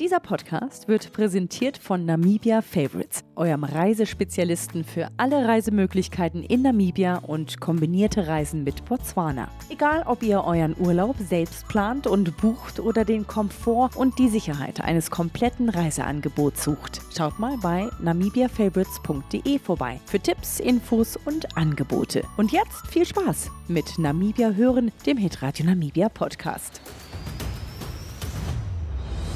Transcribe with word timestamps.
Dieser 0.00 0.18
Podcast 0.18 0.88
wird 0.88 1.12
präsentiert 1.12 1.76
von 1.76 2.06
Namibia 2.06 2.62
Favorites, 2.62 3.22
eurem 3.36 3.64
Reisespezialisten 3.64 4.82
für 4.82 5.08
alle 5.18 5.46
Reisemöglichkeiten 5.46 6.42
in 6.42 6.62
Namibia 6.62 7.18
und 7.18 7.60
kombinierte 7.60 8.26
Reisen 8.26 8.64
mit 8.64 8.86
Botswana. 8.86 9.48
Egal, 9.68 10.04
ob 10.06 10.22
ihr 10.22 10.42
euren 10.42 10.74
Urlaub 10.78 11.16
selbst 11.18 11.68
plant 11.68 12.06
und 12.06 12.34
bucht 12.38 12.80
oder 12.80 13.04
den 13.04 13.26
Komfort 13.26 13.90
und 13.94 14.18
die 14.18 14.30
Sicherheit 14.30 14.80
eines 14.80 15.10
kompletten 15.10 15.68
Reiseangebots 15.68 16.64
sucht, 16.64 17.02
schaut 17.14 17.38
mal 17.38 17.58
bei 17.58 17.86
namibiafavorites.de 18.00 19.58
vorbei 19.58 20.00
für 20.06 20.18
Tipps, 20.18 20.60
Infos 20.60 21.18
und 21.26 21.58
Angebote. 21.58 22.24
Und 22.38 22.52
jetzt 22.52 22.86
viel 22.88 23.04
Spaß 23.04 23.50
mit 23.68 23.98
Namibia 23.98 24.52
hören, 24.52 24.92
dem 25.04 25.18
Hitradio 25.18 25.66
Namibia 25.66 26.08
Podcast. 26.08 26.80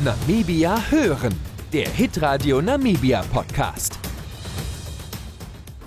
Namibia 0.05 0.79
hören, 0.91 1.35
der 1.73 1.89
Hitradio 1.89 2.61
Namibia 2.61 3.23
Podcast. 3.33 3.99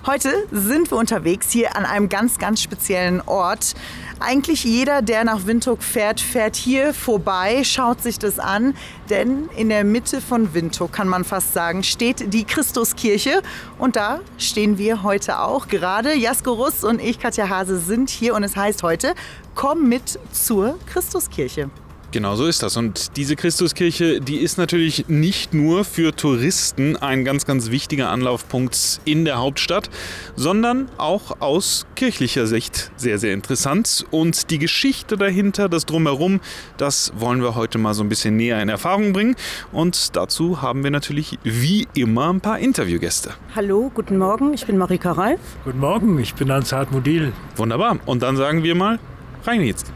Heute 0.08 0.32
sind 0.50 0.90
wir 0.90 0.98
unterwegs 0.98 1.52
hier 1.52 1.76
an 1.76 1.86
einem 1.86 2.10
ganz, 2.10 2.40
ganz 2.40 2.64
speziellen 2.64 3.22
Ort. 3.22 3.76
Eigentlich 4.20 4.64
jeder, 4.64 5.04
der 5.04 5.24
nach 5.24 5.46
Windhoek 5.46 5.84
fährt, 5.84 6.20
fährt 6.20 6.56
hier 6.56 6.96
vorbei, 6.96 7.64
schaut 7.64 8.02
sich 8.02 8.18
das 8.18 8.40
an. 8.40 8.74
Denn 9.12 9.50
in 9.56 9.70
der 9.70 9.84
Mitte 9.84 10.20
von 10.20 10.52
Windhoek, 10.56 10.92
kann 10.92 11.08
man 11.08 11.24
fast 11.24 11.54
sagen, 11.54 11.84
steht 11.84 12.34
die 12.34 12.44
Christuskirche. 12.44 13.44
Und 13.78 13.98
da 13.98 14.22
stehen 14.40 14.80
wir 14.80 15.04
heute 15.04 15.42
auch. 15.42 15.68
Gerade 15.68 16.16
Jasko 16.16 16.54
Russ 16.54 16.84
und 16.84 17.00
ich, 17.00 17.20
Katja 17.20 17.50
Hase, 17.50 17.78
sind 17.78 18.10
hier. 18.10 18.34
Und 18.34 18.42
es 18.42 18.56
heißt 18.56 18.82
heute, 18.82 19.14
komm 19.54 19.88
mit 19.88 20.20
zur 20.32 20.80
Christuskirche. 20.88 21.70
Genau 22.18 22.36
so 22.36 22.48
ist 22.48 22.64
das. 22.64 22.78
Und 22.78 23.16
diese 23.16 23.36
Christuskirche, 23.36 24.20
die 24.20 24.38
ist 24.38 24.58
natürlich 24.58 25.08
nicht 25.08 25.54
nur 25.54 25.84
für 25.84 26.16
Touristen 26.16 26.98
ein 26.98 27.24
ganz, 27.24 27.46
ganz 27.46 27.70
wichtiger 27.70 28.10
Anlaufpunkt 28.10 29.02
in 29.06 29.24
der 29.24 29.38
Hauptstadt, 29.38 29.92
sondern 30.36 30.90
auch 30.98 31.42
aus 31.42 31.86
kirchlicher 31.94 32.48
Sicht 32.48 32.90
sehr, 32.96 33.20
sehr 33.20 33.36
interessant. 33.36 34.04
Und 34.10 34.50
die 34.50 34.58
Geschichte 34.58 35.16
dahinter, 35.16 35.70
das 35.70 35.86
Drumherum, 35.86 36.40
das 36.78 37.14
wollen 37.16 37.44
wir 37.44 37.54
heute 37.54 37.78
mal 37.78 37.94
so 37.94 38.02
ein 38.02 38.10
bisschen 38.10 38.36
näher 38.36 38.60
in 38.64 38.70
Erfahrung 38.70 39.14
bringen. 39.14 39.36
Und 39.72 40.16
dazu 40.16 40.64
haben 40.64 40.84
wir 40.84 40.90
natürlich 40.90 41.38
wie 41.44 41.88
immer 41.94 42.34
ein 42.34 42.42
paar 42.42 42.58
Interviewgäste. 42.58 43.36
Hallo, 43.56 43.92
guten 43.94 44.18
Morgen, 44.18 44.56
ich 44.56 44.66
bin 44.66 44.80
Marika 44.80 45.12
Reif. 45.12 45.40
Guten 45.66 45.82
Morgen, 45.82 46.18
ich 46.18 46.34
bin 46.34 46.50
Ansart 46.50 46.92
Modil. 46.92 47.32
Wunderbar. 47.58 48.00
Und 48.08 48.24
dann 48.24 48.38
sagen 48.38 48.64
wir 48.64 48.74
mal, 48.74 48.98
rein 49.46 49.62
jetzt. 49.62 49.94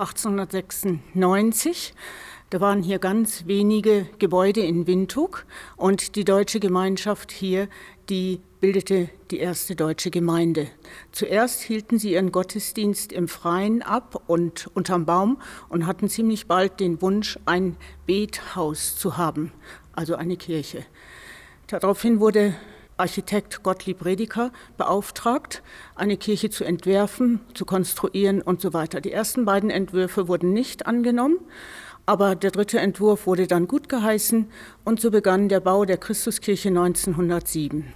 1896. 0.00 1.94
Da 2.50 2.60
waren 2.60 2.82
hier 2.82 2.98
ganz 2.98 3.46
wenige 3.46 4.06
Gebäude 4.18 4.60
in 4.60 4.86
Windhoek 4.86 5.46
und 5.76 6.16
die 6.16 6.24
deutsche 6.24 6.58
Gemeinschaft 6.58 7.30
hier, 7.30 7.68
die 8.08 8.40
bildete 8.60 9.08
die 9.30 9.38
erste 9.38 9.76
deutsche 9.76 10.10
Gemeinde. 10.10 10.66
Zuerst 11.12 11.60
hielten 11.62 11.98
sie 11.98 12.14
ihren 12.14 12.32
Gottesdienst 12.32 13.12
im 13.12 13.28
Freien 13.28 13.82
ab 13.82 14.24
und 14.26 14.68
unterm 14.74 15.06
Baum 15.06 15.40
und 15.68 15.86
hatten 15.86 16.08
ziemlich 16.08 16.48
bald 16.48 16.80
den 16.80 17.00
Wunsch, 17.00 17.38
ein 17.46 17.76
Bethaus 18.06 18.96
zu 18.96 19.16
haben, 19.16 19.52
also 19.92 20.16
eine 20.16 20.36
Kirche. 20.36 20.84
Daraufhin 21.68 22.18
wurde 22.18 22.54
Architekt 23.00 23.62
Gottlieb 23.62 24.04
Rediker 24.04 24.52
beauftragt, 24.76 25.62
eine 25.94 26.16
Kirche 26.16 26.50
zu 26.50 26.64
entwerfen, 26.64 27.40
zu 27.54 27.64
konstruieren 27.64 28.42
und 28.42 28.60
so 28.60 28.72
weiter. 28.72 29.00
Die 29.00 29.10
ersten 29.10 29.44
beiden 29.44 29.70
Entwürfe 29.70 30.28
wurden 30.28 30.52
nicht 30.52 30.86
angenommen, 30.86 31.38
aber 32.06 32.34
der 32.34 32.50
dritte 32.50 32.78
Entwurf 32.78 33.26
wurde 33.26 33.46
dann 33.46 33.66
gut 33.66 33.88
geheißen 33.88 34.50
und 34.84 35.00
so 35.00 35.10
begann 35.10 35.48
der 35.48 35.60
Bau 35.60 35.84
der 35.84 35.96
Christuskirche 35.96 36.68
1907. 36.68 37.92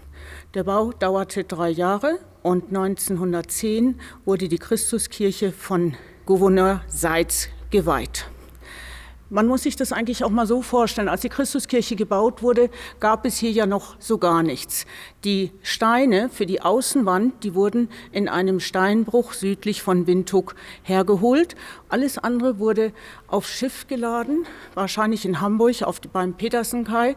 Der 0.54 0.64
Bau 0.64 0.92
dauerte 0.92 1.44
drei 1.44 1.68
Jahre 1.70 2.18
und 2.42 2.68
1910 2.68 4.00
wurde 4.24 4.48
die 4.48 4.58
Christuskirche 4.58 5.52
von 5.52 5.94
Gouverneur 6.26 6.82
Seitz 6.88 7.48
geweiht. 7.70 8.26
Man 9.30 9.46
muss 9.46 9.62
sich 9.62 9.74
das 9.74 9.90
eigentlich 9.90 10.22
auch 10.22 10.30
mal 10.30 10.46
so 10.46 10.60
vorstellen. 10.60 11.08
Als 11.08 11.22
die 11.22 11.30
Christuskirche 11.30 11.96
gebaut 11.96 12.42
wurde, 12.42 12.68
gab 13.00 13.24
es 13.24 13.38
hier 13.38 13.50
ja 13.50 13.64
noch 13.64 13.96
so 13.98 14.18
gar 14.18 14.42
nichts. 14.42 14.84
Die 15.24 15.50
Steine 15.62 16.28
für 16.28 16.44
die 16.44 16.60
Außenwand, 16.60 17.42
die 17.42 17.54
wurden 17.54 17.88
in 18.12 18.28
einem 18.28 18.60
Steinbruch 18.60 19.32
südlich 19.32 19.82
von 19.82 20.06
Windhoek 20.06 20.54
hergeholt. 20.82 21.56
Alles 21.88 22.18
andere 22.18 22.58
wurde 22.58 22.92
auf 23.26 23.48
Schiff 23.48 23.86
geladen, 23.86 24.44
wahrscheinlich 24.74 25.24
in 25.24 25.40
Hamburg 25.40 25.82
auf, 25.82 26.02
beim 26.02 26.34
Petersenkai, 26.34 27.16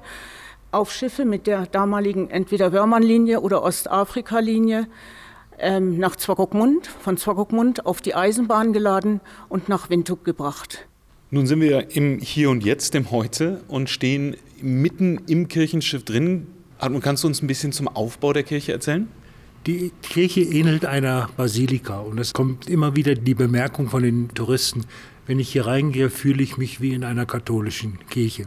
auf 0.71 0.93
Schiffe 0.93 1.25
mit 1.25 1.45
der 1.45 1.65
damaligen 1.65 2.29
entweder 2.29 2.71
Wörmannlinie 2.71 3.41
oder 3.41 3.63
Ostafrika-Linie 3.63 4.87
ähm, 5.59 5.97
nach 5.97 6.15
Zwakokmund, 6.15 6.87
von 6.87 7.17
Zwakokmund 7.17 7.85
auf 7.85 7.99
die 7.99 8.15
Eisenbahn 8.15 8.71
geladen 8.71 9.19
und 9.49 9.67
nach 9.67 9.89
Windhoek 9.89 10.23
gebracht. 10.23 10.87
Nun 11.29 11.45
sind 11.45 11.59
wir 11.59 11.93
im 11.93 12.19
Hier 12.19 12.49
und 12.49 12.63
Jetzt, 12.63 12.93
dem 12.93 13.11
Heute, 13.11 13.61
und 13.67 13.89
stehen 13.89 14.37
mitten 14.61 15.19
im 15.27 15.49
Kirchenschiff 15.49 16.05
drin. 16.05 16.47
Hartmut, 16.79 17.03
kannst 17.03 17.25
du 17.25 17.27
uns 17.27 17.41
ein 17.41 17.47
bisschen 17.47 17.73
zum 17.73 17.89
Aufbau 17.89 18.31
der 18.31 18.43
Kirche 18.43 18.71
erzählen? 18.71 19.09
Die 19.65 19.91
Kirche 20.03 20.39
ähnelt 20.39 20.85
einer 20.85 21.29
Basilika 21.35 21.99
und 21.99 22.17
es 22.17 22.31
kommt 22.31 22.69
immer 22.69 22.95
wieder 22.95 23.13
die 23.13 23.33
Bemerkung 23.33 23.89
von 23.89 24.03
den 24.03 24.29
Touristen, 24.29 24.85
wenn 25.25 25.37
ich 25.39 25.49
hier 25.49 25.65
reingehe, 25.65 26.09
fühle 26.09 26.41
ich 26.41 26.55
mich 26.55 26.79
wie 26.79 26.93
in 26.93 27.03
einer 27.03 27.25
katholischen 27.25 27.99
Kirche. 28.09 28.45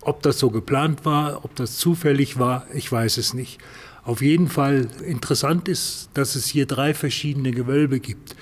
Ob 0.00 0.22
das 0.22 0.38
so 0.38 0.50
geplant 0.50 1.04
war, 1.04 1.44
ob 1.44 1.56
das 1.56 1.76
zufällig 1.76 2.38
war, 2.38 2.68
ich 2.72 2.92
weiß 2.92 3.16
es 3.16 3.34
nicht. 3.34 3.58
Auf 4.04 4.22
jeden 4.22 4.46
Fall 4.46 4.86
interessant 5.04 5.66
ist, 5.66 6.10
dass 6.14 6.36
es 6.36 6.46
hier 6.46 6.66
drei 6.66 6.94
verschiedene 6.94 7.50
Gewölbe 7.50 7.98
gibt. 7.98 8.36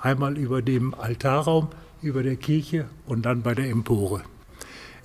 Einmal 0.00 0.38
über 0.38 0.62
dem 0.62 0.94
Altarraum, 0.94 1.70
über 2.02 2.22
der 2.22 2.36
Kirche 2.36 2.86
und 3.06 3.22
dann 3.22 3.42
bei 3.42 3.54
der 3.54 3.68
Empore. 3.68 4.22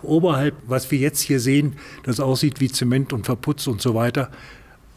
Oberhalb, 0.02 0.56
was 0.68 0.92
wir 0.92 1.00
jetzt 1.00 1.22
hier 1.22 1.40
sehen, 1.40 1.74
das 2.04 2.20
aussieht 2.20 2.60
wie 2.60 2.70
Zement 2.70 3.14
und 3.14 3.26
Verputz 3.26 3.68
und 3.68 3.82
so 3.82 3.96
weiter, 3.96 4.30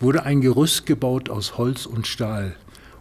wurde 0.00 0.24
ein 0.24 0.40
Gerüst 0.40 0.86
gebaut 0.86 1.30
aus 1.30 1.56
Holz 1.58 1.86
und 1.86 2.06
Stahl 2.06 2.56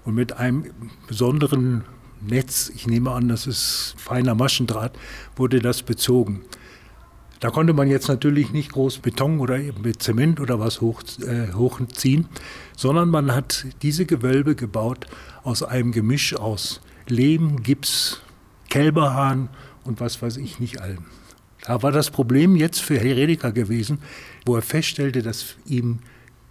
und 0.05 0.15
mit 0.15 0.33
einem 0.33 0.65
besonderen 1.07 1.83
Netz, 2.21 2.71
ich 2.73 2.87
nehme 2.87 3.11
an, 3.11 3.27
das 3.27 3.45
ist 3.45 3.93
feiner 3.97 4.35
Maschendraht, 4.35 4.93
wurde 5.35 5.59
das 5.59 5.83
bezogen. 5.83 6.41
Da 7.39 7.51
konnte 7.51 7.73
man 7.73 7.87
jetzt 7.87 8.07
natürlich 8.07 8.51
nicht 8.51 8.71
groß 8.71 8.99
Beton 8.99 9.39
oder 9.39 9.59
mit 9.83 10.01
Zement 10.01 10.39
oder 10.39 10.59
was 10.59 10.81
hoch, 10.81 11.03
äh, 11.21 11.53
hochziehen, 11.53 12.27
sondern 12.75 13.09
man 13.09 13.35
hat 13.35 13.67
diese 13.83 14.05
Gewölbe 14.05 14.55
gebaut 14.55 15.05
aus 15.43 15.61
einem 15.61 15.91
Gemisch 15.91 16.35
aus 16.35 16.81
Lehm, 17.07 17.61
Gips, 17.61 18.21
Kälberhahn 18.77 19.49
und 19.85 19.99
was 20.01 20.21
weiß 20.21 20.37
ich 20.37 20.59
nicht 20.59 20.81
allem. 20.81 21.05
Da 21.63 21.81
war 21.81 21.91
das 21.91 22.11
Problem 22.11 22.55
jetzt 22.55 22.79
für 22.79 22.99
Herr 22.99 23.15
Redeker 23.15 23.51
gewesen, 23.51 23.97
wo 24.45 24.55
er 24.55 24.61
feststellte, 24.61 25.23
dass 25.23 25.55
ihm 25.65 25.97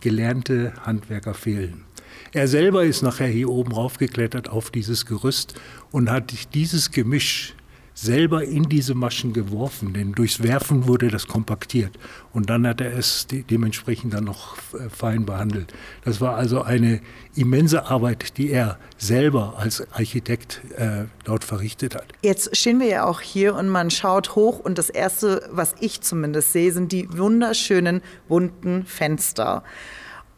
gelernte 0.01 0.73
Handwerker 0.85 1.35
fehlen. 1.35 1.85
Er 2.33 2.49
selber 2.49 2.85
ist 2.85 3.03
nachher 3.03 3.29
hier 3.29 3.49
oben 3.49 3.71
raufgeklettert 3.71 4.49
auf 4.49 4.73
dieses 4.73 5.07
Gerüst 5.07 5.55
und 5.93 6.11
hat 6.11 6.53
dieses 6.53 6.91
Gemisch 6.91 7.55
selber 7.97 8.45
in 8.45 8.65
diese 8.65 8.95
Maschen 8.95 9.33
geworfen, 9.33 9.95
denn 9.95 10.13
durchs 10.13 10.43
Werfen 10.43 10.87
wurde 10.87 11.09
das 11.09 11.27
kompaktiert 11.27 11.99
und 12.35 12.51
dann 12.51 12.67
hat 12.67 12.83
er 12.83 12.97
es 12.97 13.27
de 13.27 13.43
dementsprechend 13.43 14.13
dann 14.13 14.25
noch 14.25 14.59
äh, 14.75 14.91
fein 14.91 15.25
behandelt. 15.25 15.73
Das 16.05 16.21
war 16.21 16.37
also 16.37 16.61
eine 16.61 17.01
immense 17.35 17.87
Arbeit, 17.87 18.37
die 18.37 18.51
er 18.51 18.79
selber 18.99 19.55
als 19.57 19.91
Architekt 19.93 20.61
äh, 20.77 21.05
dort 21.25 21.43
verrichtet 21.43 21.95
hat. 21.95 22.05
Jetzt 22.23 22.55
stehen 22.55 22.81
wir 22.81 22.87
ja 22.87 23.05
auch 23.05 23.23
hier 23.23 23.55
und 23.55 23.71
man 23.71 23.91
schaut 23.91 24.37
hoch 24.37 24.59
und 24.59 24.77
das 24.77 24.91
Erste, 24.91 25.49
was 25.51 25.75
ich 25.81 26.03
zumindest 26.03 26.53
sehe, 26.53 26.73
sind 26.73 26.93
die 26.93 27.09
wunderschönen 27.17 28.03
bunten 28.29 28.85
Fenster. 28.85 29.65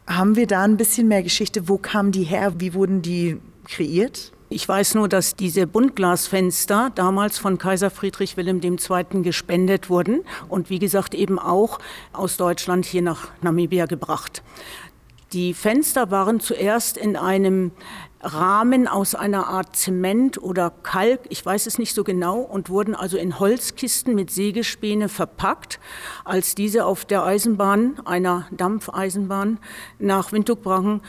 Haben 0.07 0.37
wir 0.37 0.47
da 0.47 0.63
ein 0.63 0.77
bisschen 0.77 1.09
mehr 1.09 1.23
Geschichte? 1.23 1.67
Wo 1.67 1.77
kamen 1.77 2.13
die 2.13 2.23
her? 2.23 2.53
Wie 2.57 2.73
wurden 2.73 3.01
die 3.01 3.37
kreiert? 3.67 4.31
Ich 4.51 4.67
weiß 4.67 4.95
nur, 4.95 5.07
dass 5.07 5.35
diese 5.35 5.67
Buntglasfenster 5.67 6.91
damals 6.95 7.37
von 7.37 7.59
Kaiser 7.59 7.91
Friedrich 7.91 8.35
Wilhelm 8.35 8.61
II. 8.63 9.21
gespendet 9.21 9.91
wurden 9.91 10.21
und 10.47 10.71
wie 10.71 10.79
gesagt 10.79 11.13
eben 11.13 11.37
auch 11.37 11.77
aus 12.13 12.35
Deutschland 12.37 12.87
hier 12.87 13.03
nach 13.03 13.27
Namibia 13.43 13.85
gebracht. 13.85 14.41
Die 15.33 15.53
Fenster 15.53 16.09
waren 16.09 16.39
zuerst 16.39 16.97
in 16.97 17.15
einem 17.15 17.69
Rahmen 18.21 18.87
aus 18.87 19.13
einer 19.13 19.45
Art 19.45 19.75
Zement 19.75 20.41
oder 20.41 20.73
Kalk, 20.81 21.19
ich 21.29 21.45
weiß 21.45 21.67
es 21.67 21.77
nicht 21.77 21.93
so 21.93 22.03
genau, 22.03 22.39
und 22.39 22.69
wurden 22.69 22.95
also 22.95 23.17
in 23.17 23.37
Holzkisten 23.37 24.15
mit 24.15 24.31
Sägespäne 24.31 25.09
verpackt. 25.09 25.79
Als 26.25 26.55
diese 26.55 26.85
auf 26.85 27.05
der 27.05 27.23
Eisenbahn, 27.23 28.01
einer 28.03 28.47
Dampfeisenbahn, 28.49 29.59
nach 29.99 30.31
Windhoek 30.31 30.63
brachen, 30.63 31.01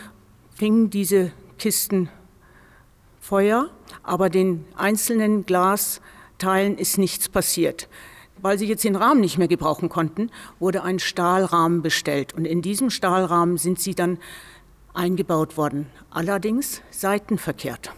fingen 0.54 0.90
diese 0.90 1.32
Kisten 1.58 2.10
Feuer, 3.30 3.70
aber 4.02 4.28
den 4.28 4.64
einzelnen 4.74 5.46
Glas 5.46 6.00
Teilen 6.38 6.76
ist 6.76 6.98
nichts 6.98 7.28
passiert. 7.28 7.88
Weil 8.42 8.58
sie 8.58 8.66
jetzt 8.66 8.82
den 8.82 8.96
Rahmen 8.96 9.20
nicht 9.20 9.38
mehr 9.38 9.46
gebrauchen 9.46 9.88
konnten, 9.88 10.32
wurde 10.58 10.82
ein 10.82 10.98
Stahlrahmen 10.98 11.80
bestellt. 11.80 12.34
Und 12.34 12.44
in 12.44 12.60
diesem 12.60 12.90
Stahlrahmen 12.90 13.56
sind 13.56 13.78
sie 13.78 13.94
dann 13.94 14.18
eingebaut 14.94 15.56
worden. 15.56 15.86
Allerdings 16.10 16.82
seitenverkehrt. 16.90 17.92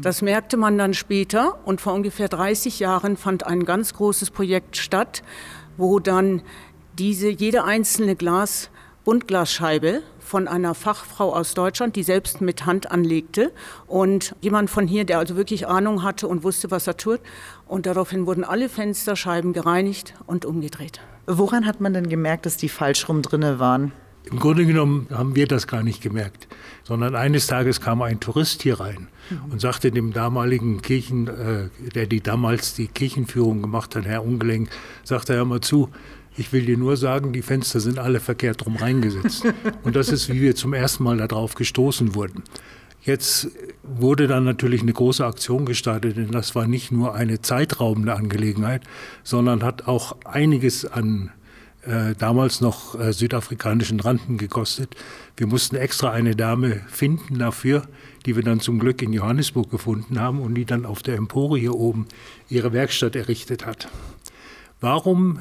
Das 0.00 0.22
merkte 0.22 0.56
man 0.56 0.78
dann 0.78 0.94
später 0.94 1.58
und 1.64 1.80
vor 1.80 1.92
ungefähr 1.92 2.28
30 2.28 2.78
Jahren 2.78 3.16
fand 3.16 3.44
ein 3.44 3.64
ganz 3.64 3.94
großes 3.94 4.30
Projekt 4.30 4.76
statt, 4.76 5.24
wo 5.76 5.98
dann 5.98 6.42
diese, 6.96 7.28
jede 7.28 7.64
einzelne 7.64 8.14
Glas, 8.14 8.70
Buntglasscheibe 9.04 10.02
von 10.34 10.48
einer 10.48 10.74
Fachfrau 10.74 11.32
aus 11.32 11.54
Deutschland, 11.54 11.94
die 11.94 12.02
selbst 12.02 12.40
mit 12.40 12.66
Hand 12.66 12.90
anlegte 12.90 13.52
und 13.86 14.34
jemand 14.40 14.68
von 14.68 14.88
hier, 14.88 15.04
der 15.04 15.20
also 15.20 15.36
wirklich 15.36 15.68
Ahnung 15.68 16.02
hatte 16.02 16.26
und 16.26 16.42
wusste, 16.42 16.72
was 16.72 16.88
er 16.88 16.96
tut. 16.96 17.20
Und 17.68 17.86
daraufhin 17.86 18.26
wurden 18.26 18.42
alle 18.42 18.68
Fensterscheiben 18.68 19.52
gereinigt 19.52 20.14
und 20.26 20.44
umgedreht. 20.44 21.00
Woran 21.28 21.66
hat 21.66 21.80
man 21.80 21.94
denn 21.94 22.08
gemerkt, 22.08 22.46
dass 22.46 22.56
die 22.56 22.68
falsch 22.68 23.08
rum 23.08 23.22
drinne 23.22 23.60
waren? 23.60 23.92
Im 24.28 24.40
Grunde 24.40 24.66
genommen 24.66 25.06
haben 25.12 25.36
wir 25.36 25.46
das 25.46 25.68
gar 25.68 25.84
nicht 25.84 26.02
gemerkt, 26.02 26.48
sondern 26.82 27.14
eines 27.14 27.46
Tages 27.46 27.80
kam 27.80 28.02
ein 28.02 28.18
Tourist 28.18 28.62
hier 28.62 28.80
rein 28.80 29.06
und 29.52 29.60
sagte 29.60 29.92
dem 29.92 30.12
damaligen 30.12 30.82
Kirchen, 30.82 31.28
äh, 31.28 31.68
der 31.94 32.06
die 32.06 32.22
damals 32.22 32.74
die 32.74 32.88
Kirchenführung 32.88 33.62
gemacht 33.62 33.94
hat, 33.94 34.04
Herr 34.04 34.24
Ungelenk, 34.24 34.68
sagte 35.04 35.34
er 35.34 35.44
mal 35.44 35.60
zu, 35.60 35.90
ich 36.36 36.52
will 36.52 36.66
dir 36.66 36.76
nur 36.76 36.96
sagen, 36.96 37.32
die 37.32 37.42
Fenster 37.42 37.80
sind 37.80 37.98
alle 37.98 38.20
verkehrt 38.20 38.66
rum 38.66 38.76
reingesetzt. 38.76 39.44
Und 39.82 39.96
das 39.96 40.08
ist, 40.08 40.28
wie 40.28 40.40
wir 40.40 40.56
zum 40.56 40.74
ersten 40.74 41.04
Mal 41.04 41.18
darauf 41.18 41.54
gestoßen 41.54 42.14
wurden. 42.14 42.42
Jetzt 43.02 43.48
wurde 43.82 44.26
dann 44.26 44.44
natürlich 44.44 44.80
eine 44.80 44.94
große 44.94 45.24
Aktion 45.24 45.66
gestartet, 45.66 46.16
denn 46.16 46.30
das 46.30 46.54
war 46.54 46.66
nicht 46.66 46.90
nur 46.90 47.14
eine 47.14 47.42
zeitraubende 47.42 48.14
Angelegenheit, 48.14 48.82
sondern 49.22 49.62
hat 49.62 49.86
auch 49.86 50.16
einiges 50.24 50.86
an 50.86 51.30
äh, 51.86 52.14
damals 52.18 52.62
noch 52.62 52.98
äh, 52.98 53.12
südafrikanischen 53.12 54.00
Randen 54.00 54.38
gekostet. 54.38 54.96
Wir 55.36 55.46
mussten 55.46 55.76
extra 55.76 56.12
eine 56.12 56.34
Dame 56.34 56.80
finden 56.88 57.38
dafür, 57.38 57.82
die 58.24 58.36
wir 58.36 58.42
dann 58.42 58.60
zum 58.60 58.78
Glück 58.78 59.02
in 59.02 59.12
Johannesburg 59.12 59.70
gefunden 59.70 60.18
haben 60.18 60.40
und 60.40 60.54
die 60.54 60.64
dann 60.64 60.86
auf 60.86 61.02
der 61.02 61.16
Empore 61.16 61.58
hier 61.58 61.74
oben 61.74 62.06
ihre 62.48 62.72
Werkstatt 62.72 63.16
errichtet 63.16 63.66
hat. 63.66 63.88
Warum 64.80 65.40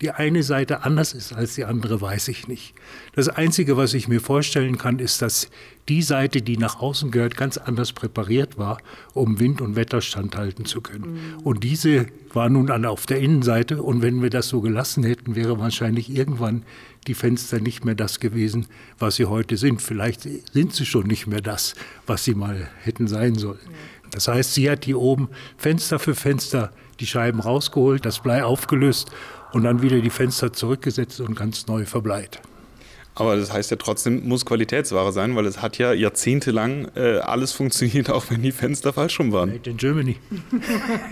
die 0.00 0.10
eine 0.10 0.42
Seite 0.42 0.84
anders 0.84 1.12
ist 1.12 1.34
als 1.34 1.56
die 1.56 1.64
andere, 1.64 2.00
weiß 2.00 2.28
ich 2.28 2.48
nicht. 2.48 2.74
Das 3.14 3.28
Einzige, 3.28 3.76
was 3.76 3.92
ich 3.92 4.08
mir 4.08 4.20
vorstellen 4.20 4.78
kann, 4.78 4.98
ist, 4.98 5.20
dass 5.20 5.50
die 5.90 6.00
Seite, 6.00 6.40
die 6.40 6.56
nach 6.56 6.80
außen 6.80 7.10
gehört, 7.10 7.36
ganz 7.36 7.58
anders 7.58 7.92
präpariert 7.92 8.56
war, 8.56 8.78
um 9.12 9.38
Wind 9.40 9.60
und 9.60 9.76
Wetter 9.76 10.00
standhalten 10.00 10.64
zu 10.64 10.80
können. 10.80 11.12
Mhm. 11.12 11.38
Und 11.42 11.64
diese 11.64 12.06
war 12.32 12.48
nun 12.48 12.70
auf 12.86 13.04
der 13.04 13.18
Innenseite. 13.18 13.82
Und 13.82 14.00
wenn 14.00 14.22
wir 14.22 14.30
das 14.30 14.48
so 14.48 14.62
gelassen 14.62 15.04
hätten, 15.04 15.34
wäre 15.34 15.58
wahrscheinlich 15.58 16.08
irgendwann 16.08 16.62
die 17.06 17.14
Fenster 17.14 17.60
nicht 17.60 17.84
mehr 17.84 17.94
das 17.94 18.20
gewesen, 18.20 18.66
was 18.98 19.16
sie 19.16 19.26
heute 19.26 19.58
sind. 19.58 19.82
Vielleicht 19.82 20.22
sind 20.52 20.72
sie 20.72 20.86
schon 20.86 21.06
nicht 21.08 21.26
mehr 21.26 21.42
das, 21.42 21.74
was 22.06 22.24
sie 22.24 22.34
mal 22.34 22.68
hätten 22.82 23.06
sein 23.06 23.34
sollen. 23.34 23.58
Das 24.12 24.28
heißt, 24.28 24.54
sie 24.54 24.70
hat 24.70 24.86
hier 24.86 24.98
oben 24.98 25.28
Fenster 25.56 25.98
für 25.98 26.14
Fenster 26.14 26.72
die 27.00 27.06
Scheiben 27.06 27.40
rausgeholt, 27.40 28.04
das 28.04 28.20
Blei 28.20 28.44
aufgelöst 28.44 29.10
und 29.52 29.64
dann 29.64 29.82
wieder 29.82 30.00
die 30.00 30.10
Fenster 30.10 30.52
zurückgesetzt 30.52 31.20
und 31.20 31.34
ganz 31.34 31.66
neu 31.66 31.84
verbleit. 31.84 32.40
Aber 33.14 33.36
das 33.36 33.52
heißt 33.52 33.70
ja 33.70 33.76
trotzdem, 33.76 34.26
muss 34.26 34.46
Qualitätsware 34.46 35.12
sein, 35.12 35.36
weil 35.36 35.44
es 35.46 35.60
hat 35.60 35.78
ja 35.78 35.92
jahrzehntelang 35.92 36.88
äh, 36.94 37.18
alles 37.18 37.52
funktioniert, 37.52 38.08
auch 38.10 38.24
wenn 38.30 38.42
die 38.42 38.52
Fenster 38.52 38.92
falsch 38.92 39.18
rum 39.18 39.32
waren. 39.32 39.50
Made 39.50 39.68
in 39.68 39.76
Germany. 39.76 40.16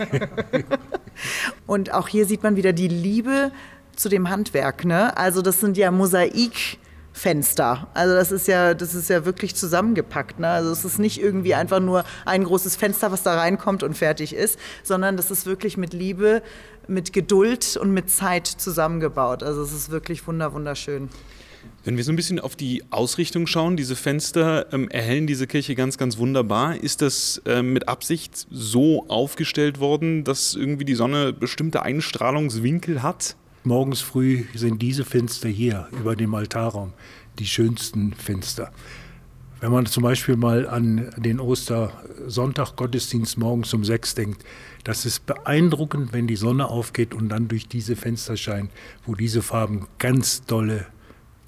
und 1.67 1.93
auch 1.93 2.07
hier 2.07 2.25
sieht 2.25 2.41
man 2.41 2.55
wieder 2.55 2.73
die 2.73 2.87
Liebe 2.87 3.51
zu 3.95 4.09
dem 4.09 4.29
Handwerk. 4.29 4.85
Ne? 4.85 5.15
Also 5.17 5.41
das 5.41 5.59
sind 5.59 5.77
ja 5.77 5.91
Mosaik. 5.91 6.79
Fenster. 7.13 7.87
Also 7.93 8.15
das 8.15 8.31
ist 8.31 8.47
ja, 8.47 8.73
das 8.73 8.93
ist 8.93 9.09
ja 9.09 9.25
wirklich 9.25 9.55
zusammengepackt. 9.55 10.39
Ne? 10.39 10.47
Also 10.47 10.71
es 10.71 10.85
ist 10.85 10.99
nicht 10.99 11.21
irgendwie 11.21 11.53
einfach 11.55 11.79
nur 11.79 12.03
ein 12.25 12.43
großes 12.43 12.75
Fenster, 12.75 13.11
was 13.11 13.23
da 13.23 13.35
reinkommt 13.35 13.83
und 13.83 13.97
fertig 13.97 14.33
ist, 14.33 14.59
sondern 14.83 15.17
das 15.17 15.31
ist 15.31 15.45
wirklich 15.45 15.77
mit 15.77 15.93
Liebe, 15.93 16.41
mit 16.87 17.13
Geduld 17.13 17.77
und 17.77 17.91
mit 17.91 18.09
Zeit 18.09 18.47
zusammengebaut. 18.47 19.43
Also 19.43 19.61
es 19.61 19.73
ist 19.73 19.91
wirklich 19.91 20.25
wunder 20.27 20.53
wunderschön. 20.53 21.09
Wenn 21.83 21.97
wir 21.97 22.03
so 22.03 22.11
ein 22.11 22.15
bisschen 22.15 22.39
auf 22.39 22.55
die 22.55 22.83
Ausrichtung 22.89 23.47
schauen, 23.47 23.77
diese 23.77 23.95
Fenster 23.95 24.71
ähm, 24.73 24.89
erhellen 24.89 25.27
diese 25.27 25.47
Kirche 25.47 25.75
ganz, 25.75 25.97
ganz 25.97 26.17
wunderbar. 26.17 26.75
Ist 26.75 27.01
das 27.01 27.41
ähm, 27.45 27.73
mit 27.73 27.87
Absicht 27.87 28.47
so 28.51 29.07
aufgestellt 29.07 29.79
worden, 29.79 30.23
dass 30.23 30.55
irgendwie 30.55 30.85
die 30.85 30.95
Sonne 30.95 31.33
bestimmte 31.33 31.81
Einstrahlungswinkel 31.81 33.01
hat? 33.01 33.35
Morgens 33.65 33.99
früh 33.99 34.45
sind 34.55 34.81
diese 34.81 35.03
Fenster 35.03 35.49
hier 35.49 35.89
über 35.91 36.15
dem 36.15 36.33
Altarraum 36.33 36.93
die 37.39 37.45
schönsten 37.45 38.13
Fenster. 38.13 38.71
Wenn 39.59 39.73
man 39.73 39.85
zum 39.85 40.03
Beispiel 40.03 40.37
mal 40.37 40.65
an 40.65 41.13
den 41.17 41.41
Ostersonntag-Gottesdienst 41.41 43.37
morgens 43.37 43.73
um 43.73 43.83
sechs 43.83 44.15
denkt, 44.15 44.45
das 44.85 45.05
ist 45.05 45.25
beeindruckend, 45.25 46.13
wenn 46.13 46.27
die 46.27 46.37
Sonne 46.37 46.69
aufgeht 46.69 47.13
und 47.13 47.27
dann 47.27 47.49
durch 47.49 47.67
diese 47.67 47.97
Fenster 47.97 48.37
scheint, 48.37 48.71
wo 49.05 49.15
diese 49.15 49.41
Farben 49.41 49.87
ganz 49.97 50.45
dolle 50.45 50.87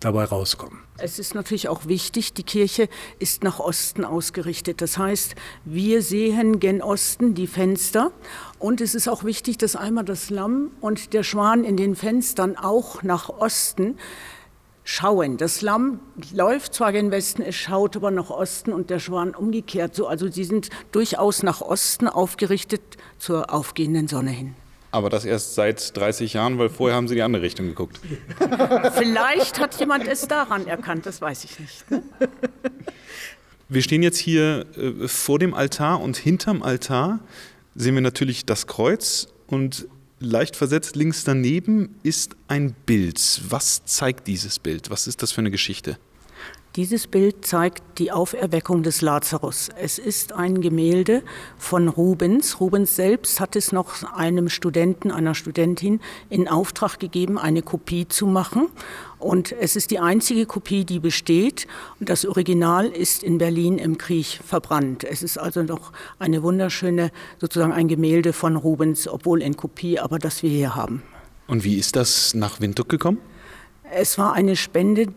dabei 0.02 0.26
rauskommen. 0.26 0.80
Es 0.98 1.18
ist 1.20 1.34
natürlich 1.34 1.70
auch 1.70 1.86
wichtig, 1.86 2.34
die 2.34 2.44
Kirche 2.44 2.90
ist 3.20 3.44
nach 3.44 3.60
Osten 3.60 4.04
ausgerichtet. 4.04 4.82
Das 4.82 4.98
heißt, 4.98 5.36
wir 5.64 6.02
sehen 6.02 6.60
gen 6.60 6.82
Osten 6.82 7.34
die 7.34 7.48
Fenster 7.48 8.12
und 8.60 8.82
es 8.82 8.94
ist 8.94 9.08
auch 9.08 9.24
wichtig, 9.24 9.58
dass 9.58 9.76
einmal 9.76 10.04
das 10.04 10.30
Lamm 10.30 10.72
und 10.82 11.14
der 11.14 11.24
Schwan 11.24 11.64
in 11.64 11.78
den 11.78 11.96
Fenstern 11.96 12.58
auch 12.58 13.04
nach 13.04 13.30
Osten 13.30 13.98
schauen. 14.84 15.38
Das 15.38 15.62
Lamm 15.62 16.00
läuft 16.34 16.74
zwar 16.74 16.92
gen 16.92 17.12
Westen, 17.12 17.42
es 17.42 17.56
schaut 17.56 17.96
aber 17.96 18.12
nach 18.12 18.30
Osten 18.30 18.74
und 18.74 18.90
der 18.90 19.00
Schwan 19.00 19.36
umgekehrt 19.36 19.96
so. 19.96 20.08
Also 20.08 20.30
sie 20.30 20.44
sind 20.44 20.70
durchaus 20.92 21.44
nach 21.44 21.62
Osten 21.62 22.08
aufgerichtet 22.08 22.82
zur 23.18 23.54
aufgehenden 23.54 24.08
Sonne 24.08 24.32
hin. 24.32 24.56
Aber 24.92 25.10
das 25.10 25.24
erst 25.24 25.56
seit 25.56 25.96
30 25.96 26.34
Jahren, 26.34 26.58
weil 26.58 26.70
vorher 26.70 26.98
haben 26.98 27.08
Sie 27.08 27.16
die 27.16 27.22
andere 27.22 27.42
Richtung 27.42 27.68
geguckt. 27.68 28.00
Vielleicht 28.94 29.60
hat 29.60 29.80
jemand 29.80 30.08
es 30.08 30.28
daran 30.28 30.68
erkannt, 30.68 31.06
das 31.06 31.22
weiß 31.22 31.46
ich 31.46 31.60
nicht. 31.60 31.90
Ne? 31.90 32.04
Wir 33.70 33.82
stehen 33.82 34.04
jetzt 34.04 34.18
hier 34.18 34.66
äh, 34.76 35.08
vor 35.08 35.40
dem 35.40 35.54
Altar 35.54 36.02
und 36.02 36.18
hinterm 36.18 36.62
Altar 36.62 37.20
sehen 37.74 37.96
wir 37.96 38.02
natürlich 38.02 38.46
das 38.46 38.68
Kreuz 38.68 39.30
und 39.48 39.88
leicht 40.20 40.58
versetzt 40.58 40.98
links 40.98 41.24
daneben 41.24 41.96
ist 42.04 42.36
ein 42.50 42.74
Bild. 42.86 43.42
Was 43.48 43.86
zeigt 43.86 44.28
dieses 44.28 44.60
Bild? 44.60 44.90
Was 44.90 45.08
ist 45.08 45.24
das 45.24 45.32
für 45.32 45.40
eine 45.40 45.52
Geschichte? 45.52 45.98
Dieses 46.78 47.08
Bild 47.08 47.46
zeigt 47.46 47.84
die 48.00 48.14
Auferweckung 48.14 48.82
des 48.82 49.02
Lazarus. 49.02 49.68
Es 49.76 50.00
ist 50.00 50.32
ein 50.32 50.62
Gemälde 50.62 51.22
von 51.58 51.90
Rubens. 51.90 52.62
Rubens 52.62 52.96
selbst 52.96 53.42
hat 53.42 53.58
es 53.58 53.74
noch 53.74 54.04
einem 54.14 54.48
Studenten, 54.48 55.12
einer 55.12 55.36
Studentin 55.36 56.00
in 56.30 56.48
Auftrag 56.48 56.98
gegeben, 56.98 57.38
eine 57.38 57.62
Kopie 57.62 58.08
zu 58.08 58.26
machen. 58.26 58.70
Und 59.20 59.52
es 59.52 59.76
ist 59.76 59.92
die 59.92 60.00
einzige 60.00 60.46
Kopie, 60.46 60.86
die 60.86 61.00
besteht. 61.00 61.68
Und 62.00 62.08
das 62.08 62.26
Original 62.26 62.88
ist 62.88 63.22
in 63.22 63.38
Berlin 63.38 63.78
im 63.78 63.98
Krieg 63.98 64.40
verbrannt. 64.42 65.04
Es 65.04 65.24
ist 65.24 65.38
also 65.38 65.64
noch 65.64 65.92
eine 66.20 66.42
wunderschöne, 66.42 67.12
sozusagen 67.38 67.74
ein 67.74 67.90
Gemälde 67.90 68.32
von 68.32 68.56
Rubens, 68.56 69.10
obwohl 69.10 69.42
in 69.42 69.58
Kopie, 69.58 70.00
aber 70.00 70.20
das 70.20 70.42
wir 70.42 70.50
hier 70.50 70.74
haben. 70.74 71.04
Und 71.48 71.66
wie 71.66 71.76
ist 71.76 71.98
das 71.98 72.34
nach 72.34 72.62
Windhoek 72.62 72.88
gekommen? 72.88 73.18
Es 73.94 74.18
war 74.18 74.32
eine 74.32 74.56
Spende 74.56 75.08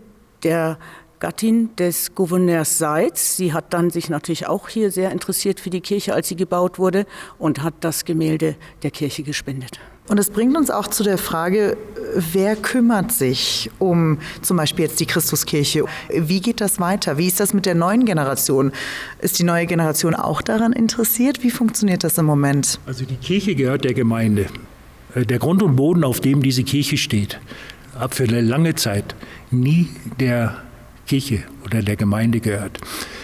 der 0.42 0.78
Gattin 1.20 1.74
des 1.76 2.14
Gouverneurs 2.14 2.78
Seitz. 2.78 3.36
Sie 3.36 3.52
hat 3.52 3.72
dann 3.72 3.90
sich 3.90 4.10
natürlich 4.10 4.46
auch 4.46 4.68
hier 4.68 4.90
sehr 4.90 5.10
interessiert 5.12 5.60
für 5.60 5.70
die 5.70 5.80
Kirche, 5.80 6.14
als 6.14 6.28
sie 6.28 6.36
gebaut 6.36 6.78
wurde 6.78 7.06
und 7.38 7.62
hat 7.62 7.74
das 7.80 8.04
Gemälde 8.04 8.56
der 8.82 8.90
Kirche 8.90 9.22
gespendet. 9.22 9.80
Und 10.06 10.18
es 10.20 10.28
bringt 10.28 10.54
uns 10.54 10.70
auch 10.70 10.86
zu 10.88 11.02
der 11.02 11.16
Frage, 11.16 11.78
wer 12.14 12.56
kümmert 12.56 13.10
sich 13.10 13.70
um 13.78 14.18
zum 14.42 14.58
Beispiel 14.58 14.84
jetzt 14.84 15.00
die 15.00 15.06
Christuskirche? 15.06 15.84
Wie 16.10 16.40
geht 16.40 16.60
das 16.60 16.78
weiter? 16.78 17.16
Wie 17.16 17.26
ist 17.26 17.40
das 17.40 17.54
mit 17.54 17.64
der 17.64 17.74
neuen 17.74 18.04
Generation? 18.04 18.72
Ist 19.22 19.38
die 19.38 19.44
neue 19.44 19.64
Generation 19.64 20.14
auch 20.14 20.42
daran 20.42 20.74
interessiert? 20.74 21.42
Wie 21.42 21.50
funktioniert 21.50 22.04
das 22.04 22.18
im 22.18 22.26
Moment? 22.26 22.78
Also 22.84 23.06
die 23.06 23.16
Kirche 23.16 23.54
gehört 23.54 23.84
der 23.84 23.94
Gemeinde. 23.94 24.46
Äh, 25.14 25.24
der 25.24 25.38
Grund 25.38 25.62
und 25.62 25.76
Boden, 25.76 26.04
auf 26.04 26.20
dem 26.20 26.42
diese 26.42 26.64
Kirche 26.64 26.98
steht, 26.98 27.40
hat 27.98 28.14
für 28.14 28.24
eine 28.24 28.42
lange 28.42 28.74
Zeit 28.74 29.14
nie 29.50 29.88
der 30.20 30.63
Kirche 31.06 31.44
oder 31.64 31.82
der 31.82 31.96
Gemeinde 31.96 32.40
gehört, 32.40 32.78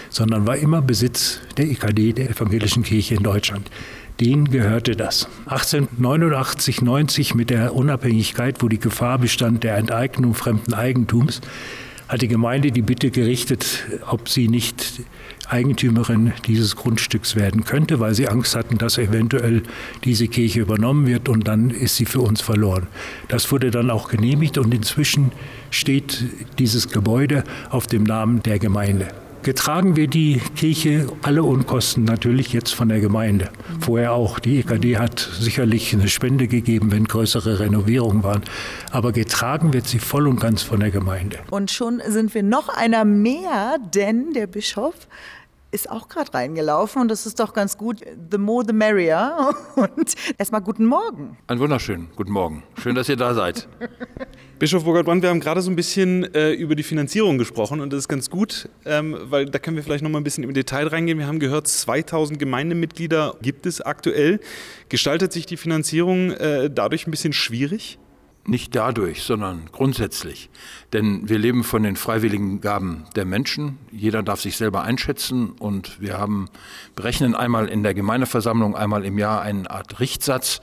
sondern 0.09 0.47
war 0.47 0.57
immer 0.57 0.81
Besitz 0.81 1.39
der 1.57 1.65
EKD, 1.65 2.13
der 2.13 2.29
Evangelischen 2.29 2.83
Kirche 2.83 3.15
in 3.15 3.23
Deutschland. 3.23 3.69
Denen 4.19 4.51
gehörte 4.51 4.95
das. 4.95 5.27
1889, 5.45 6.81
90 6.81 7.33
mit 7.33 7.49
der 7.49 7.73
Unabhängigkeit, 7.73 8.61
wo 8.61 8.67
die 8.67 8.79
Gefahr 8.79 9.17
bestand 9.17 9.63
der 9.63 9.77
Enteignung 9.77 10.35
fremden 10.35 10.73
Eigentums, 10.73 11.41
hat 12.11 12.21
die 12.21 12.27
Gemeinde 12.27 12.73
die 12.73 12.81
Bitte 12.81 13.09
gerichtet, 13.09 13.87
ob 14.05 14.27
sie 14.27 14.49
nicht 14.49 15.01
Eigentümerin 15.47 16.33
dieses 16.45 16.75
Grundstücks 16.75 17.37
werden 17.37 17.63
könnte, 17.63 18.01
weil 18.01 18.13
sie 18.13 18.27
Angst 18.27 18.53
hatten, 18.53 18.77
dass 18.77 18.97
eventuell 18.97 19.63
diese 20.03 20.27
Kirche 20.27 20.59
übernommen 20.59 21.07
wird 21.07 21.29
und 21.29 21.47
dann 21.47 21.69
ist 21.69 21.95
sie 21.95 22.03
für 22.03 22.19
uns 22.19 22.41
verloren. 22.41 22.87
Das 23.29 23.49
wurde 23.49 23.71
dann 23.71 23.89
auch 23.89 24.09
genehmigt 24.09 24.57
und 24.57 24.73
inzwischen 24.73 25.31
steht 25.69 26.25
dieses 26.59 26.89
Gebäude 26.89 27.45
auf 27.69 27.87
dem 27.87 28.03
Namen 28.03 28.43
der 28.43 28.59
Gemeinde. 28.59 29.07
Getragen 29.43 29.95
wird 29.95 30.13
die 30.13 30.39
Kirche 30.55 31.07
alle 31.23 31.41
Unkosten 31.41 32.03
natürlich 32.03 32.53
jetzt 32.53 32.75
von 32.75 32.89
der 32.89 32.99
Gemeinde. 32.99 33.49
Vorher 33.79 34.13
auch. 34.13 34.37
Die 34.37 34.59
EKD 34.59 34.97
hat 34.97 35.19
sicherlich 35.19 35.93
eine 35.93 36.09
Spende 36.09 36.47
gegeben, 36.47 36.91
wenn 36.91 37.05
größere 37.05 37.59
Renovierungen 37.59 38.23
waren. 38.23 38.43
Aber 38.91 39.11
getragen 39.11 39.73
wird 39.73 39.87
sie 39.87 39.97
voll 39.97 40.27
und 40.27 40.39
ganz 40.39 40.61
von 40.61 40.79
der 40.79 40.91
Gemeinde. 40.91 41.39
Und 41.49 41.71
schon 41.71 42.03
sind 42.07 42.35
wir 42.35 42.43
noch 42.43 42.69
einer 42.69 43.03
mehr, 43.03 43.77
denn 43.93 44.33
der 44.33 44.45
Bischof 44.45 45.07
ist 45.71 45.89
auch 45.89 46.09
gerade 46.09 46.33
reingelaufen 46.33 47.01
und 47.01 47.07
das 47.07 47.25
ist 47.25 47.39
doch 47.39 47.53
ganz 47.53 47.77
gut. 47.77 48.01
The 48.29 48.37
more 48.37 48.63
the 48.67 48.73
merrier. 48.73 49.55
Und 49.75 50.15
erstmal 50.37 50.61
guten 50.61 50.85
Morgen. 50.85 51.37
Ein 51.47 51.59
wunderschönen 51.59 52.09
guten 52.15 52.31
Morgen. 52.31 52.63
Schön, 52.81 52.93
dass 52.93 53.07
ihr 53.07 53.15
da 53.15 53.33
seid. 53.33 53.67
Bischof 54.59 54.83
Burkhard-Brand, 54.83 55.23
wir 55.23 55.29
haben 55.29 55.39
gerade 55.39 55.61
so 55.61 55.71
ein 55.71 55.75
bisschen 55.75 56.23
äh, 56.35 56.51
über 56.51 56.75
die 56.75 56.83
Finanzierung 56.83 57.37
gesprochen 57.37 57.79
und 57.79 57.91
das 57.91 57.99
ist 57.99 58.07
ganz 58.09 58.29
gut, 58.29 58.69
ähm, 58.85 59.17
weil 59.23 59.45
da 59.45 59.57
können 59.57 59.75
wir 59.75 59.83
vielleicht 59.83 60.03
noch 60.03 60.11
mal 60.11 60.19
ein 60.19 60.23
bisschen 60.23 60.43
im 60.43 60.53
Detail 60.53 60.87
reingehen. 60.87 61.17
Wir 61.17 61.25
haben 61.25 61.39
gehört, 61.39 61.67
2000 61.67 62.37
Gemeindemitglieder 62.37 63.37
gibt 63.41 63.65
es 63.65 63.81
aktuell. 63.81 64.39
Gestaltet 64.89 65.33
sich 65.33 65.45
die 65.45 65.57
Finanzierung 65.57 66.31
äh, 66.31 66.69
dadurch 66.69 67.07
ein 67.07 67.11
bisschen 67.11 67.33
schwierig? 67.33 67.97
Nicht 68.45 68.75
dadurch, 68.75 69.21
sondern 69.21 69.67
grundsätzlich. 69.71 70.49
Denn 70.93 71.29
wir 71.29 71.37
leben 71.37 71.63
von 71.63 71.83
den 71.83 71.95
freiwilligen 71.95 72.59
Gaben 72.59 73.05
der 73.15 73.25
Menschen. 73.25 73.77
Jeder 73.91 74.23
darf 74.23 74.41
sich 74.41 74.57
selber 74.57 74.81
einschätzen 74.81 75.51
und 75.51 76.01
wir 76.01 76.17
haben, 76.17 76.49
berechnen 76.95 77.35
einmal 77.35 77.67
in 77.67 77.83
der 77.83 77.93
Gemeindeversammlung 77.93 78.75
einmal 78.75 79.05
im 79.05 79.19
Jahr 79.19 79.41
eine 79.41 79.69
Art 79.69 79.99
Richtsatz. 79.99 80.59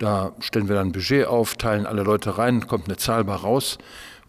Da 0.00 0.32
stellen 0.40 0.68
wir 0.68 0.74
dann 0.74 0.88
ein 0.88 0.92
Budget 0.92 1.26
auf, 1.26 1.54
teilen 1.54 1.86
alle 1.86 2.02
Leute 2.02 2.36
rein, 2.36 2.66
kommt 2.66 2.86
eine 2.86 2.96
Zahl 2.96 3.22
bei 3.22 3.34
raus. 3.34 3.78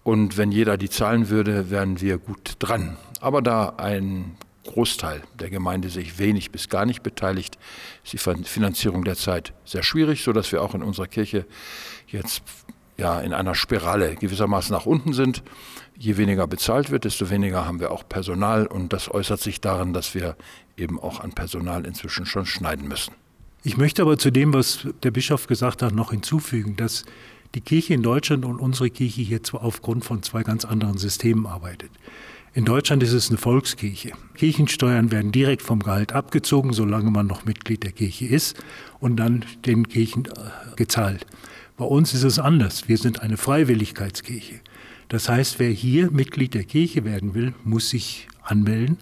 Und 0.03 0.37
wenn 0.37 0.51
jeder 0.51 0.77
die 0.77 0.89
zahlen 0.89 1.29
würde, 1.29 1.71
wären 1.71 1.99
wir 2.01 2.19
gut 2.19 2.57
dran. 2.59 2.97
Aber 3.19 3.41
da 3.41 3.73
ein 3.77 4.37
Großteil 4.65 5.23
der 5.39 5.49
Gemeinde 5.49 5.89
sich 5.89 6.19
wenig 6.19 6.51
bis 6.51 6.69
gar 6.69 6.85
nicht 6.85 7.01
beteiligt, 7.01 7.57
ist 8.03 8.13
die 8.13 8.43
Finanzierung 8.43 9.03
derzeit 9.03 9.53
sehr 9.63 9.83
schwierig, 9.83 10.23
sodass 10.23 10.51
wir 10.51 10.61
auch 10.61 10.75
in 10.75 10.83
unserer 10.83 11.07
Kirche 11.07 11.45
jetzt 12.07 12.43
ja 12.97 13.19
in 13.19 13.33
einer 13.33 13.55
Spirale 13.55 14.15
gewissermaßen 14.15 14.73
nach 14.73 14.85
unten 14.85 15.13
sind. 15.13 15.43
Je 15.97 16.17
weniger 16.17 16.47
bezahlt 16.47 16.91
wird, 16.91 17.05
desto 17.05 17.29
weniger 17.29 17.65
haben 17.65 17.79
wir 17.79 17.91
auch 17.91 18.07
Personal 18.07 18.67
und 18.67 18.93
das 18.93 19.09
äußert 19.13 19.39
sich 19.39 19.61
darin, 19.61 19.93
dass 19.93 20.13
wir 20.13 20.35
eben 20.77 20.99
auch 20.99 21.19
an 21.19 21.31
Personal 21.31 21.85
inzwischen 21.85 22.25
schon 22.25 22.45
schneiden 22.45 22.87
müssen. 22.87 23.13
Ich 23.63 23.77
möchte 23.77 24.01
aber 24.01 24.17
zu 24.17 24.31
dem, 24.31 24.53
was 24.53 24.87
der 25.03 25.11
Bischof 25.11 25.47
gesagt 25.47 25.81
hat, 25.81 25.93
noch 25.93 26.11
hinzufügen, 26.11 26.75
dass 26.75 27.05
die 27.55 27.61
Kirche 27.61 27.93
in 27.93 28.03
Deutschland 28.03 28.45
und 28.45 28.59
unsere 28.59 28.89
Kirche 28.89 29.21
hier 29.21 29.41
zwar 29.41 29.63
aufgrund 29.63 30.05
von 30.05 30.21
zwei 30.21 30.43
ganz 30.43 30.65
anderen 30.65 30.97
Systemen 30.97 31.45
arbeitet. 31.45 31.89
In 32.53 32.63
Deutschland 32.63 33.03
ist 33.03 33.11
es 33.11 33.29
eine 33.29 33.37
Volkskirche. 33.37 34.11
Kirchensteuern 34.35 35.11
werden 35.11 35.31
direkt 35.31 35.61
vom 35.61 35.79
Gehalt 35.79 36.13
abgezogen, 36.13 36.71
solange 36.73 37.11
man 37.11 37.27
noch 37.27 37.43
Mitglied 37.43 37.83
der 37.83 37.91
Kirche 37.91 38.27
ist 38.27 38.55
und 38.99 39.17
dann 39.17 39.43
den 39.65 39.89
Kirchen 39.89 40.25
äh, 40.25 40.29
gezahlt. 40.75 41.25
Bei 41.77 41.83
uns 41.83 42.13
ist 42.13 42.23
es 42.23 42.39
anders. 42.39 42.87
Wir 42.87 42.97
sind 42.97 43.21
eine 43.21 43.35
Freiwilligkeitskirche. 43.35 44.61
Das 45.09 45.27
heißt, 45.27 45.59
wer 45.59 45.69
hier 45.69 46.09
Mitglied 46.09 46.53
der 46.53 46.63
Kirche 46.63 47.03
werden 47.03 47.33
will, 47.33 47.53
muss 47.65 47.89
sich 47.89 48.29
anmelden 48.43 48.97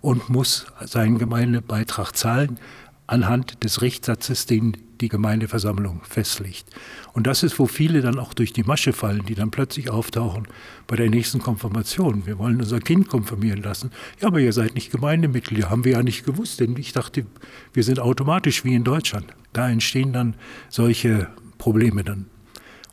und 0.00 0.28
muss 0.28 0.66
seinen 0.84 1.18
Gemeindebeitrag 1.18 2.16
zahlen 2.16 2.60
anhand 3.08 3.64
des 3.64 3.82
Richtsatzes, 3.82 4.46
den 4.46 4.76
die 5.00 5.08
Gemeindeversammlung 5.08 6.02
festlegt. 6.04 6.66
Und 7.12 7.26
das 7.26 7.42
ist, 7.42 7.58
wo 7.58 7.66
viele 7.66 8.02
dann 8.02 8.20
auch 8.20 8.34
durch 8.34 8.52
die 8.52 8.62
Masche 8.62 8.92
fallen, 8.92 9.26
die 9.26 9.34
dann 9.34 9.50
plötzlich 9.50 9.90
auftauchen 9.90 10.46
bei 10.86 10.94
der 10.94 11.10
nächsten 11.10 11.40
Konfirmation. 11.40 12.24
Wir 12.24 12.38
wollen 12.38 12.60
unser 12.60 12.78
Kind 12.78 13.08
konfirmieren 13.08 13.62
lassen. 13.62 13.90
Ja, 14.20 14.28
aber 14.28 14.38
ihr 14.38 14.52
seid 14.52 14.76
nicht 14.76 14.92
Gemeindemitglieder, 14.92 15.70
haben 15.70 15.84
wir 15.84 15.92
ja 15.92 16.02
nicht 16.04 16.24
gewusst, 16.24 16.60
denn 16.60 16.76
ich 16.76 16.92
dachte, 16.92 17.26
wir 17.72 17.82
sind 17.82 17.98
automatisch 17.98 18.64
wie 18.64 18.74
in 18.74 18.84
Deutschland. 18.84 19.26
Da 19.52 19.68
entstehen 19.68 20.12
dann 20.12 20.36
solche 20.68 21.26
Probleme 21.62 22.02
dann. 22.02 22.26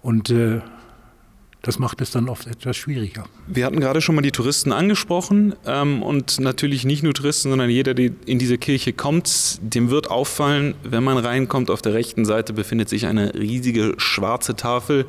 Und 0.03 0.29
äh, 0.29 0.61
das 1.63 1.79
macht 1.79 2.01
es 2.01 2.11
dann 2.11 2.29
oft 2.29 2.45
etwas 2.45 2.77
schwieriger. 2.77 3.25
Wir 3.47 3.65
hatten 3.65 3.79
gerade 3.79 3.99
schon 3.99 4.13
mal 4.13 4.21
die 4.21 4.31
Touristen 4.31 4.71
angesprochen 4.71 5.55
ähm, 5.65 6.03
und 6.03 6.39
natürlich 6.39 6.85
nicht 6.85 7.01
nur 7.01 7.15
Touristen, 7.15 7.49
sondern 7.49 7.71
jeder, 7.71 7.95
der 7.95 8.11
in 8.27 8.37
diese 8.37 8.59
Kirche 8.59 8.93
kommt, 8.93 9.59
dem 9.61 9.89
wird 9.89 10.11
auffallen, 10.11 10.75
wenn 10.83 11.03
man 11.03 11.17
reinkommt, 11.17 11.71
auf 11.71 11.81
der 11.81 11.95
rechten 11.95 12.25
Seite 12.25 12.53
befindet 12.53 12.89
sich 12.89 13.07
eine 13.07 13.33
riesige 13.33 13.95
schwarze 13.97 14.55
Tafel 14.55 15.07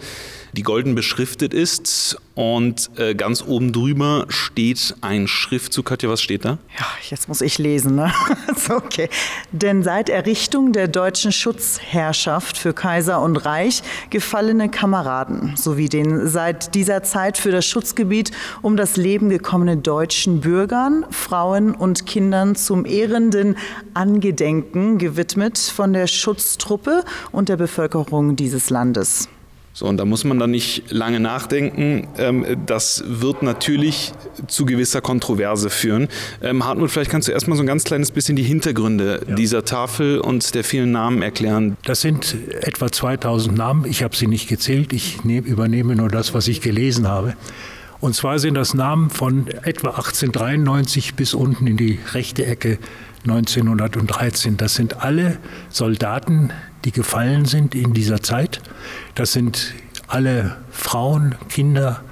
die 0.52 0.62
golden 0.62 0.94
beschriftet 0.94 1.54
ist 1.54 2.18
und 2.34 2.90
äh, 2.96 3.14
ganz 3.14 3.42
oben 3.46 3.72
drüber 3.72 4.24
steht 4.28 4.94
ein 5.02 5.28
Schriftzug. 5.28 5.84
Katja, 5.84 6.08
was 6.08 6.22
steht 6.22 6.44
da? 6.44 6.58
Ja, 6.78 6.86
jetzt 7.10 7.28
muss 7.28 7.40
ich 7.40 7.58
lesen. 7.58 7.96
Ne? 7.96 8.12
okay. 8.70 9.08
Denn 9.52 9.82
seit 9.82 10.08
Errichtung 10.08 10.72
der 10.72 10.88
deutschen 10.88 11.32
Schutzherrschaft 11.32 12.56
für 12.56 12.72
Kaiser 12.72 13.20
und 13.20 13.36
Reich 13.36 13.82
gefallene 14.10 14.70
Kameraden 14.70 15.54
sowie 15.56 15.88
den 15.88 16.28
seit 16.28 16.74
dieser 16.74 17.02
Zeit 17.02 17.36
für 17.36 17.50
das 17.50 17.66
Schutzgebiet 17.66 18.30
um 18.62 18.76
das 18.76 18.96
Leben 18.96 19.28
gekommenen 19.28 19.82
deutschen 19.82 20.40
Bürgern, 20.40 21.04
Frauen 21.10 21.74
und 21.74 22.06
Kindern 22.06 22.54
zum 22.54 22.86
ehrenden 22.86 23.56
Angedenken 23.92 24.98
gewidmet 24.98 25.58
von 25.58 25.92
der 25.92 26.06
Schutztruppe 26.06 27.04
und 27.32 27.48
der 27.48 27.56
Bevölkerung 27.56 28.36
dieses 28.36 28.70
Landes. 28.70 29.28
So, 29.80 29.86
und 29.86 29.96
da 29.96 30.04
muss 30.04 30.24
man 30.24 30.38
dann 30.38 30.50
nicht 30.50 30.92
lange 30.92 31.20
nachdenken. 31.20 32.06
Ähm, 32.18 32.44
das 32.66 33.02
wird 33.06 33.42
natürlich 33.42 34.12
zu 34.46 34.66
gewisser 34.66 35.00
Kontroverse 35.00 35.70
führen. 35.70 36.08
Ähm, 36.42 36.66
Hartmut, 36.66 36.90
vielleicht 36.90 37.10
kannst 37.10 37.28
du 37.28 37.32
erstmal 37.32 37.56
so 37.56 37.62
ein 37.62 37.66
ganz 37.66 37.84
kleines 37.84 38.10
bisschen 38.10 38.36
die 38.36 38.42
Hintergründe 38.42 39.22
ja. 39.26 39.34
dieser 39.34 39.64
Tafel 39.64 40.20
und 40.20 40.54
der 40.54 40.64
vielen 40.64 40.92
Namen 40.92 41.22
erklären. 41.22 41.78
Das 41.86 42.02
sind 42.02 42.36
etwa 42.60 42.92
2000 42.92 43.56
Namen. 43.56 43.86
Ich 43.86 44.02
habe 44.02 44.14
sie 44.14 44.26
nicht 44.26 44.48
gezählt. 44.50 44.92
Ich 44.92 45.24
nehm, 45.24 45.44
übernehme 45.44 45.96
nur 45.96 46.10
das, 46.10 46.34
was 46.34 46.46
ich 46.46 46.60
gelesen 46.60 47.08
habe. 47.08 47.32
Und 48.00 48.14
zwar 48.14 48.38
sind 48.38 48.56
das 48.56 48.74
Namen 48.74 49.08
von 49.08 49.46
etwa 49.62 49.92
1893 49.92 51.14
bis 51.14 51.32
unten 51.32 51.66
in 51.66 51.78
die 51.78 51.98
rechte 52.12 52.44
Ecke 52.44 52.78
1913. 53.26 54.58
Das 54.58 54.74
sind 54.74 55.02
alle 55.02 55.38
Soldaten, 55.70 56.50
die 56.84 56.92
gefallen 56.92 57.44
sind 57.44 57.74
in 57.74 57.92
dieser 57.92 58.22
Zeit. 58.22 58.60
Das 59.14 59.32
sind 59.32 59.74
alle 60.06 60.56
Frauen, 60.70 61.34
Kinder, 61.48 62.02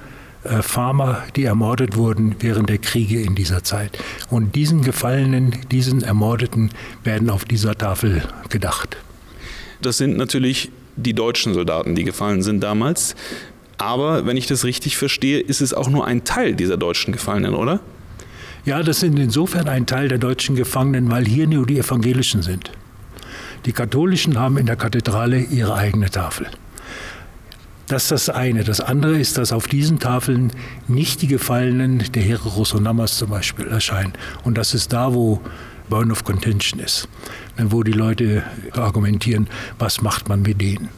äh, 0.43 0.61
Farmer, 0.61 1.23
die 1.35 1.43
ermordet 1.43 1.95
wurden 1.95 2.35
während 2.39 2.69
der 2.69 2.77
Kriege 2.77 3.21
in 3.21 3.35
dieser 3.35 3.63
Zeit. 3.63 3.97
Und 4.29 4.55
diesen 4.55 4.81
Gefallenen, 4.81 5.55
diesen 5.69 6.01
Ermordeten 6.01 6.71
werden 7.03 7.29
auf 7.29 7.45
dieser 7.45 7.77
Tafel 7.77 8.23
gedacht. 8.49 8.97
Das 9.81 9.97
sind 9.97 10.17
natürlich 10.17 10.71
die 10.95 11.13
deutschen 11.13 11.53
Soldaten, 11.53 11.95
die 11.95 12.03
gefallen 12.03 12.41
sind 12.41 12.61
damals. 12.61 13.15
Aber 13.77 14.25
wenn 14.25 14.37
ich 14.37 14.47
das 14.47 14.65
richtig 14.65 14.97
verstehe, 14.97 15.39
ist 15.39 15.61
es 15.61 15.73
auch 15.73 15.89
nur 15.89 16.05
ein 16.05 16.23
Teil 16.25 16.53
dieser 16.53 16.77
deutschen 16.77 17.13
Gefallenen, 17.13 17.55
oder? 17.55 17.79
Ja, 18.65 18.83
das 18.83 18.99
sind 18.99 19.17
insofern 19.17 19.67
ein 19.69 19.85
Teil 19.85 20.09
der 20.09 20.17
deutschen 20.17 20.55
Gefangenen, 20.55 21.09
weil 21.09 21.25
hier 21.25 21.47
nur 21.47 21.65
die 21.65 21.79
Evangelischen 21.79 22.41
sind. 22.41 22.71
Die 23.65 23.71
Katholischen 23.73 24.39
haben 24.39 24.57
in 24.57 24.65
der 24.65 24.75
Kathedrale 24.75 25.39
ihre 25.39 25.75
eigene 25.75 26.09
Tafel. 26.09 26.47
Das 27.87 28.03
ist 28.03 28.11
das 28.11 28.29
eine. 28.29 28.63
Das 28.63 28.81
andere 28.81 29.19
ist, 29.19 29.37
dass 29.37 29.51
auf 29.51 29.67
diesen 29.67 29.97
Tafeln 29.97 30.51
nicht 30.87 31.23
die 31.23 31.27
Gefallenen 31.27 32.03
der 32.13 32.21
Hereros 32.21 32.73
und 32.73 32.83
Namas 32.83 33.17
zum 33.17 33.31
Beispiel 33.31 33.67
erscheinen. 33.67 34.13
Und 34.43 34.59
das 34.59 34.75
ist 34.75 34.93
da, 34.93 35.13
wo 35.13 35.41
Burn 35.89 36.11
of 36.11 36.23
Contention 36.23 36.79
ist, 36.79 37.09
wo 37.57 37.81
die 37.81 37.91
Leute 37.91 38.43
argumentieren, 38.73 39.47
was 39.79 40.01
macht 40.01 40.29
man 40.29 40.43
mit 40.43 40.61
denen. 40.61 40.89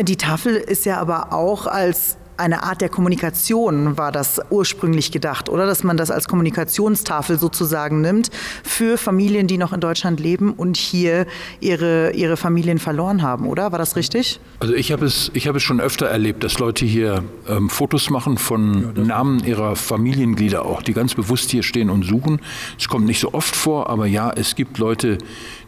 Die 0.00 0.16
Tafel 0.16 0.56
ist 0.56 0.86
ja 0.86 0.98
aber 0.98 1.32
auch 1.32 1.66
als 1.66 2.16
eine 2.36 2.62
Art 2.62 2.80
der 2.80 2.88
Kommunikation 2.88 3.96
war 3.96 4.12
das 4.12 4.40
ursprünglich 4.50 5.12
gedacht, 5.12 5.48
oder? 5.48 5.66
Dass 5.66 5.84
man 5.84 5.96
das 5.96 6.10
als 6.10 6.28
Kommunikationstafel 6.28 7.38
sozusagen 7.38 8.00
nimmt 8.00 8.30
für 8.62 8.98
Familien, 8.98 9.46
die 9.46 9.58
noch 9.58 9.72
in 9.72 9.80
Deutschland 9.80 10.20
leben 10.20 10.52
und 10.52 10.76
hier 10.76 11.26
ihre, 11.60 12.12
ihre 12.12 12.36
Familien 12.36 12.78
verloren 12.78 13.22
haben, 13.22 13.46
oder? 13.46 13.72
War 13.72 13.78
das 13.78 13.96
richtig? 13.96 14.40
Also 14.60 14.74
ich 14.74 14.92
habe 14.92 15.04
es, 15.04 15.30
ich 15.34 15.46
es 15.46 15.62
schon 15.62 15.80
öfter 15.80 16.06
erlebt, 16.06 16.44
dass 16.44 16.58
Leute 16.58 16.84
hier 16.84 17.24
ähm, 17.48 17.70
Fotos 17.70 18.10
machen 18.10 18.38
von 18.38 18.92
ja, 18.96 19.04
Namen 19.04 19.44
ihrer 19.44 19.76
Familienglieder 19.76 20.64
auch, 20.64 20.82
die 20.82 20.92
ganz 20.92 21.14
bewusst 21.14 21.50
hier 21.50 21.62
stehen 21.62 21.90
und 21.90 22.04
suchen. 22.04 22.40
Es 22.78 22.88
kommt 22.88 23.06
nicht 23.06 23.20
so 23.20 23.32
oft 23.32 23.54
vor, 23.54 23.90
aber 23.90 24.06
ja, 24.06 24.32
es 24.34 24.54
gibt 24.56 24.78
Leute, 24.78 25.18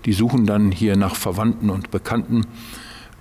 die 0.04 0.12
suchen 0.12 0.46
dann 0.46 0.70
hier 0.70 0.96
nach 0.96 1.14
Verwandten 1.14 1.70
und 1.70 1.90
Bekannten. 1.90 2.42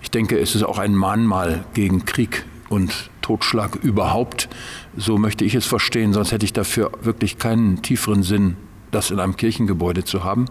Ich 0.01 0.11
denke, 0.11 0.39
es 0.39 0.55
ist 0.55 0.63
auch 0.63 0.77
ein 0.77 0.95
Mahnmal 0.95 1.65
gegen 1.73 2.05
Krieg 2.05 2.45
und 2.69 3.09
Totschlag 3.25 3.75
überhaupt. 3.77 4.49
So 4.95 5.17
möchte 5.17 5.45
ich 5.45 5.55
es 5.55 5.65
verstehen, 5.65 6.13
sonst 6.13 6.31
hätte 6.31 6.45
ich 6.45 6.53
dafür 6.53 6.91
wirklich 7.01 7.39
keinen 7.39 7.81
tieferen 7.81 8.21
Sinn, 8.21 8.55
das 8.91 9.09
in 9.09 9.19
einem 9.19 9.35
Kirchengebäude 9.35 10.03
zu 10.03 10.23
haben. 10.23 10.45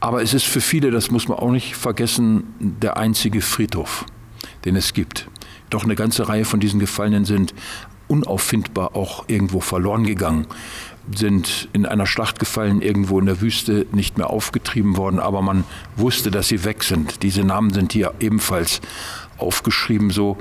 Aber 0.00 0.22
es 0.22 0.32
ist 0.32 0.46
für 0.46 0.62
viele, 0.62 0.90
das 0.90 1.10
muss 1.10 1.28
man 1.28 1.36
auch 1.36 1.50
nicht 1.50 1.76
vergessen, 1.76 2.54
der 2.58 2.96
einzige 2.96 3.42
Friedhof, 3.42 4.06
den 4.64 4.76
es 4.76 4.94
gibt. 4.94 5.28
Doch 5.68 5.84
eine 5.84 5.94
ganze 5.94 6.26
Reihe 6.26 6.46
von 6.46 6.58
diesen 6.58 6.80
Gefallenen 6.80 7.26
sind 7.26 7.52
unauffindbar 8.08 8.96
auch 8.96 9.24
irgendwo 9.28 9.60
verloren 9.60 10.04
gegangen, 10.04 10.46
sind 11.14 11.68
in 11.74 11.84
einer 11.84 12.06
Schlacht 12.06 12.38
gefallen, 12.38 12.80
irgendwo 12.80 13.20
in 13.20 13.26
der 13.26 13.42
Wüste 13.42 13.86
nicht 13.92 14.16
mehr 14.16 14.30
aufgetrieben 14.30 14.96
worden, 14.96 15.20
aber 15.20 15.42
man 15.42 15.64
wusste, 15.96 16.30
dass 16.30 16.48
sie 16.48 16.64
weg 16.64 16.82
sind. 16.82 17.22
Diese 17.22 17.44
Namen 17.44 17.74
sind 17.74 17.92
hier 17.92 18.14
ebenfalls 18.20 18.80
aufgeschrieben, 19.36 20.08
so 20.08 20.38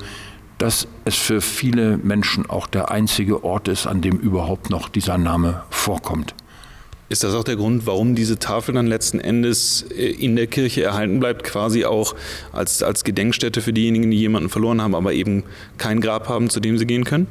dass 0.63 0.87
es 1.03 1.17
für 1.17 1.41
viele 1.41 1.97
Menschen 1.97 2.49
auch 2.49 2.67
der 2.67 2.89
einzige 2.89 3.43
Ort 3.43 3.67
ist, 3.67 3.85
an 3.85 3.99
dem 3.99 4.17
überhaupt 4.17 4.69
noch 4.69 4.87
dieser 4.87 5.17
Name 5.17 5.63
vorkommt. 5.69 6.35
Ist 7.09 7.25
das 7.25 7.35
auch 7.35 7.43
der 7.43 7.57
Grund, 7.57 7.85
warum 7.85 8.15
diese 8.15 8.39
Tafel 8.39 8.73
dann 8.73 8.87
letzten 8.87 9.19
Endes 9.19 9.81
äh, 9.91 10.05
in 10.05 10.37
der 10.37 10.47
Kirche 10.47 10.81
erhalten 10.81 11.19
bleibt, 11.19 11.43
quasi 11.43 11.83
auch 11.83 12.15
als, 12.53 12.81
als 12.81 13.03
Gedenkstätte 13.03 13.59
für 13.59 13.73
diejenigen, 13.73 14.09
die 14.09 14.15
jemanden 14.15 14.47
verloren 14.47 14.81
haben, 14.81 14.95
aber 14.95 15.11
eben 15.11 15.43
kein 15.77 15.99
Grab 15.99 16.29
haben, 16.29 16.49
zu 16.49 16.61
dem 16.61 16.77
sie 16.77 16.87
gehen 16.87 17.03
können? 17.03 17.27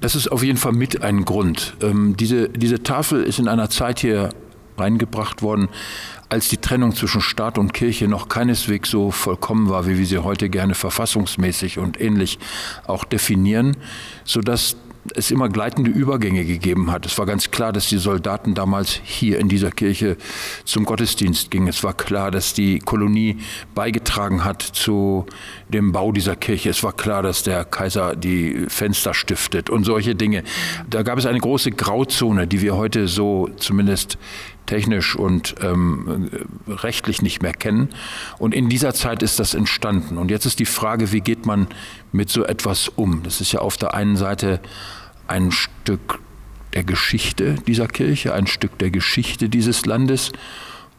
Das 0.00 0.14
ist 0.14 0.28
auf 0.28 0.44
jeden 0.44 0.58
Fall 0.58 0.74
mit 0.74 1.02
ein 1.02 1.24
Grund. 1.24 1.74
Ähm, 1.82 2.16
diese, 2.16 2.50
diese 2.50 2.84
Tafel 2.84 3.24
ist 3.24 3.40
in 3.40 3.48
einer 3.48 3.68
Zeit 3.68 3.98
hier 3.98 4.28
reingebracht 4.78 5.42
worden, 5.42 5.68
als 6.28 6.48
die 6.48 6.58
Trennung 6.58 6.94
zwischen 6.94 7.20
Staat 7.20 7.58
und 7.58 7.72
Kirche 7.72 8.08
noch 8.08 8.28
keineswegs 8.28 8.90
so 8.90 9.10
vollkommen 9.10 9.68
war, 9.68 9.86
wie 9.86 9.98
wir 9.98 10.06
sie 10.06 10.18
heute 10.18 10.48
gerne 10.48 10.74
verfassungsmäßig 10.74 11.78
und 11.78 12.00
ähnlich 12.00 12.38
auch 12.86 13.04
definieren, 13.04 13.76
sodass 14.24 14.76
es 15.14 15.30
immer 15.30 15.48
gleitende 15.48 15.90
Übergänge 15.90 16.44
gegeben 16.44 16.90
hat. 16.90 17.06
Es 17.06 17.18
war 17.18 17.26
ganz 17.26 17.50
klar, 17.50 17.72
dass 17.72 17.88
die 17.88 17.98
Soldaten 17.98 18.54
damals 18.54 19.00
hier 19.04 19.38
in 19.38 19.48
dieser 19.48 19.70
Kirche 19.70 20.16
zum 20.64 20.84
Gottesdienst 20.84 21.50
gingen. 21.50 21.68
Es 21.68 21.84
war 21.84 21.94
klar, 21.94 22.30
dass 22.30 22.54
die 22.54 22.78
Kolonie 22.78 23.38
beigetragen 23.74 24.44
hat 24.44 24.62
zu 24.62 25.26
dem 25.68 25.92
Bau 25.92 26.12
dieser 26.12 26.36
Kirche. 26.36 26.70
Es 26.70 26.82
war 26.82 26.92
klar, 26.92 27.22
dass 27.22 27.42
der 27.42 27.64
Kaiser 27.64 28.16
die 28.16 28.66
Fenster 28.68 29.14
stiftet 29.14 29.70
und 29.70 29.84
solche 29.84 30.14
Dinge. 30.14 30.42
Da 30.88 31.02
gab 31.02 31.18
es 31.18 31.26
eine 31.26 31.38
große 31.38 31.70
Grauzone, 31.72 32.46
die 32.46 32.62
wir 32.62 32.76
heute 32.76 33.08
so 33.08 33.48
zumindest 33.56 34.18
technisch 34.66 35.16
und 35.16 35.54
ähm, 35.62 36.30
rechtlich 36.68 37.22
nicht 37.22 37.42
mehr 37.42 37.52
kennen. 37.52 37.88
Und 38.38 38.54
in 38.54 38.68
dieser 38.68 38.92
Zeit 38.94 39.22
ist 39.22 39.38
das 39.38 39.54
entstanden. 39.54 40.18
Und 40.18 40.30
jetzt 40.30 40.46
ist 40.46 40.58
die 40.58 40.66
Frage, 40.66 41.12
wie 41.12 41.20
geht 41.20 41.46
man 41.46 41.66
mit 42.12 42.30
so 42.30 42.44
etwas 42.44 42.88
um? 42.88 43.22
Das 43.22 43.40
ist 43.40 43.52
ja 43.52 43.60
auf 43.60 43.76
der 43.76 43.94
einen 43.94 44.16
Seite 44.16 44.60
ein 45.28 45.52
Stück 45.52 46.20
der 46.74 46.84
Geschichte 46.84 47.54
dieser 47.66 47.88
Kirche, 47.88 48.34
ein 48.34 48.46
Stück 48.46 48.78
der 48.78 48.90
Geschichte 48.90 49.48
dieses 49.48 49.86
Landes. 49.86 50.32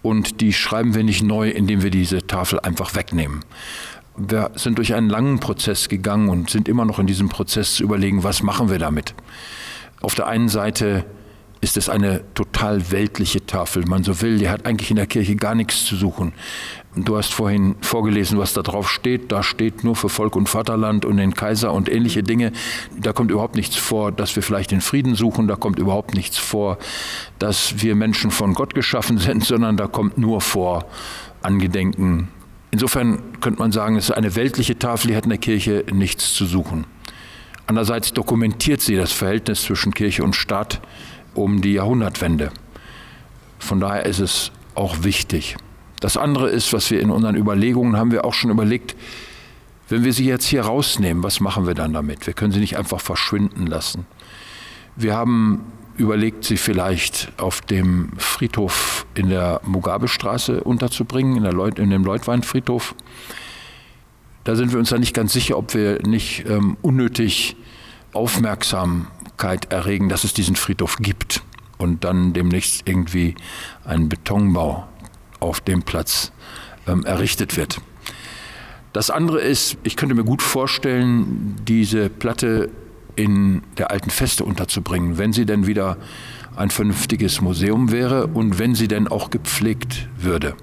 Und 0.01 0.41
die 0.41 0.53
schreiben 0.53 0.95
wir 0.95 1.03
nicht 1.03 1.23
neu, 1.23 1.49
indem 1.49 1.83
wir 1.83 1.91
diese 1.91 2.25
Tafel 2.25 2.59
einfach 2.59 2.95
wegnehmen. 2.95 3.41
Wir 4.15 4.51
sind 4.55 4.79
durch 4.79 4.95
einen 4.95 5.09
langen 5.09 5.39
Prozess 5.39 5.89
gegangen 5.89 6.29
und 6.29 6.49
sind 6.49 6.67
immer 6.67 6.85
noch 6.85 6.97
in 6.97 7.05
diesem 7.05 7.29
Prozess 7.29 7.75
zu 7.75 7.83
überlegen, 7.83 8.23
was 8.23 8.41
machen 8.41 8.69
wir 8.69 8.79
damit. 8.79 9.13
Auf 10.01 10.15
der 10.15 10.27
einen 10.27 10.49
Seite 10.49 11.05
ist 11.61 11.77
es 11.77 11.89
eine 11.89 12.21
total 12.33 12.91
weltliche 12.91 13.45
Tafel, 13.45 13.85
man 13.85 14.03
so 14.03 14.21
will. 14.21 14.37
Die 14.37 14.49
hat 14.49 14.65
eigentlich 14.65 14.89
in 14.89 14.97
der 14.97 15.07
Kirche 15.07 15.35
gar 15.35 15.55
nichts 15.55 15.85
zu 15.85 15.95
suchen. 15.95 16.33
Du 16.95 17.17
hast 17.17 17.33
vorhin 17.33 17.75
vorgelesen, 17.81 18.39
was 18.39 18.53
da 18.53 18.61
drauf 18.61 18.89
steht. 18.89 19.31
Da 19.31 19.43
steht 19.43 19.83
nur 19.83 19.95
für 19.95 20.09
Volk 20.09 20.35
und 20.35 20.49
Vaterland 20.49 21.05
und 21.05 21.17
den 21.17 21.33
Kaiser 21.33 21.73
und 21.73 21.89
ähnliche 21.89 22.23
Dinge. 22.23 22.51
Da 22.99 23.13
kommt 23.13 23.31
überhaupt 23.31 23.55
nichts 23.55 23.75
vor, 23.75 24.11
dass 24.11 24.35
wir 24.35 24.43
vielleicht 24.43 24.71
den 24.71 24.81
Frieden 24.81 25.15
suchen. 25.15 25.47
Da 25.47 25.55
kommt 25.55 25.79
überhaupt 25.79 26.13
nichts 26.15 26.37
vor, 26.37 26.77
dass 27.39 27.81
wir 27.81 27.95
Menschen 27.95 28.31
von 28.31 28.53
Gott 28.53 28.73
geschaffen 28.73 29.17
sind, 29.17 29.43
sondern 29.43 29.77
da 29.77 29.87
kommt 29.87 30.17
nur 30.17 30.41
vor 30.41 30.85
Angedenken. 31.41 32.29
Insofern 32.71 33.19
könnte 33.41 33.59
man 33.59 33.71
sagen, 33.71 33.95
es 33.95 34.09
ist 34.09 34.15
eine 34.15 34.35
weltliche 34.35 34.77
Tafel, 34.77 35.09
die 35.09 35.15
hat 35.15 35.23
in 35.23 35.29
der 35.29 35.39
Kirche 35.39 35.85
nichts 35.91 36.33
zu 36.33 36.45
suchen. 36.45 36.85
Andererseits 37.67 38.13
dokumentiert 38.13 38.81
sie 38.81 38.95
das 38.95 39.11
Verhältnis 39.11 39.63
zwischen 39.63 39.93
Kirche 39.93 40.23
und 40.23 40.35
Staat 40.35 40.81
um 41.37 41.61
die 41.61 41.73
Jahrhundertwende. 41.73 42.51
Von 43.59 43.79
daher 43.79 44.05
ist 44.05 44.19
es 44.19 44.51
auch 44.75 45.03
wichtig. 45.03 45.57
Das 45.99 46.17
andere 46.17 46.49
ist, 46.49 46.73
was 46.73 46.91
wir 46.91 46.99
in 47.01 47.09
unseren 47.09 47.35
Überlegungen 47.35 47.97
haben 47.97 48.11
wir 48.11 48.25
auch 48.25 48.33
schon 48.33 48.51
überlegt, 48.51 48.95
wenn 49.89 50.03
wir 50.03 50.13
sie 50.13 50.25
jetzt 50.25 50.45
hier 50.45 50.63
rausnehmen, 50.63 51.23
was 51.23 51.39
machen 51.39 51.65
wir 51.65 51.73
dann 51.73 51.93
damit? 51.93 52.27
Wir 52.27 52.33
können 52.33 52.51
sie 52.51 52.59
nicht 52.59 52.77
einfach 52.77 52.99
verschwinden 52.99 53.67
lassen. 53.67 54.05
Wir 54.95 55.15
haben 55.15 55.61
überlegt, 55.95 56.43
sie 56.43 56.57
vielleicht 56.57 57.31
auf 57.37 57.61
dem 57.61 58.11
Friedhof 58.17 59.05
in 59.15 59.29
der 59.29 59.61
Mugabe-Straße 59.65 60.63
unterzubringen, 60.63 61.37
in, 61.37 61.43
der 61.43 61.53
Leut, 61.53 61.79
in 61.79 61.89
dem 61.89 62.03
Leutwein-Friedhof. 62.03 62.95
Da 64.43 64.55
sind 64.55 64.71
wir 64.71 64.79
uns 64.79 64.89
dann 64.89 64.99
nicht 64.99 65.13
ganz 65.13 65.33
sicher, 65.33 65.57
ob 65.57 65.73
wir 65.73 66.01
nicht 66.03 66.45
ähm, 66.47 66.77
unnötig 66.81 67.55
aufmerksam 68.13 69.07
Aufmerksamkeit 69.37 69.71
erregen, 69.71 70.09
dass 70.09 70.23
es 70.23 70.33
diesen 70.33 70.55
Friedhof 70.55 70.97
gibt 70.97 71.43
und 71.77 72.03
dann 72.03 72.33
demnächst 72.33 72.87
irgendwie 72.87 73.35
ein 73.85 74.09
Betonbau 74.09 74.87
auf 75.39 75.61
dem 75.61 75.83
Platz 75.83 76.31
ähm, 76.87 77.05
errichtet 77.05 77.55
wird. 77.55 77.79
Das 78.93 79.11
andere 79.11 79.39
ist, 79.39 79.77
ich 79.83 79.95
könnte 79.95 80.15
mir 80.15 80.23
gut 80.23 80.41
vorstellen, 80.41 81.55
diese 81.67 82.09
Platte 82.09 82.69
in 83.15 83.61
der 83.77 83.91
alten 83.91 84.09
Feste 84.09 84.43
unterzubringen, 84.43 85.17
wenn 85.17 85.33
sie 85.33 85.45
denn 85.45 85.67
wieder 85.67 85.97
ein 86.55 86.71
vernünftiges 86.71 87.41
Museum 87.41 87.91
wäre 87.91 88.27
und 88.27 88.57
wenn 88.57 88.73
sie 88.73 88.87
denn 88.87 89.07
auch 89.07 89.29
gepflegt 89.29 90.07
würde. 90.17 90.55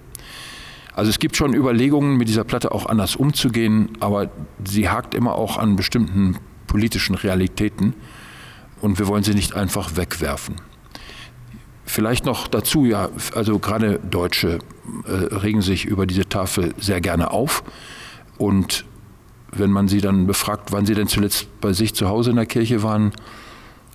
Also 0.95 1.11
es 1.11 1.19
gibt 1.21 1.37
schon 1.37 1.55
Überlegungen, 1.55 2.17
mit 2.17 2.29
dieser 2.29 2.45
Platte 2.45 2.73
auch 2.73 2.87
anders 2.87 3.15
umzugehen, 3.15 3.91
aber 4.01 4.31
sie 4.65 4.89
hakt 4.89 5.15
immer 5.15 5.35
auch 5.35 5.59
an 5.59 5.77
bestimmten 5.77 6.39
politischen 6.67 7.15
Realitäten 7.15 7.95
und 8.85 8.99
wir 8.99 9.07
wollen 9.07 9.25
sie 9.25 9.35
nicht 9.35 9.55
einfach 9.55 9.97
wegwerfen. 9.97 10.57
Vielleicht 11.87 12.27
noch 12.27 12.49
dazu, 12.49 12.85
ja, 12.85 13.09
also 13.35 13.59
gerade 13.59 13.99
Deutsche 13.99 14.59
äh, 15.07 15.35
regen 15.35 15.63
sich 15.63 15.87
über 15.87 16.07
diese 16.07 16.29
Tafel 16.29 16.75
sehr 16.79 17.01
gerne 17.01 17.31
auf 17.31 17.65
und 18.37 18.85
wenn 19.53 19.71
man 19.71 19.89
sie 19.89 20.01
dann 20.01 20.27
befragt, 20.27 20.71
wann 20.73 20.85
sie 20.85 20.95
denn 20.95 21.09
zuletzt 21.09 21.49
bei 21.61 21.73
sich 21.73 21.95
zu 21.95 22.09
Hause 22.09 22.31
in 22.31 22.37
der 22.37 22.47
Kirche 22.47 22.83
waren, 22.83 23.13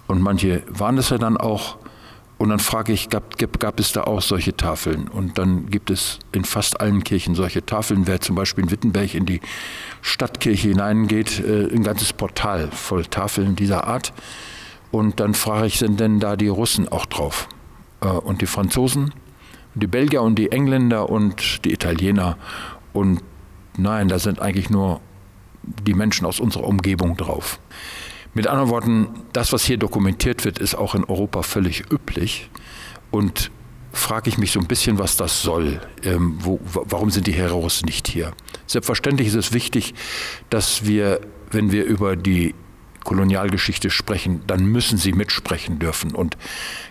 und 0.07 0.21
manche 0.21 0.63
waren 0.69 0.95
das 0.95 1.11
ja 1.11 1.19
dann 1.19 1.37
auch, 1.37 1.77
und 2.39 2.49
dann 2.49 2.59
frage 2.59 2.93
ich, 2.93 3.09
gab, 3.09 3.37
gab, 3.37 3.59
gab, 3.59 3.79
es 3.79 3.91
da 3.91 4.05
auch 4.05 4.21
solche 4.21 4.55
Tafeln? 4.55 5.07
Und 5.09 5.37
dann 5.37 5.69
gibt 5.69 5.91
es 5.91 6.17
in 6.31 6.45
fast 6.45 6.79
allen 6.79 7.03
Kirchen 7.03 7.35
solche 7.35 7.65
Tafeln. 7.65 8.07
Wer 8.07 8.21
zum 8.21 8.35
Beispiel 8.35 8.63
in 8.63 8.71
Wittenberg 8.71 9.13
in 9.13 9.25
die 9.25 9.41
Stadtkirche 10.01 10.69
hineingeht, 10.69 11.43
äh, 11.45 11.67
ein 11.71 11.83
ganzes 11.83 12.13
Portal 12.13 12.69
voll 12.71 13.05
Tafeln 13.05 13.57
dieser 13.57 13.85
Art. 13.85 14.13
Und 14.91 15.19
dann 15.19 15.33
frage 15.33 15.67
ich, 15.67 15.77
sind 15.77 15.99
denn 15.99 16.19
da 16.19 16.35
die 16.35 16.47
Russen 16.47 16.87
auch 16.89 17.05
drauf? 17.05 17.47
Äh, 18.01 18.07
und 18.07 18.41
die 18.41 18.47
Franzosen, 18.47 19.13
die 19.75 19.87
Belgier 19.87 20.21
und 20.21 20.35
die 20.35 20.51
Engländer 20.51 21.09
und 21.09 21.65
die 21.65 21.73
Italiener. 21.73 22.37
Und 22.93 23.21
nein, 23.77 24.07
da 24.07 24.19
sind 24.19 24.41
eigentlich 24.41 24.69
nur 24.69 25.01
die 25.63 25.93
Menschen 25.93 26.25
aus 26.25 26.39
unserer 26.39 26.65
Umgebung 26.65 27.17
drauf. 27.17 27.59
Mit 28.33 28.47
anderen 28.47 28.69
Worten, 28.69 29.07
das, 29.33 29.53
was 29.53 29.65
hier 29.65 29.77
dokumentiert 29.77 30.45
wird, 30.45 30.59
ist 30.59 30.75
auch 30.75 30.95
in 30.95 31.03
Europa 31.03 31.41
völlig 31.41 31.91
üblich. 31.91 32.49
Und 33.11 33.51
frage 33.91 34.29
ich 34.29 34.37
mich 34.37 34.51
so 34.51 34.59
ein 34.59 34.67
bisschen, 34.67 34.99
was 34.99 35.17
das 35.17 35.41
soll. 35.41 35.81
Ähm, 36.03 36.37
wo, 36.39 36.59
warum 36.63 37.09
sind 37.09 37.27
die 37.27 37.33
Heroes 37.33 37.83
nicht 37.83 38.07
hier? 38.07 38.33
Selbstverständlich 38.67 39.27
ist 39.29 39.35
es 39.35 39.53
wichtig, 39.53 39.93
dass 40.49 40.85
wir, 40.85 41.21
wenn 41.51 41.71
wir 41.71 41.85
über 41.85 42.15
die 42.15 42.53
Kolonialgeschichte 43.03 43.89
sprechen, 43.89 44.41
dann 44.47 44.65
müssen 44.65 44.97
sie 44.97 45.13
mitsprechen 45.13 45.79
dürfen. 45.79 46.13
Und 46.13 46.37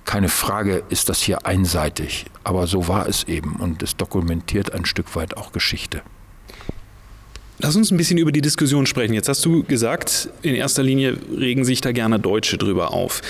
keine 0.05 0.29
Frage 0.29 0.83
ist 0.89 1.09
das 1.09 1.21
hier 1.21 1.47
einseitig. 1.47 2.27
Aber 2.45 2.67
so 2.67 2.89
war 2.89 3.09
es 3.09 3.25
eben 3.25 3.57
und 3.57 3.83
es 3.83 3.97
dokumentiert 3.97 4.73
ein 4.73 4.85
Stück 4.85 5.15
weit 5.17 5.37
auch 5.37 5.53
Geschichte. 5.53 6.03
Lass 7.61 7.75
uns 7.75 7.91
ein 7.91 7.97
bisschen 7.97 8.19
über 8.19 8.31
die 8.31 8.41
Diskussion 8.41 8.87
sprechen. 8.87 9.15
Jetzt 9.15 9.29
hast 9.29 9.45
du 9.45 9.65
gesagt, 9.65 10.29
in 10.43 10.55
erster 10.55 10.85
Linie 10.85 11.17
regen 11.37 11.65
sich 11.65 11.81
da 11.81 11.91
gerne 11.91 12.21
Deutsche 12.21 12.57
drüber 12.57 12.93
auf. 12.93 13.21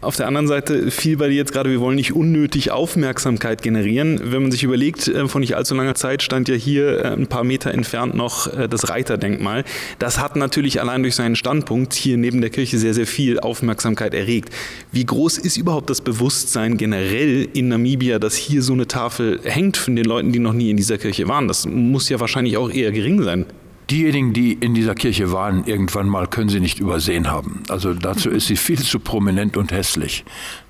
Auf 0.00 0.16
der 0.16 0.26
anderen 0.26 0.48
Seite 0.48 0.90
fiel 0.90 1.16
bei 1.16 1.28
dir 1.28 1.36
jetzt 1.36 1.52
gerade, 1.52 1.70
wir 1.70 1.78
wollen 1.78 1.94
nicht 1.94 2.12
unnötig 2.12 2.72
Aufmerksamkeit 2.72 3.62
generieren. 3.62 4.20
Wenn 4.24 4.42
man 4.42 4.50
sich 4.50 4.64
überlegt, 4.64 5.06
äh, 5.06 5.28
vor 5.28 5.40
nicht 5.40 5.54
allzu 5.54 5.76
langer 5.76 5.94
Zeit 5.94 6.24
stand 6.24 6.48
ja 6.48 6.56
hier 6.56 7.04
äh, 7.04 7.12
ein 7.12 7.28
paar 7.28 7.44
Meter 7.44 7.72
entfernt 7.72 8.16
noch 8.16 8.52
äh, 8.52 8.68
das 8.68 8.88
Reiterdenkmal. 8.88 9.62
Das 10.00 10.18
hat 10.18 10.34
natürlich 10.34 10.80
allein 10.80 11.02
durch 11.02 11.14
seinen 11.14 11.36
Standpunkt 11.36 11.94
hier 11.94 12.16
neben 12.16 12.40
der 12.40 12.50
Kirche 12.50 12.78
sehr, 12.78 12.92
sehr 12.92 13.06
viel 13.06 13.38
Aufmerksamkeit 13.38 14.14
erregt. 14.14 14.50
Wie 14.90 15.06
groß 15.06 15.38
ist 15.38 15.56
überhaupt 15.56 15.90
das 15.90 16.00
Bewusstsein 16.00 16.76
generell 16.76 17.46
in 17.52 17.68
Namibia, 17.68 18.18
dass 18.18 18.34
hier 18.34 18.62
so 18.62 18.72
eine 18.72 18.88
Tafel 18.88 19.38
hängt 19.44 19.76
von 19.76 19.94
den 19.94 20.06
Leuten, 20.06 20.32
die 20.32 20.40
noch 20.40 20.54
nie 20.54 20.70
in 20.70 20.76
dieser 20.76 20.98
Kirche 20.98 21.28
waren? 21.28 21.46
Das 21.46 21.66
muss 21.66 22.08
ja 22.08 22.18
wahrscheinlich 22.18 22.56
auch 22.56 22.68
eher 22.68 22.90
gering 22.90 23.22
sein. 23.22 23.46
Diejenigen, 23.90 24.32
die 24.32 24.52
in 24.52 24.74
dieser 24.74 24.94
Kirche 24.94 25.30
waren, 25.30 25.64
irgendwann 25.64 26.08
mal 26.08 26.26
können 26.26 26.48
sie 26.48 26.60
nicht 26.60 26.80
übersehen 26.80 27.30
haben. 27.30 27.62
Also 27.68 27.94
dazu 27.94 28.30
ist 28.30 28.46
sie 28.46 28.56
viel 28.56 28.80
zu 28.80 28.98
prominent 28.98 29.56
und 29.56 29.72
hässlich. 29.72 30.24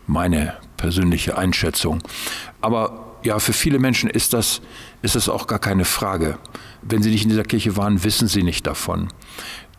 Meine 0.07 0.55
persönliche 0.77 1.39
Einschätzung. 1.39 2.01
Aber 2.61 3.17
ja, 3.23 3.39
für 3.39 3.53
viele 3.53 3.79
Menschen 3.79 4.11
ist 4.11 4.33
das, 4.33 4.61
ist 5.03 5.17
das 5.17 5.29
auch 5.29 5.47
gar 5.47 5.59
keine 5.59 5.85
Frage. 5.85 6.39
Wenn 6.83 7.03
sie 7.03 7.11
nicht 7.11 7.25
in 7.25 7.31
dieser 7.31 7.45
Kirche 7.45 7.77
waren, 7.77 8.05
wissen 8.05 8.29
sie 8.29 8.43
nicht 8.43 8.67
davon. 8.67 9.09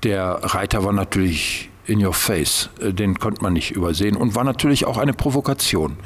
Der 0.04 0.40
Reiter 0.44 0.84
war 0.84 0.94
natürlich 0.94 1.70
in 1.88 2.06
your 2.06 2.14
face, 2.14 2.70
äh, 2.80 2.94
den 2.94 3.18
konnte 3.18 3.42
man 3.42 3.54
nicht 3.54 3.72
übersehen 3.72 4.16
und 4.16 4.36
war 4.36 4.44
natürlich 4.44 4.86
auch 4.86 4.98
eine 4.98 5.14
Provokation. 5.14 5.98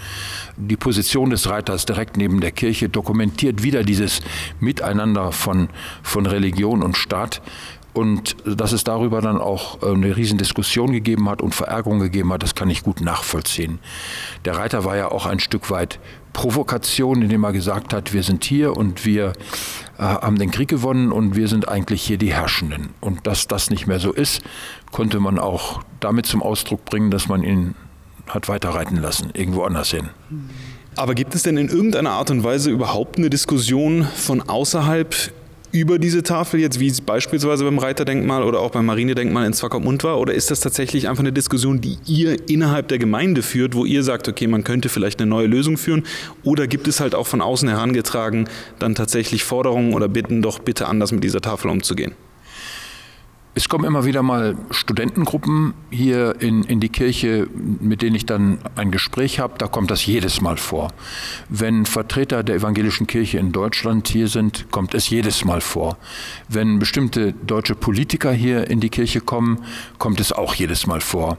Die 0.57 0.77
Position 0.77 1.29
des 1.31 1.49
Reiters 1.49 1.85
direkt 1.85 2.17
neben 2.17 2.39
der 2.39 2.51
Kirche 2.51 2.87
dokumentiert 2.87 3.63
wieder 3.63 3.83
dieses 3.83 4.21
Miteinander 4.59 5.31
von, 5.31 5.69
von 6.03 6.25
Religion 6.25 6.83
und 6.83 6.97
Staat. 6.97 7.41
Und 7.93 8.37
dass 8.45 8.71
es 8.71 8.83
darüber 8.83 9.21
dann 9.21 9.37
auch 9.37 9.81
äh, 9.81 9.87
eine 9.87 10.15
Riesendiskussion 10.15 10.91
gegeben 10.91 11.29
hat 11.29 11.41
und 11.41 11.53
Verärgerung 11.53 11.99
gegeben 11.99 12.31
hat, 12.31 12.43
das 12.43 12.55
kann 12.55 12.69
ich 12.69 12.83
gut 12.83 13.01
nachvollziehen. 13.01 13.79
Der 14.45 14.55
Reiter 14.57 14.85
war 14.85 14.95
ja 14.95 15.11
auch 15.11 15.25
ein 15.25 15.39
Stück 15.39 15.69
weit 15.69 15.99
Provokation, 16.33 17.21
indem 17.21 17.43
er 17.43 17.51
gesagt 17.51 17.93
hat, 17.93 18.13
wir 18.13 18.23
sind 18.23 18.45
hier 18.45 18.77
und 18.77 19.05
wir 19.05 19.33
äh, 19.97 20.03
haben 20.03 20.37
den 20.37 20.51
Krieg 20.51 20.69
gewonnen 20.69 21.11
und 21.11 21.35
wir 21.35 21.49
sind 21.49 21.67
eigentlich 21.67 22.01
hier 22.01 22.17
die 22.17 22.33
Herrschenden. 22.33 22.91
Und 23.01 23.27
dass 23.27 23.47
das 23.47 23.69
nicht 23.69 23.87
mehr 23.87 23.99
so 23.99 24.13
ist, 24.13 24.41
konnte 24.91 25.19
man 25.19 25.37
auch 25.37 25.83
damit 25.99 26.25
zum 26.25 26.41
Ausdruck 26.41 26.85
bringen, 26.85 27.11
dass 27.11 27.27
man 27.27 27.43
ihn 27.43 27.75
hat 28.27 28.47
weiterreiten 28.47 28.97
lassen, 28.97 29.31
irgendwo 29.33 29.63
anders 29.63 29.91
hin. 29.91 30.09
Aber 30.95 31.15
gibt 31.15 31.35
es 31.35 31.43
denn 31.43 31.57
in 31.57 31.67
irgendeiner 31.67 32.11
Art 32.11 32.31
und 32.31 32.43
Weise 32.43 32.69
überhaupt 32.69 33.17
eine 33.17 33.29
Diskussion 33.29 34.05
von 34.15 34.41
außerhalb 34.41 35.33
über 35.71 35.99
diese 35.99 36.23
Tafel 36.23 36.59
jetzt, 36.59 36.79
wie 36.79 36.87
es 36.87 37.01
beispielsweise 37.01 37.63
beim 37.63 37.79
Reiterdenkmal 37.79 38.43
oder 38.43 38.59
auch 38.59 38.71
beim 38.71 38.85
Marinedenkmal 38.85 39.45
in 39.45 39.53
Swakopmund 39.53 40.03
war? 40.03 40.19
Oder 40.19 40.33
ist 40.33 40.51
das 40.51 40.59
tatsächlich 40.59 41.07
einfach 41.07 41.23
eine 41.23 41.31
Diskussion, 41.31 41.81
die 41.81 41.97
ihr 42.05 42.49
innerhalb 42.49 42.89
der 42.89 42.97
Gemeinde 42.97 43.41
führt, 43.41 43.73
wo 43.73 43.85
ihr 43.85 44.03
sagt, 44.03 44.27
okay, 44.27 44.47
man 44.47 44.63
könnte 44.63 44.89
vielleicht 44.89 45.21
eine 45.21 45.29
neue 45.29 45.47
Lösung 45.47 45.77
führen? 45.77 46.03
Oder 46.43 46.67
gibt 46.67 46.87
es 46.87 46.99
halt 46.99 47.15
auch 47.15 47.27
von 47.27 47.41
außen 47.41 47.69
herangetragen 47.69 48.49
dann 48.79 48.95
tatsächlich 48.95 49.43
Forderungen 49.43 49.93
oder 49.93 50.07
Bitten, 50.07 50.41
doch 50.41 50.59
bitte 50.59 50.87
anders 50.87 51.11
mit 51.11 51.23
dieser 51.23 51.41
Tafel 51.41 51.69
umzugehen? 51.71 52.13
Es 53.53 53.67
kommen 53.67 53.83
immer 53.83 54.05
wieder 54.05 54.23
mal 54.23 54.55
Studentengruppen 54.69 55.73
hier 55.89 56.39
in, 56.39 56.63
in 56.63 56.79
die 56.79 56.87
Kirche, 56.87 57.49
mit 57.53 58.01
denen 58.01 58.15
ich 58.15 58.25
dann 58.25 58.59
ein 58.77 58.91
Gespräch 58.91 59.39
habe. 59.41 59.55
Da 59.57 59.67
kommt 59.67 59.91
das 59.91 60.05
jedes 60.05 60.39
Mal 60.39 60.55
vor. 60.55 60.93
Wenn 61.49 61.85
Vertreter 61.85 62.43
der 62.43 62.55
evangelischen 62.55 63.07
Kirche 63.07 63.39
in 63.39 63.51
Deutschland 63.51 64.07
hier 64.07 64.29
sind, 64.29 64.71
kommt 64.71 64.93
es 64.93 65.09
jedes 65.09 65.43
Mal 65.43 65.59
vor. 65.59 65.97
Wenn 66.47 66.79
bestimmte 66.79 67.33
deutsche 67.33 67.75
Politiker 67.75 68.31
hier 68.31 68.69
in 68.69 68.79
die 68.79 68.89
Kirche 68.89 69.19
kommen, 69.19 69.59
kommt 69.97 70.21
es 70.21 70.31
auch 70.31 70.55
jedes 70.55 70.87
Mal 70.87 71.01
vor. 71.01 71.35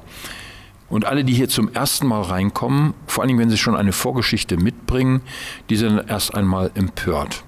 Und 0.90 1.06
alle, 1.06 1.24
die 1.24 1.32
hier 1.32 1.48
zum 1.48 1.72
ersten 1.72 2.06
Mal 2.06 2.20
reinkommen, 2.20 2.92
vor 3.06 3.24
allem 3.24 3.38
wenn 3.38 3.48
sie 3.48 3.56
schon 3.56 3.74
eine 3.74 3.92
Vorgeschichte 3.92 4.58
mitbringen, 4.58 5.22
die 5.70 5.76
sind 5.76 5.96
erst 6.10 6.34
einmal 6.34 6.72
empört. 6.74 7.42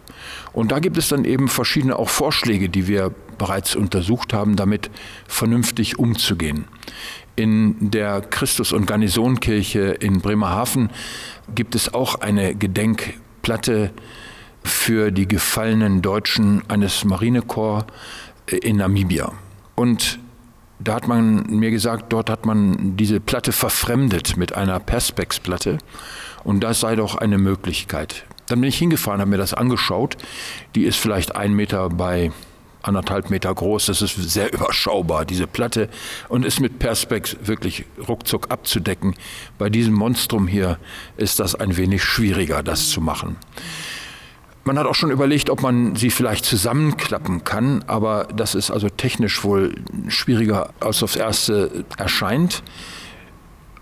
Und 0.55 0.73
da 0.73 0.79
gibt 0.79 0.97
es 0.97 1.09
dann 1.09 1.27
eben 1.27 1.49
verschiedene 1.49 1.99
auch 1.99 2.09
Vorschläge, 2.09 2.71
die 2.71 2.89
wir 2.89 3.15
bereits 3.39 3.77
untersucht 3.77 4.33
haben, 4.33 4.57
damit 4.57 4.91
vernünftig 5.27 5.99
umzugehen. 5.99 6.65
In 7.37 7.91
der 7.91 8.21
Christus- 8.21 8.73
und 8.73 8.87
Garnisonkirche 8.87 9.81
in 9.81 10.21
Bremerhaven 10.21 10.91
gibt 11.55 11.75
es 11.75 11.93
auch 11.93 12.17
eine 12.17 12.55
Gedenkplatte 12.55 13.91
für 14.63 15.11
die 15.11 15.27
gefallenen 15.27 16.01
Deutschen 16.01 16.63
eines 16.71 17.05
Marinekorps 17.05 17.93
in 18.47 18.77
Namibia. 18.77 19.33
Und 19.75 20.19
da 20.79 20.95
hat 20.95 21.09
man 21.09 21.47
mir 21.49 21.71
gesagt, 21.71 22.13
dort 22.13 22.31
hat 22.31 22.47
man 22.47 22.97
diese 22.97 23.21
Platte 23.21 23.53
verfremdet 23.53 24.37
mit 24.37 24.55
einer 24.55 24.81
Perspex-Platte. 24.81 25.79
Und 26.45 26.61
das 26.61 26.81
sei 26.81 26.97
doch 26.97 27.17
eine 27.17 27.39
Möglichkeit. 27.39 28.25
Dann 28.47 28.61
bin 28.61 28.69
ich 28.69 28.79
hingefahren, 28.79 29.21
habe 29.21 29.31
mir 29.31 29.39
das 29.39 29.55
angeschaut. 29.55 30.17
Die 30.75 30.85
ist 30.85 30.97
vielleicht 30.97 31.37
ein 31.37 31.55
Meter 31.55 31.89
bei 31.89 32.33
anderthalb 32.87 33.31
Meter 33.31 33.55
groß. 33.55 33.87
Das 33.87 34.03
ist 34.03 34.17
sehr 34.17 34.53
überschaubar, 34.53 35.25
diese 35.25 35.47
Platte. 35.47 35.89
Und 36.29 36.45
ist 36.45 36.61
mit 36.61 36.79
Perspex 36.79 37.37
wirklich 37.43 37.85
ruckzuck 38.09 38.51
abzudecken. 38.51 39.15
Bei 39.59 39.71
diesem 39.71 39.95
Monstrum 39.95 40.47
hier 40.47 40.79
ist 41.17 41.41
das 41.41 41.55
ein 41.55 41.77
wenig 41.77 42.03
schwieriger, 42.03 42.63
das 42.63 42.91
zu 42.91 43.01
machen. 43.01 43.37
Man 44.67 44.79
hat 44.79 44.87
auch 44.87 44.95
schon 44.95 45.11
überlegt, 45.11 45.51
ob 45.51 45.61
man 45.61 45.95
sie 45.95 46.09
vielleicht 46.09 46.47
zusammenklappen 46.47 47.45
kann, 47.45 47.85
aber 47.87 48.29
das 48.35 48.55
ist 48.55 48.71
also 48.71 48.89
technisch 48.89 49.45
wohl 49.45 49.75
schwieriger, 50.09 50.71
als 50.81 51.03
aufs 51.03 51.17
Erste 51.17 51.85
erscheint. 51.99 52.63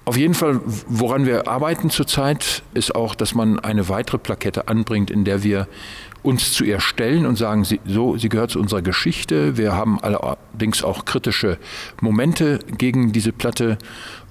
Auf 0.05 0.17
jeden 0.17 0.35
Fall, 0.35 0.61
woran 0.88 1.25
wir 1.25 1.47
arbeiten 1.47 1.88
zurzeit, 1.88 2.65
ist 2.75 2.97
auch, 2.97 3.15
dass 3.15 3.37
man 3.37 3.61
eine 3.61 3.88
weitere 3.88 4.19
Plakette 4.19 4.67
anbringt, 4.67 5.12
in 5.12 5.25
der 5.25 5.45
wir 5.45 5.69
uns 6.22 6.52
zu 6.52 6.64
ihr 6.64 6.80
stellen 6.80 7.26
und 7.26 7.37
sagen, 7.37 7.64
sie, 7.64 7.80
so, 7.85 8.16
sie 8.16 8.28
gehört 8.28 8.50
zu 8.50 8.61
unserer 8.61 8.82
Geschichte. 8.82 9.56
Wir 9.56 9.72
haben 9.72 10.00
allerdings 10.00 10.85
auch 10.85 11.04
kritische 11.04 11.58
Momente 12.00 12.61
gegen 12.78 13.12
diese 13.12 13.32
Platte 13.32 13.78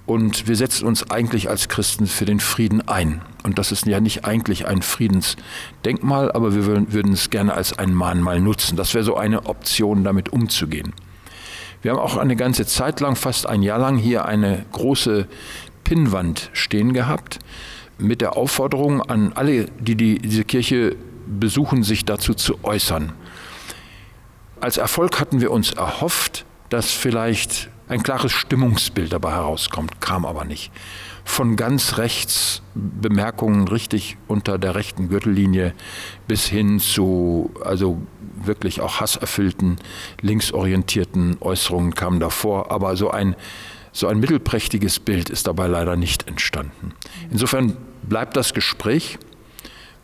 und 0.05 0.47
wir 0.47 0.55
setzen 0.55 0.87
uns 0.87 1.09
eigentlich 1.11 1.49
als 1.49 1.69
Christen 1.69 2.07
für 2.07 2.25
den 2.25 2.39
Frieden 2.39 2.87
ein. 2.87 3.21
Und 3.43 3.59
das 3.59 3.71
ist 3.71 3.85
ja 3.85 3.99
nicht 3.99 4.25
eigentlich 4.25 4.67
ein 4.67 4.81
Friedensdenkmal, 4.81 6.31
aber 6.31 6.55
wir 6.55 6.65
würden 6.65 7.13
es 7.13 7.29
gerne 7.29 7.53
als 7.53 7.77
ein 7.77 7.93
Mahnmal 7.93 8.39
nutzen. 8.41 8.75
Das 8.75 8.93
wäre 8.93 9.03
so 9.03 9.15
eine 9.15 9.45
Option, 9.45 10.03
damit 10.03 10.29
umzugehen. 10.29 10.93
Wir 11.81 11.91
haben 11.91 11.99
auch 11.99 12.17
eine 12.17 12.35
ganze 12.35 12.65
Zeit 12.65 12.99
lang, 12.99 13.15
fast 13.15 13.47
ein 13.47 13.63
Jahr 13.63 13.79
lang, 13.79 13.97
hier 13.97 14.25
eine 14.25 14.65
große 14.71 15.27
Pinnwand 15.83 16.49
stehen 16.53 16.93
gehabt 16.93 17.39
mit 17.97 18.21
der 18.21 18.37
Aufforderung 18.37 19.01
an 19.01 19.33
alle, 19.33 19.65
die, 19.79 19.95
die 19.95 20.19
diese 20.19 20.43
Kirche 20.43 20.95
besuchen, 21.39 21.83
sich 21.83 22.05
dazu 22.05 22.33
zu 22.33 22.63
äußern. 22.63 23.13
Als 24.59 24.77
Erfolg 24.77 25.19
hatten 25.19 25.41
wir 25.41 25.51
uns 25.51 25.71
erhofft, 25.71 26.45
dass 26.69 26.91
vielleicht 26.91 27.69
ein 27.87 28.03
klares 28.03 28.31
Stimmungsbild 28.31 29.11
dabei 29.11 29.31
herauskommt, 29.31 29.99
kam 29.99 30.25
aber 30.25 30.45
nicht. 30.45 30.71
Von 31.25 31.55
ganz 31.55 31.97
rechts 31.97 32.61
Bemerkungen 32.73 33.67
richtig 33.67 34.17
unter 34.27 34.57
der 34.57 34.75
rechten 34.75 35.09
Gürtellinie 35.09 35.73
bis 36.27 36.45
hin 36.45 36.79
zu 36.79 37.51
also 37.63 38.01
wirklich 38.43 38.81
auch 38.81 39.01
hasserfüllten, 39.01 39.77
linksorientierten 40.21 41.37
Äußerungen 41.41 41.93
kamen 41.93 42.19
davor, 42.19 42.71
aber 42.71 42.95
so 42.95 43.11
ein 43.11 43.35
so 43.93 44.07
ein 44.07 44.21
mittelprächtiges 44.21 45.01
Bild 45.01 45.29
ist 45.29 45.47
dabei 45.47 45.67
leider 45.67 45.97
nicht 45.97 46.27
entstanden. 46.27 46.93
Insofern 47.29 47.75
bleibt 48.03 48.37
das 48.37 48.53
Gespräch 48.53 49.19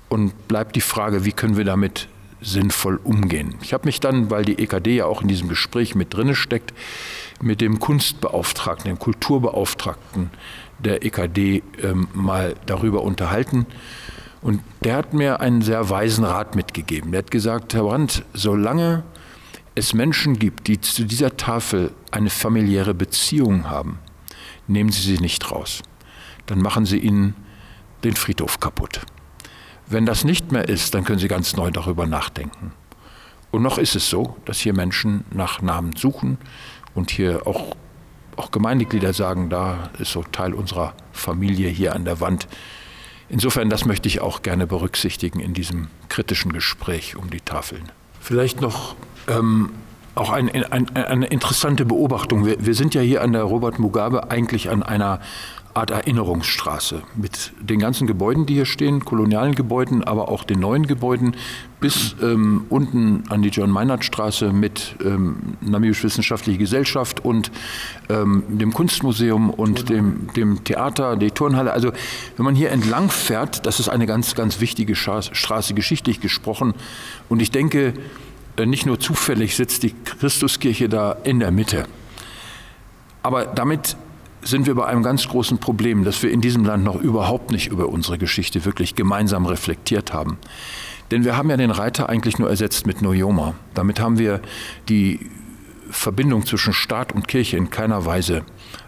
und 0.09 0.47
bleibt 0.47 0.75
die 0.75 0.81
Frage, 0.81 1.25
wie 1.25 1.31
können 1.31 1.57
wir 1.57 1.65
damit 1.65 2.07
sinnvoll 2.41 2.99
umgehen. 3.03 3.55
Ich 3.61 3.73
habe 3.73 3.85
mich 3.85 3.99
dann, 3.99 4.29
weil 4.29 4.45
die 4.45 4.59
EKD 4.59 4.97
ja 4.97 5.05
auch 5.05 5.21
in 5.21 5.27
diesem 5.27 5.49
Gespräch 5.49 5.95
mit 5.95 6.13
drinne 6.13 6.35
steckt, 6.35 6.73
mit 7.41 7.61
dem 7.61 7.79
Kunstbeauftragten, 7.79 8.89
dem 8.89 8.99
Kulturbeauftragten 8.99 10.29
der 10.79 11.03
EKD 11.03 11.63
ähm, 11.81 12.07
mal 12.13 12.55
darüber 12.65 13.01
unterhalten. 13.03 13.65
Und 14.41 14.61
der 14.83 14.95
hat 14.95 15.13
mir 15.13 15.39
einen 15.39 15.61
sehr 15.61 15.89
weisen 15.89 16.23
Rat 16.23 16.55
mitgegeben. 16.55 17.11
Der 17.11 17.19
hat 17.19 17.31
gesagt, 17.31 17.73
Herr 17.73 17.83
Brandt, 17.83 18.23
solange 18.33 19.03
es 19.73 19.93
Menschen 19.93 20.37
gibt, 20.37 20.67
die 20.67 20.79
zu 20.79 21.05
dieser 21.05 21.37
Tafel 21.37 21.91
eine 22.11 22.29
familiäre 22.29 22.93
Beziehung 22.93 23.69
haben, 23.69 23.99
nehmen 24.67 24.91
Sie 24.91 25.01
sie 25.01 25.21
nicht 25.21 25.51
raus. 25.51 25.81
Dann 26.45 26.61
machen 26.61 26.85
Sie 26.85 26.99
ihnen 26.99 27.35
den 28.03 28.13
Friedhof 28.13 28.59
kaputt. 28.59 29.01
Wenn 29.89 30.05
das 30.05 30.23
nicht 30.23 30.51
mehr 30.51 30.67
ist, 30.67 30.93
dann 30.93 31.03
können 31.03 31.19
Sie 31.19 31.27
ganz 31.27 31.55
neu 31.55 31.71
darüber 31.71 32.05
nachdenken. 32.05 32.73
Und 33.51 33.61
noch 33.61 33.77
ist 33.77 33.95
es 33.95 34.09
so, 34.09 34.35
dass 34.45 34.59
hier 34.59 34.73
Menschen 34.73 35.23
nach 35.31 35.61
Namen 35.61 35.95
suchen 35.95 36.37
und 36.93 37.11
hier 37.11 37.47
auch, 37.47 37.75
auch 38.35 38.51
Gemeindeglieder 38.51 39.13
sagen, 39.13 39.49
da 39.49 39.89
ist 39.97 40.11
so 40.11 40.23
Teil 40.23 40.53
unserer 40.53 40.93
Familie 41.13 41.69
hier 41.69 41.95
an 41.95 42.03
der 42.03 42.19
Wand. 42.19 42.47
Insofern, 43.29 43.69
das 43.69 43.85
möchte 43.85 44.07
ich 44.07 44.21
auch 44.21 44.41
gerne 44.41 44.67
berücksichtigen 44.67 45.39
in 45.39 45.53
diesem 45.53 45.87
kritischen 46.09 46.51
Gespräch 46.51 47.15
um 47.15 47.29
die 47.29 47.41
Tafeln. 47.41 47.91
Vielleicht 48.19 48.61
noch 48.61 48.95
ähm, 49.27 49.71
auch 50.15 50.31
ein, 50.31 50.49
ein, 50.49 50.95
eine 50.95 51.27
interessante 51.27 51.85
Beobachtung. 51.85 52.45
Wir, 52.45 52.65
wir, 52.65 52.73
sind 52.73 52.93
ja 52.93 53.01
hier 53.01 53.21
an 53.21 53.33
der 53.33 53.43
Robert 53.43 53.79
Mugabe 53.79 54.31
eigentlich 54.31 54.69
an 54.69 54.83
einer 54.83 55.19
Art 55.77 55.91
Erinnerungsstraße 55.91 57.03
mit 57.15 57.53
den 57.61 57.79
ganzen 57.79 58.07
Gebäuden, 58.07 58.47
die 58.47 58.55
hier 58.55 58.65
stehen, 58.65 59.05
kolonialen 59.05 59.53
Gebäuden, 59.53 60.03
aber 60.03 60.29
auch 60.29 60.43
den 60.43 60.59
neuen 60.59 60.87
Gebäuden, 60.87 61.35
bis 61.79 62.15
ähm, 62.19 62.65
unten 62.69 63.25
an 63.29 63.43
die 63.43 63.49
John-Meinert-Straße 63.49 64.51
mit 64.51 64.95
ähm, 65.05 65.35
Namibisch-Wissenschaftliche 65.61 66.57
Gesellschaft 66.57 67.23
und 67.23 67.51
ähm, 68.09 68.43
dem 68.47 68.73
Kunstmuseum 68.73 69.51
und 69.51 69.89
dem, 69.89 70.33
dem 70.35 70.63
Theater, 70.63 71.15
die 71.15 71.29
Turnhalle. 71.29 71.71
Also 71.71 71.91
wenn 72.37 72.43
man 72.43 72.55
hier 72.55 72.71
entlang 72.71 73.09
fährt, 73.09 73.67
das 73.67 73.79
ist 73.79 73.87
eine 73.87 74.07
ganz, 74.07 74.33
ganz 74.33 74.59
wichtige 74.59 74.95
Straße, 74.95 75.75
geschichtlich 75.75 76.19
gesprochen. 76.21 76.73
Und 77.29 77.39
ich 77.39 77.51
denke, 77.51 77.93
äh, 78.57 78.65
nicht 78.65 78.87
nur 78.87 78.99
zufällig 78.99 79.55
sitzt 79.55 79.83
die 79.83 79.93
Christuskirche 79.93 80.89
da 80.89 81.11
in 81.23 81.39
der 81.39 81.51
Mitte. 81.51 81.85
Aber 83.21 83.45
damit 83.45 83.95
sind 84.41 84.65
wir 84.65 84.75
bei 84.75 84.85
einem 84.85 85.03
ganz 85.03 85.27
großen 85.27 85.57
Problem, 85.57 86.03
dass 86.03 86.21
wir 86.23 86.31
in 86.31 86.41
diesem 86.41 86.63
Land 86.63 86.83
noch 86.83 86.95
überhaupt 86.95 87.51
nicht 87.51 87.67
über 87.67 87.89
unsere 87.89 88.17
Geschichte 88.17 88.65
wirklich 88.65 88.95
gemeinsam 88.95 89.45
reflektiert 89.45 90.13
haben. 90.13 90.37
Denn 91.11 91.23
wir 91.23 91.37
haben 91.37 91.49
ja 91.49 91.57
den 91.57 91.71
Reiter 91.71 92.09
eigentlich 92.09 92.37
nur 92.37 92.49
ersetzt 92.49 92.85
mit 92.85 93.01
Noyoma. 93.01 93.55
Damit 93.73 93.99
haben 93.99 94.19
wir 94.19 94.41
die 94.89 95.29
Verbindung 95.89 96.45
zwischen 96.45 96.73
Staat 96.73 97.13
und 97.13 97.27
Kirche 97.27 97.57
in 97.57 97.69
keiner 97.69 98.05
Weise 98.05 98.43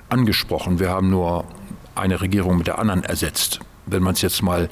angesprochen. 0.09 0.79
Wir 0.79 0.89
haben 0.89 1.09
nur 1.09 1.45
eine 1.95 2.21
Regierung 2.21 2.57
mit 2.57 2.67
der 2.67 2.79
anderen 2.79 3.03
ersetzt, 3.03 3.59
wenn 3.85 4.03
man 4.03 4.13
es 4.13 4.21
jetzt 4.21 4.41
mal 4.41 4.69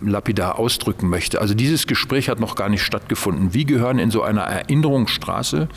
lapidar 0.00 0.58
ausdrücken 0.58 1.08
möchte. 1.08 1.40
Also 1.40 1.54
dieses 1.54 1.86
Gespräch 1.86 2.28
hat 2.28 2.40
noch 2.40 2.56
gar 2.56 2.68
nicht 2.68 2.82
stattgefunden. 2.82 3.54
Wie 3.54 3.64
gehören 3.64 3.98
in 3.98 4.10
so 4.10 4.22
einer 4.22 4.42
Erinnerungsstraße 4.42 5.68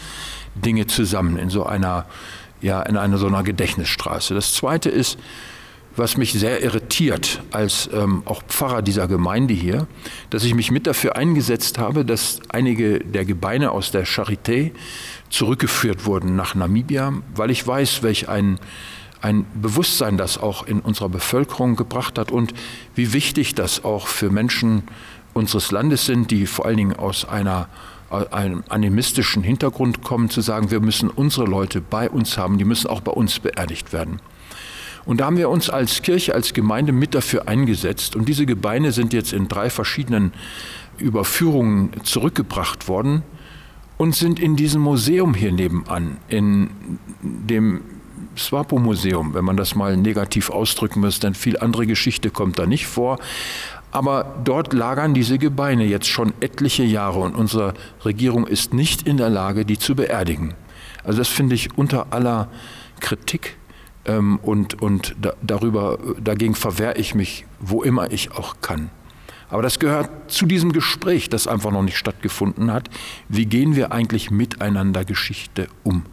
Dinge 0.55 0.87
zusammen, 0.87 1.37
in 1.37 1.49
so 1.49 1.65
einer, 1.65 2.05
ja, 2.61 2.81
in 2.83 2.97
einer 2.97 3.17
so 3.17 3.27
einer 3.27 3.43
Gedächtnisstraße? 3.43 4.33
Das 4.33 4.53
Zweite 4.53 4.89
ist, 4.89 5.17
was 5.95 6.17
mich 6.17 6.31
sehr 6.33 6.61
irritiert 6.61 7.41
als 7.51 7.89
ähm, 7.93 8.23
auch 8.25 8.43
Pfarrer 8.43 8.81
dieser 8.81 9.07
Gemeinde 9.07 9.53
hier, 9.53 9.87
dass 10.29 10.43
ich 10.43 10.55
mich 10.55 10.71
mit 10.71 10.87
dafür 10.87 11.17
eingesetzt 11.17 11.77
habe, 11.77 12.05
dass 12.05 12.39
einige 12.49 12.99
der 12.99 13.25
Gebeine 13.25 13.71
aus 13.71 13.91
der 13.91 14.05
Charité 14.05 14.71
zurückgeführt 15.29 16.05
wurden 16.05 16.35
nach 16.35 16.55
Namibia, 16.55 17.13
weil 17.35 17.51
ich 17.51 17.65
weiß, 17.65 18.03
welch 18.03 18.29
ein, 18.29 18.59
ein 19.21 19.45
Bewusstsein 19.53 20.17
das 20.17 20.37
auch 20.37 20.65
in 20.65 20.79
unserer 20.79 21.09
Bevölkerung 21.09 21.75
gebracht 21.75 22.17
hat 22.17 22.31
und 22.31 22.53
wie 22.95 23.13
wichtig 23.13 23.55
das 23.55 23.83
auch 23.83 24.07
für 24.07 24.29
Menschen 24.29 24.83
unseres 25.33 25.71
Landes 25.71 26.05
sind, 26.05 26.31
die 26.31 26.45
vor 26.45 26.65
allen 26.65 26.77
Dingen 26.77 26.95
aus 26.95 27.25
einer 27.25 27.67
einem 28.11 28.63
animistischen 28.69 29.43
Hintergrund 29.43 30.03
kommen, 30.03 30.29
zu 30.29 30.41
sagen, 30.41 30.71
wir 30.71 30.79
müssen 30.79 31.09
unsere 31.09 31.45
Leute 31.45 31.81
bei 31.81 32.09
uns 32.09 32.37
haben, 32.37 32.57
die 32.57 32.65
müssen 32.65 32.87
auch 32.87 33.01
bei 33.01 33.11
uns 33.11 33.39
beerdigt 33.39 33.93
werden. 33.93 34.19
Und 35.05 35.19
da 35.19 35.25
haben 35.25 35.37
wir 35.37 35.49
uns 35.49 35.69
als 35.69 36.01
Kirche, 36.01 36.35
als 36.35 36.53
Gemeinde 36.53 36.91
mit 36.91 37.15
dafür 37.15 37.47
eingesetzt. 37.47 38.15
Und 38.15 38.29
diese 38.29 38.45
Gebeine 38.45 38.91
sind 38.91 39.13
jetzt 39.13 39.33
in 39.33 39.47
drei 39.47 39.69
verschiedenen 39.69 40.31
Überführungen 40.97 41.91
zurückgebracht 42.03 42.87
worden 42.87 43.23
und 43.97 44.15
sind 44.15 44.39
in 44.39 44.55
diesem 44.55 44.81
Museum 44.81 45.33
hier 45.33 45.51
nebenan, 45.51 46.17
in 46.27 46.69
dem 47.21 47.81
Swapo-Museum, 48.37 49.33
wenn 49.33 49.43
man 49.43 49.57
das 49.57 49.75
mal 49.75 49.97
negativ 49.97 50.49
ausdrücken 50.49 51.01
muss, 51.01 51.19
denn 51.19 51.33
viel 51.33 51.57
andere 51.57 51.85
Geschichte 51.85 52.29
kommt 52.29 52.59
da 52.59 52.65
nicht 52.65 52.87
vor. 52.87 53.19
Aber 53.91 54.35
dort 54.43 54.73
lagern 54.73 55.13
diese 55.13 55.37
Gebeine 55.37 55.85
jetzt 55.85 56.07
schon 56.07 56.33
etliche 56.39 56.83
Jahre 56.83 57.19
und 57.19 57.35
unsere 57.35 57.73
Regierung 58.05 58.47
ist 58.47 58.73
nicht 58.73 59.07
in 59.07 59.17
der 59.17 59.29
Lage, 59.29 59.65
die 59.65 59.77
zu 59.77 59.95
beerdigen. 59.95 60.53
Also 61.03 61.19
das 61.19 61.27
finde 61.27 61.55
ich 61.55 61.77
unter 61.77 62.13
aller 62.13 62.47
Kritik 62.99 63.57
ähm, 64.05 64.39
und, 64.41 64.81
und 64.81 65.15
da, 65.21 65.33
darüber, 65.41 65.99
dagegen 66.19 66.55
verwehre 66.55 66.97
ich 66.97 67.15
mich, 67.15 67.45
wo 67.59 67.83
immer 67.83 68.11
ich 68.11 68.31
auch 68.31 68.55
kann. 68.61 68.89
Aber 69.49 69.61
das 69.61 69.79
gehört 69.79 70.31
zu 70.31 70.45
diesem 70.45 70.71
Gespräch, 70.71 71.27
das 71.27 71.45
einfach 71.45 71.71
noch 71.71 71.81
nicht 71.81 71.97
stattgefunden 71.97 72.71
hat. 72.71 72.89
Wie 73.27 73.45
gehen 73.45 73.75
wir 73.75 73.91
eigentlich 73.91 74.31
miteinander 74.31 75.03
Geschichte 75.03 75.67
um? 75.83 76.05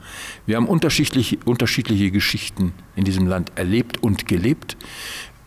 Wir 0.44 0.56
haben 0.56 0.66
unterschiedliche, 0.66 1.38
unterschiedliche 1.44 2.10
Geschichten 2.10 2.72
in 2.96 3.04
diesem 3.04 3.28
Land 3.28 3.52
erlebt 3.54 4.02
und 4.02 4.26
gelebt. 4.26 4.76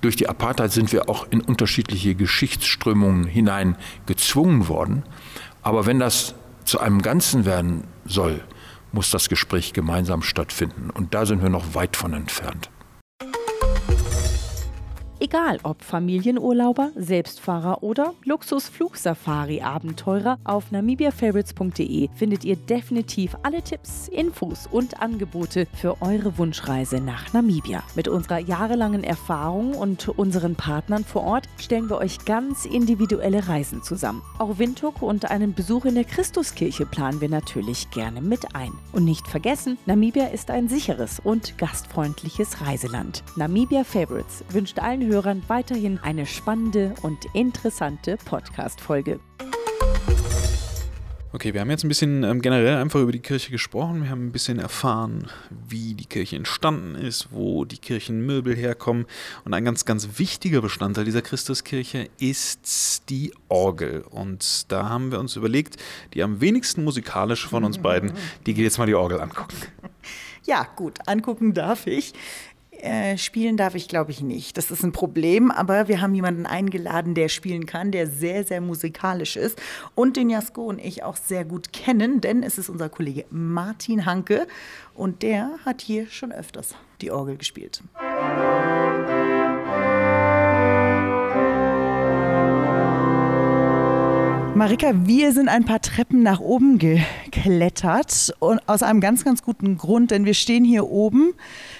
Durch 0.02 0.16
die 0.16 0.28
Apartheid 0.28 0.72
sind 0.72 0.92
wir 0.92 1.10
auch 1.10 1.28
in 1.30 1.42
unterschiedliche 1.42 2.16
Geschichtsströmungen 2.16 3.26
hinein 3.26 3.78
gezwungen 4.08 4.68
worden. 4.68 5.04
Aber 5.62 5.86
wenn 5.86 6.00
das 6.00 6.34
zu 6.66 6.80
einem 6.80 7.02
Ganzen 7.02 7.46
werden 7.46 7.84
soll, 8.06 8.44
muss 8.92 9.12
das 9.12 9.30
Gespräch 9.30 9.74
gemeinsam 9.74 10.24
stattfinden. 10.24 10.90
Und 10.90 11.14
da 11.14 11.26
sind 11.26 11.42
wir 11.42 11.50
noch 11.50 11.76
weit 11.76 11.96
von 11.96 12.14
entfernt. 12.14 12.70
Egal 15.24 15.60
ob 15.62 15.84
Familienurlauber, 15.84 16.90
Selbstfahrer 16.96 17.84
oder 17.84 18.16
Luxusflugsafari-Abenteurer, 18.24 20.40
auf 20.44 20.72
namibiafavorites.de 20.72 22.10
findet 22.16 22.44
ihr 22.44 22.56
definitiv 22.56 23.38
alle 23.44 23.62
Tipps, 23.62 24.08
Infos 24.08 24.66
und 24.66 25.00
Angebote 25.00 25.68
für 25.76 26.02
eure 26.02 26.40
Wunschreise 26.40 27.02
nach 27.02 27.34
Namibia. 27.34 27.84
Mit 27.94 28.08
unserer 28.08 28.40
jahrelangen 28.40 29.04
Erfahrung 29.04 29.76
und 29.76 30.10
unseren 30.10 30.56
Partnern 30.56 31.06
vor 31.06 31.22
Ort 31.22 31.48
stellen 31.60 31.88
wir 31.88 32.00
euch 32.00 32.26
ganz 32.26 32.66
individuelle 32.66 33.48
Reisen 33.48 33.84
zusammen. 33.84 34.24
Auch 34.40 34.58
Windhoek 34.58 35.04
und 35.04 35.30
einen 35.30 35.54
Besuch 35.54 35.86
in 35.86 35.94
der 35.94 36.06
Christuskirche 36.06 36.88
planen 36.88 37.22
wir 37.22 37.30
natürlich 37.30 37.92
gerne 37.92 38.22
mit 38.22 38.56
ein. 38.56 38.72
Und 38.92 39.06
nicht 39.06 39.28
vergessen, 39.28 39.78
Namibia 39.86 40.30
ist 40.30 40.50
ein 40.50 40.68
sicheres 40.68 41.20
und 41.24 41.60
gastfreundliches 41.60 42.62
Reiseland. 42.62 43.24
Namibia 43.36 43.84
Favorites 43.84 44.44
wünscht 44.50 44.80
allen 44.80 45.11
Hörern 45.12 45.44
weiterhin 45.50 46.00
eine 46.02 46.26
spannende 46.26 46.96
und 47.02 47.26
interessante 47.34 48.16
Podcast-Folge. 48.16 49.20
Okay, 51.34 51.54
wir 51.54 51.60
haben 51.60 51.70
jetzt 51.70 51.84
ein 51.84 51.90
bisschen 51.90 52.24
ähm, 52.24 52.42
generell 52.42 52.78
einfach 52.78 53.02
über 53.02 53.12
die 53.12 53.20
Kirche 53.20 53.52
gesprochen. 53.52 54.04
Wir 54.04 54.10
haben 54.10 54.28
ein 54.28 54.32
bisschen 54.32 54.58
erfahren, 54.58 55.28
wie 55.68 55.96
die 55.96 56.06
Kirche 56.06 56.38
entstanden 56.38 56.96
ist, 56.96 57.28
wo 57.32 57.66
die 57.66 57.78
Kirchenmöbel 57.78 58.56
herkommen. 58.56 59.06
Und 59.44 59.54
ein 59.54 59.66
ganz, 59.66 59.84
ganz 59.84 60.18
wichtiger 60.18 60.62
Bestandteil 60.62 61.04
dieser 61.04 61.22
Christuskirche 61.22 62.08
ist 62.18 63.10
die 63.10 63.34
Orgel. 63.50 64.06
Und 64.10 64.72
da 64.72 64.88
haben 64.88 65.12
wir 65.12 65.20
uns 65.20 65.36
überlegt, 65.36 65.76
die 66.14 66.24
am 66.24 66.40
wenigsten 66.40 66.86
musikalische 66.86 67.50
von 67.50 67.66
uns 67.66 67.80
beiden, 67.80 68.14
die 68.46 68.54
geht 68.54 68.64
jetzt 68.64 68.78
mal 68.78 68.88
die 68.88 68.96
Orgel 68.96 69.20
angucken. 69.20 69.58
Ja, 70.44 70.68
gut, 70.76 70.98
angucken 71.06 71.54
darf 71.54 71.86
ich. 71.86 72.14
Äh, 72.82 73.18
spielen 73.18 73.58
darf 73.58 73.76
ich, 73.76 73.88
glaube 73.88 74.10
ich, 74.10 74.22
nicht. 74.22 74.58
Das 74.58 74.72
ist 74.72 74.84
ein 74.84 74.92
Problem, 74.92 75.52
aber 75.52 75.88
wir 75.88 76.02
haben 76.02 76.16
jemanden 76.16 76.48
eingeladen, 76.48 77.14
der 77.14 77.30
spielen 77.30 77.68
kann, 77.68 77.92
der 77.92 78.08
sehr, 78.08 78.44
sehr 78.44 78.60
musikalisch 78.60 79.36
ist 79.36 79.62
und 79.94 80.18
den 80.18 80.32
Jasko 80.32 80.64
und 80.64 80.80
ich 80.80 81.04
auch 81.04 81.16
sehr 81.16 81.46
gut 81.46 81.74
kennen, 81.74 82.22
denn 82.22 82.42
es 82.42 82.58
ist 82.58 82.70
unser 82.70 82.90
Kollege 82.90 83.26
Martin 83.30 84.08
Hanke 84.08 84.48
und 84.96 85.22
der 85.22 85.52
hat 85.64 85.82
hier 85.82 86.08
schon 86.08 86.32
öfters 86.32 86.76
die 87.02 87.12
Orgel 87.12 87.38
gespielt. 87.38 87.84
Marika, 94.54 94.92
wir 95.08 95.32
sind 95.32 95.48
ein 95.48 95.64
paar 95.64 95.82
Treppen 95.82 96.24
nach 96.24 96.42
oben 96.42 96.78
geklettert 96.78 98.36
und 98.40 98.60
aus 98.68 98.84
einem 98.84 99.00
ganz, 99.00 99.24
ganz 99.24 99.44
guten 99.44 99.78
Grund, 99.78 100.12
denn 100.12 100.26
wir 100.26 100.34
stehen 100.34 100.66
hier 100.66 100.88
oben, 100.88 101.34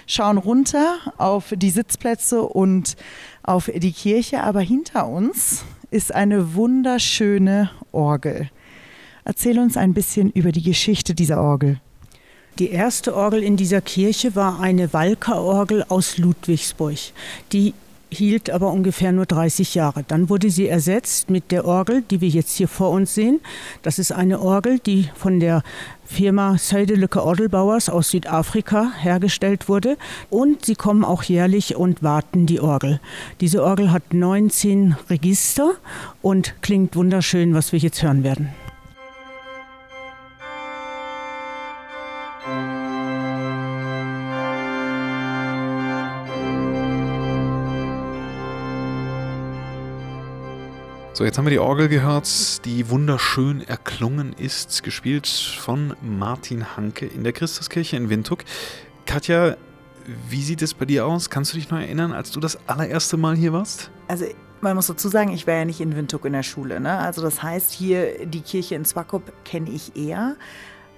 schauen 0.06 0.38
runter 0.38 0.96
auf 1.18 1.52
die 1.54 1.70
Sitzplätze 1.70 2.42
und 2.42 2.96
auf 3.42 3.70
die 3.72 3.92
Kirche, 3.92 4.42
aber 4.42 4.60
hinter 4.60 5.06
uns 5.06 5.64
ist 5.90 6.14
eine 6.14 6.54
wunderschöne 6.54 7.70
Orgel. 7.92 8.50
Erzähl 9.24 9.58
uns 9.58 9.76
ein 9.76 9.92
bisschen 9.92 10.30
über 10.30 10.50
die 10.50 10.62
Geschichte 10.62 11.14
dieser 11.14 11.42
Orgel. 11.42 11.78
Die 12.58 12.70
erste 12.70 13.14
Orgel 13.14 13.42
in 13.42 13.56
dieser 13.56 13.80
Kirche 13.80 14.34
war 14.34 14.60
eine 14.60 14.92
Walker-Orgel 14.92 15.84
aus 15.88 16.18
Ludwigsburg, 16.18 16.98
die 17.52 17.74
hielt 18.12 18.50
aber 18.50 18.70
ungefähr 18.70 19.10
nur 19.12 19.26
30 19.26 19.74
Jahre. 19.74 20.04
Dann 20.06 20.28
wurde 20.28 20.50
sie 20.50 20.68
ersetzt 20.68 21.30
mit 21.30 21.50
der 21.50 21.64
Orgel, 21.64 22.02
die 22.10 22.20
wir 22.20 22.28
jetzt 22.28 22.56
hier 22.56 22.68
vor 22.68 22.90
uns 22.90 23.14
sehen. 23.14 23.40
Das 23.82 23.98
ist 23.98 24.12
eine 24.12 24.40
Orgel, 24.40 24.78
die 24.78 25.08
von 25.14 25.40
der 25.40 25.62
Firma 26.04 26.58
Söidelücke 26.58 27.24
Orgelbauers 27.24 27.88
aus 27.88 28.10
Südafrika 28.10 28.92
hergestellt 28.98 29.68
wurde. 29.68 29.96
Und 30.28 30.66
sie 30.66 30.74
kommen 30.74 31.04
auch 31.04 31.22
jährlich 31.22 31.76
und 31.76 32.02
warten 32.02 32.46
die 32.46 32.60
Orgel. 32.60 33.00
Diese 33.40 33.64
Orgel 33.64 33.92
hat 33.92 34.12
19 34.12 34.96
Register 35.08 35.72
und 36.20 36.54
klingt 36.60 36.94
wunderschön, 36.96 37.54
was 37.54 37.72
wir 37.72 37.78
jetzt 37.78 38.02
hören 38.02 38.24
werden. 38.24 38.61
So, 51.22 51.26
jetzt 51.26 51.38
haben 51.38 51.44
wir 51.44 51.50
die 51.50 51.60
Orgel 51.60 51.88
gehört, 51.88 52.64
die 52.64 52.90
wunderschön 52.90 53.62
erklungen 53.62 54.32
ist, 54.32 54.82
gespielt 54.82 55.28
von 55.28 55.94
Martin 56.02 56.76
Hanke 56.76 57.06
in 57.06 57.22
der 57.22 57.32
Christuskirche 57.32 57.96
in 57.96 58.10
Windhoek. 58.10 58.40
Katja, 59.06 59.56
wie 60.28 60.42
sieht 60.42 60.62
es 60.62 60.74
bei 60.74 60.84
dir 60.84 61.06
aus? 61.06 61.30
Kannst 61.30 61.52
du 61.52 61.58
dich 61.58 61.70
noch 61.70 61.78
erinnern, 61.78 62.10
als 62.10 62.32
du 62.32 62.40
das 62.40 62.58
allererste 62.66 63.16
Mal 63.18 63.36
hier 63.36 63.52
warst? 63.52 63.92
Also 64.08 64.24
man 64.62 64.74
muss 64.74 64.88
dazu 64.88 65.08
sagen, 65.08 65.32
ich 65.32 65.46
war 65.46 65.54
ja 65.54 65.64
nicht 65.64 65.80
in 65.80 65.94
Windhoek 65.94 66.24
in 66.24 66.32
der 66.32 66.42
Schule. 66.42 66.80
Ne? 66.80 66.98
Also 66.98 67.22
das 67.22 67.40
heißt, 67.40 67.70
hier 67.70 68.26
die 68.26 68.40
Kirche 68.40 68.74
in 68.74 68.84
Swakop 68.84 69.32
kenne 69.44 69.70
ich 69.70 69.94
eher. 69.94 70.34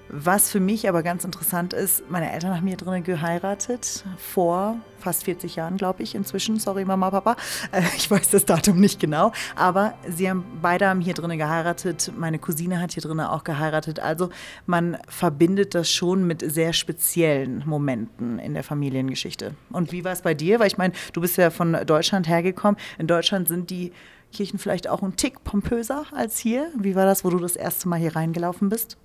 Was 0.08 0.50
für 0.50 0.60
mich 0.60 0.88
aber 0.88 1.02
ganz 1.02 1.24
interessant 1.24 1.72
ist, 1.72 2.08
meine 2.10 2.30
Eltern 2.30 2.54
haben 2.54 2.66
hier 2.66 2.76
drinnen 2.76 3.02
geheiratet, 3.02 4.04
vor 4.18 4.76
fast 4.98 5.24
40 5.24 5.56
Jahren, 5.56 5.76
glaube 5.76 6.02
ich, 6.02 6.14
inzwischen. 6.14 6.58
Sorry, 6.58 6.84
Mama, 6.84 7.10
Papa. 7.10 7.36
Äh, 7.72 7.82
ich 7.96 8.10
weiß 8.10 8.30
das 8.30 8.44
Datum 8.44 8.80
nicht 8.80 9.00
genau. 9.00 9.32
Aber 9.56 9.94
sie 10.08 10.28
haben 10.28 10.44
beide 10.62 10.88
haben 10.88 11.00
hier 11.00 11.14
drinnen 11.14 11.38
geheiratet. 11.38 12.12
Meine 12.16 12.38
Cousine 12.38 12.80
hat 12.80 12.92
hier 12.92 13.02
drinnen 13.02 13.26
auch 13.26 13.44
geheiratet. 13.44 14.00
Also 14.00 14.30
man 14.66 14.98
verbindet 15.08 15.74
das 15.74 15.90
schon 15.90 16.26
mit 16.26 16.42
sehr 16.50 16.72
speziellen 16.72 17.62
Momenten 17.66 18.38
in 18.38 18.54
der 18.54 18.62
Familiengeschichte. 18.62 19.54
Und 19.70 19.92
wie 19.92 20.04
war 20.04 20.12
es 20.12 20.22
bei 20.22 20.34
dir? 20.34 20.60
Weil 20.60 20.68
ich 20.68 20.78
meine, 20.78 20.94
du 21.12 21.20
bist 21.20 21.36
ja 21.36 21.50
von 21.50 21.72
Deutschland 21.86 22.28
hergekommen. 22.28 22.78
In 22.98 23.06
Deutschland 23.06 23.48
sind 23.48 23.70
die 23.70 23.92
Kirchen 24.32 24.58
vielleicht 24.58 24.88
auch 24.88 25.02
ein 25.02 25.16
Tick 25.16 25.44
pompöser 25.44 26.04
als 26.12 26.38
hier. 26.38 26.70
Wie 26.76 26.94
war 26.94 27.06
das, 27.06 27.24
wo 27.24 27.30
du 27.30 27.38
das 27.38 27.56
erste 27.56 27.88
Mal 27.88 27.98
hier 27.98 28.16
reingelaufen 28.16 28.68
bist? 28.68 28.96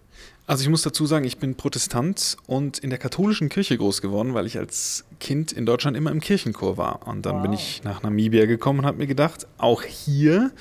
Also 0.47 0.63
ich 0.63 0.69
muss 0.69 0.82
dazu 0.82 1.05
sagen, 1.05 1.25
ich 1.25 1.38
bin 1.38 1.53
Protestant 1.53 2.36
und 2.47 2.79
in 2.79 2.89
der 2.89 2.97
katholischen 2.97 3.49
Kirche 3.49 3.77
groß 3.77 4.01
geworden, 4.01 4.34
weil 4.34 4.47
ich 4.47 4.58
als 4.58 5.05
Kind 5.19 5.51
in 5.51 5.67
Deutschland 5.67 5.95
immer 5.95 6.10
im 6.10 6.21
Kirchenchor 6.21 6.75
war. 6.75 7.08
Und 7.08 7.27
dann 7.27 7.36
wow. 7.36 7.41
bin 7.43 7.53
ich 7.53 7.84
nach 7.84 8.01
Namibia 8.01 8.47
gekommen 8.47 8.79
und 8.79 8.86
habe 8.88 8.97
mir 8.97 9.05
gedacht, 9.05 9.45
auch 9.60 9.84
hier 9.84 10.51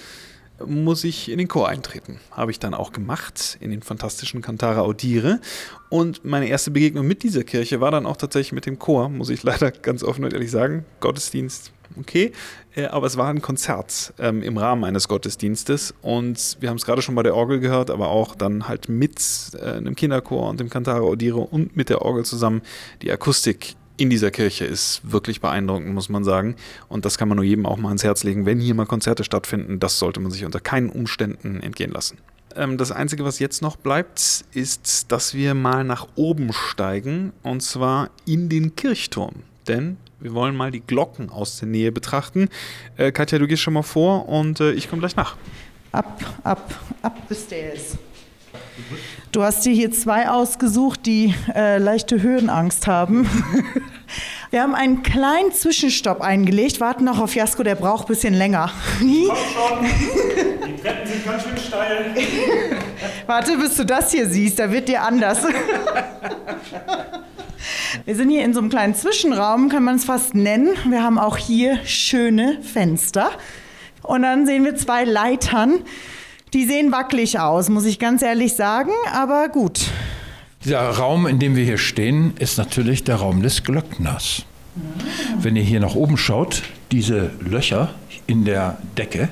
muss 0.67 1.05
ich 1.05 1.31
in 1.31 1.39
den 1.39 1.49
Chor 1.49 1.69
eintreten. 1.69 2.21
Habe 2.33 2.51
ich 2.51 2.59
dann 2.59 2.75
auch 2.75 2.93
gemacht 2.93 3.57
in 3.61 3.71
den 3.71 3.83
fantastischen 3.83 4.43
Cantara 4.43 4.81
Audire. 4.81 5.41
Und 5.89 6.25
meine 6.25 6.49
erste 6.49 6.71
Begegnung 6.71 7.07
mit 7.07 7.23
dieser 7.23 7.45
Kirche 7.45 7.81
war 7.81 7.91
dann 7.91 8.07
auch 8.07 8.17
tatsächlich 8.17 8.53
mit 8.53 8.67
dem 8.67 8.79
Chor, 8.79 9.09
muss 9.09 9.31
ich 9.31 9.43
leider 9.45 9.71
ganz 9.71 10.03
offen 10.03 10.25
und 10.25 10.33
ehrlich 10.33 10.51
sagen. 10.51 10.85
Gottesdienst 11.01 11.73
okay, 11.99 12.33
äh, 12.75 12.87
aber 12.87 13.07
es 13.07 13.17
war 13.17 13.29
ein 13.29 13.43
Konzert 13.43 14.13
ähm, 14.19 14.43
im 14.43 14.57
Rahmen 14.57 14.85
eines 14.85 15.09
Gottesdienstes 15.09 15.95
und 16.03 16.57
wir 16.61 16.71
haben 16.71 16.77
es 16.77 16.85
gerade 16.85 17.03
schon 17.03 17.15
bei 17.15 17.23
der 17.23 17.35
Orgel 17.35 17.61
gehört, 17.61 17.91
aber 17.91 18.09
auch 18.09 18.35
dann 18.35 18.69
halt 18.69 18.89
mit 18.89 19.21
äh, 19.61 19.73
einem 19.73 19.95
Kinderchor 19.95 20.49
und 20.49 20.61
dem 20.61 20.71
Cantare 20.71 21.03
Audire 21.03 21.39
und 21.39 21.77
mit 21.77 21.89
der 21.89 22.03
Orgel 22.03 22.25
zusammen. 22.25 22.63
Die 23.03 23.11
Akustik 23.11 23.77
in 23.99 24.11
dieser 24.11 24.31
Kirche 24.31 24.65
ist 24.65 25.01
wirklich 25.03 25.41
beeindruckend, 25.41 25.93
muss 25.93 26.09
man 26.09 26.25
sagen. 26.25 26.55
Und 26.89 27.05
das 27.05 27.19
kann 27.19 27.29
man 27.29 27.37
nur 27.37 27.45
jedem 27.45 27.67
auch 27.67 27.77
mal 27.77 27.89
ans 27.89 28.05
Herz 28.05 28.23
legen. 28.23 28.47
Wenn 28.47 28.61
hier 28.61 28.75
mal 28.75 28.87
Konzerte 28.87 29.25
stattfinden, 29.25 29.81
das 29.81 29.99
sollte 29.99 30.21
man 30.21 30.31
sich 30.31 30.45
unter 30.45 30.61
keinen 30.61 30.89
Umständen 30.89 31.61
entgehen 31.61 31.91
lassen. 31.91 32.19
Ähm, 32.55 32.79
das 32.79 32.93
Einzige, 32.93 33.25
was 33.25 33.41
jetzt 33.41 33.61
noch 33.61 33.77
bleibt, 33.77 34.45
ist, 34.53 35.13
dass 35.13 35.35
wir 35.35 35.55
mal 35.55 35.85
nach 35.85 36.07
oben 36.15 36.53
steigen 36.53 37.33
und 37.43 37.61
zwar 37.63 38.11
in 38.25 38.49
den 38.49 38.77
Kirchturm. 38.77 39.43
Denn 39.67 39.97
wir 40.21 40.35
wollen 40.35 40.57
mal 40.57 40.71
die 40.71 40.81
Glocken 40.81 41.31
aus 41.31 41.59
der 41.59 41.69
Nähe 41.69 41.93
betrachten. 41.93 42.49
Äh, 42.97 43.13
Katja, 43.13 43.39
du 43.39 43.47
gehst 43.47 43.63
schon 43.63 43.75
mal 43.75 43.83
vor 43.83 44.29
und 44.29 44.61
äh, 44.61 44.73
ich 44.73 44.89
komme 44.89 45.01
gleich 45.01 45.17
nach. 45.17 45.37
Ab, 45.93 46.21
ab, 46.45 46.75
ab 47.03 47.17
the 47.29 47.35
stairs. 47.35 47.97
Du 49.33 49.43
hast 49.43 49.65
dir 49.65 49.73
hier 49.73 49.91
zwei 49.93 50.29
ausgesucht, 50.29 51.07
die 51.07 51.35
äh, 51.55 51.79
leichte 51.79 52.23
Höhenangst 52.23 52.87
haben. 52.87 53.29
Wir 54.51 54.63
haben 54.63 54.75
einen 54.75 55.03
kleinen 55.03 55.53
Zwischenstopp 55.53 56.23
eingelegt, 56.23 56.81
warten 56.81 57.05
noch 57.05 57.21
auf 57.21 57.35
Jasko, 57.35 57.63
der 57.63 57.75
braucht 57.75 58.07
ein 58.07 58.09
bisschen 58.09 58.33
länger. 58.33 58.71
Komm 58.99 59.09
schon, 59.09 59.87
die 60.67 60.81
Treppen 60.81 61.07
sind 61.07 61.25
ganz 61.27 61.43
schön 61.43 61.57
steil. 61.59 62.15
Warte, 63.27 63.59
bis 63.59 63.77
du 63.77 63.85
das 63.85 64.11
hier 64.11 64.27
siehst, 64.27 64.59
da 64.59 64.73
wird 64.73 64.89
dir 64.89 65.03
anders. 65.03 65.41
Wir 68.05 68.17
sind 68.17 68.31
hier 68.31 68.45
in 68.45 68.55
so 68.55 68.61
einem 68.61 68.71
kleinen 68.71 68.95
Zwischenraum, 68.95 69.69
kann 69.69 69.85
man 69.85 69.97
es 69.97 70.05
fast 70.05 70.35
nennen. 70.35 70.71
Wir 70.89 71.03
haben 71.03 71.19
auch 71.19 71.37
hier 71.37 71.79
schöne 71.85 72.59
Fenster. 72.63 73.31
Und 74.03 74.23
dann 74.23 74.47
sehen 74.47 74.65
wir 74.65 74.77
zwei 74.77 75.05
Leitern. 75.05 75.81
Die 76.55 76.65
sehen 76.65 76.93
wackelig 76.93 77.39
aus, 77.39 77.69
muss 77.69 77.85
ich 77.85 77.99
ganz 77.99 78.23
ehrlich 78.23 78.55
sagen, 78.55 78.93
aber 79.13 79.49
gut. 79.49 79.91
Dieser 80.65 80.81
Raum, 80.81 81.27
in 81.27 81.39
dem 81.39 81.57
wir 81.57 81.65
hier 81.65 81.79
stehen, 81.79 82.33
ist 82.39 82.59
natürlich 82.59 83.05
der 83.05 83.17
Raum 83.17 83.43
des 83.43 83.65
Glöckners. 83.65 84.45
Wenn 85.39 85.57
ihr 85.57 85.63
hier 85.63 85.81
nach 85.81 85.95
oben 85.95 86.17
schaut, 86.17 86.63
diese 86.91 87.31
Löcher 87.41 87.91
in 88.27 88.45
der 88.45 88.79
Decke, 88.97 89.29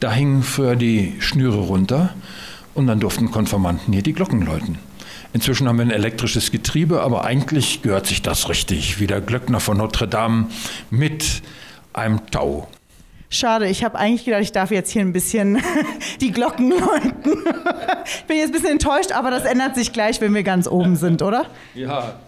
da 0.00 0.12
hingen 0.12 0.42
früher 0.42 0.76
die 0.76 1.14
Schnüre 1.20 1.58
runter 1.58 2.14
und 2.74 2.86
dann 2.86 3.00
durften 3.00 3.30
Konformanten 3.30 3.92
hier 3.92 4.02
die 4.02 4.12
Glocken 4.12 4.42
läuten. 4.42 4.78
Inzwischen 5.32 5.68
haben 5.68 5.78
wir 5.78 5.84
ein 5.84 5.90
elektrisches 5.90 6.50
Getriebe, 6.50 7.02
aber 7.02 7.24
eigentlich 7.24 7.82
gehört 7.82 8.06
sich 8.06 8.22
das 8.22 8.48
richtig, 8.48 8.98
wie 8.98 9.06
der 9.06 9.20
Glöckner 9.20 9.60
von 9.60 9.76
Notre 9.76 10.08
Dame 10.08 10.48
mit 10.90 11.42
einem 11.92 12.26
Tau. 12.30 12.68
Schade, 13.32 13.68
ich 13.68 13.84
habe 13.84 13.96
eigentlich 13.96 14.24
gedacht, 14.24 14.42
ich 14.42 14.50
darf 14.50 14.72
jetzt 14.72 14.90
hier 14.90 15.02
ein 15.02 15.12
bisschen 15.12 15.62
die 16.20 16.32
Glocken 16.32 16.70
läuten. 16.70 17.44
ich 18.04 18.24
bin 18.26 18.38
jetzt 18.38 18.48
ein 18.48 18.52
bisschen 18.52 18.72
enttäuscht, 18.72 19.12
aber 19.12 19.30
das 19.30 19.44
ändert 19.44 19.76
sich 19.76 19.92
gleich, 19.92 20.20
wenn 20.20 20.34
wir 20.34 20.42
ganz 20.42 20.66
oben 20.66 20.96
sind, 20.96 21.22
oder? 21.22 21.46
Ja. 21.74 22.18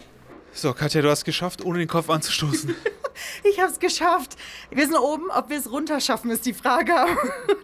So, 0.53 0.73
Katja, 0.73 1.03
du 1.03 1.11
hast 1.11 1.21
es 1.21 1.25
geschafft, 1.25 1.65
ohne 1.65 1.81
den 1.81 1.89
Kopf 1.89 2.09
anzustoßen. 2.09 2.75
ich 3.45 3.61
habe 3.61 3.71
es 3.71 3.79
geschafft. 3.79 4.37
Wir 4.71 4.87
sind 4.87 4.97
oben, 4.97 5.31
ob 5.31 5.51
wir 5.51 5.59
es 5.59 5.71
runterschaffen, 5.71 6.31
ist 6.31 6.47
die 6.47 6.55
Frage. 6.55 6.93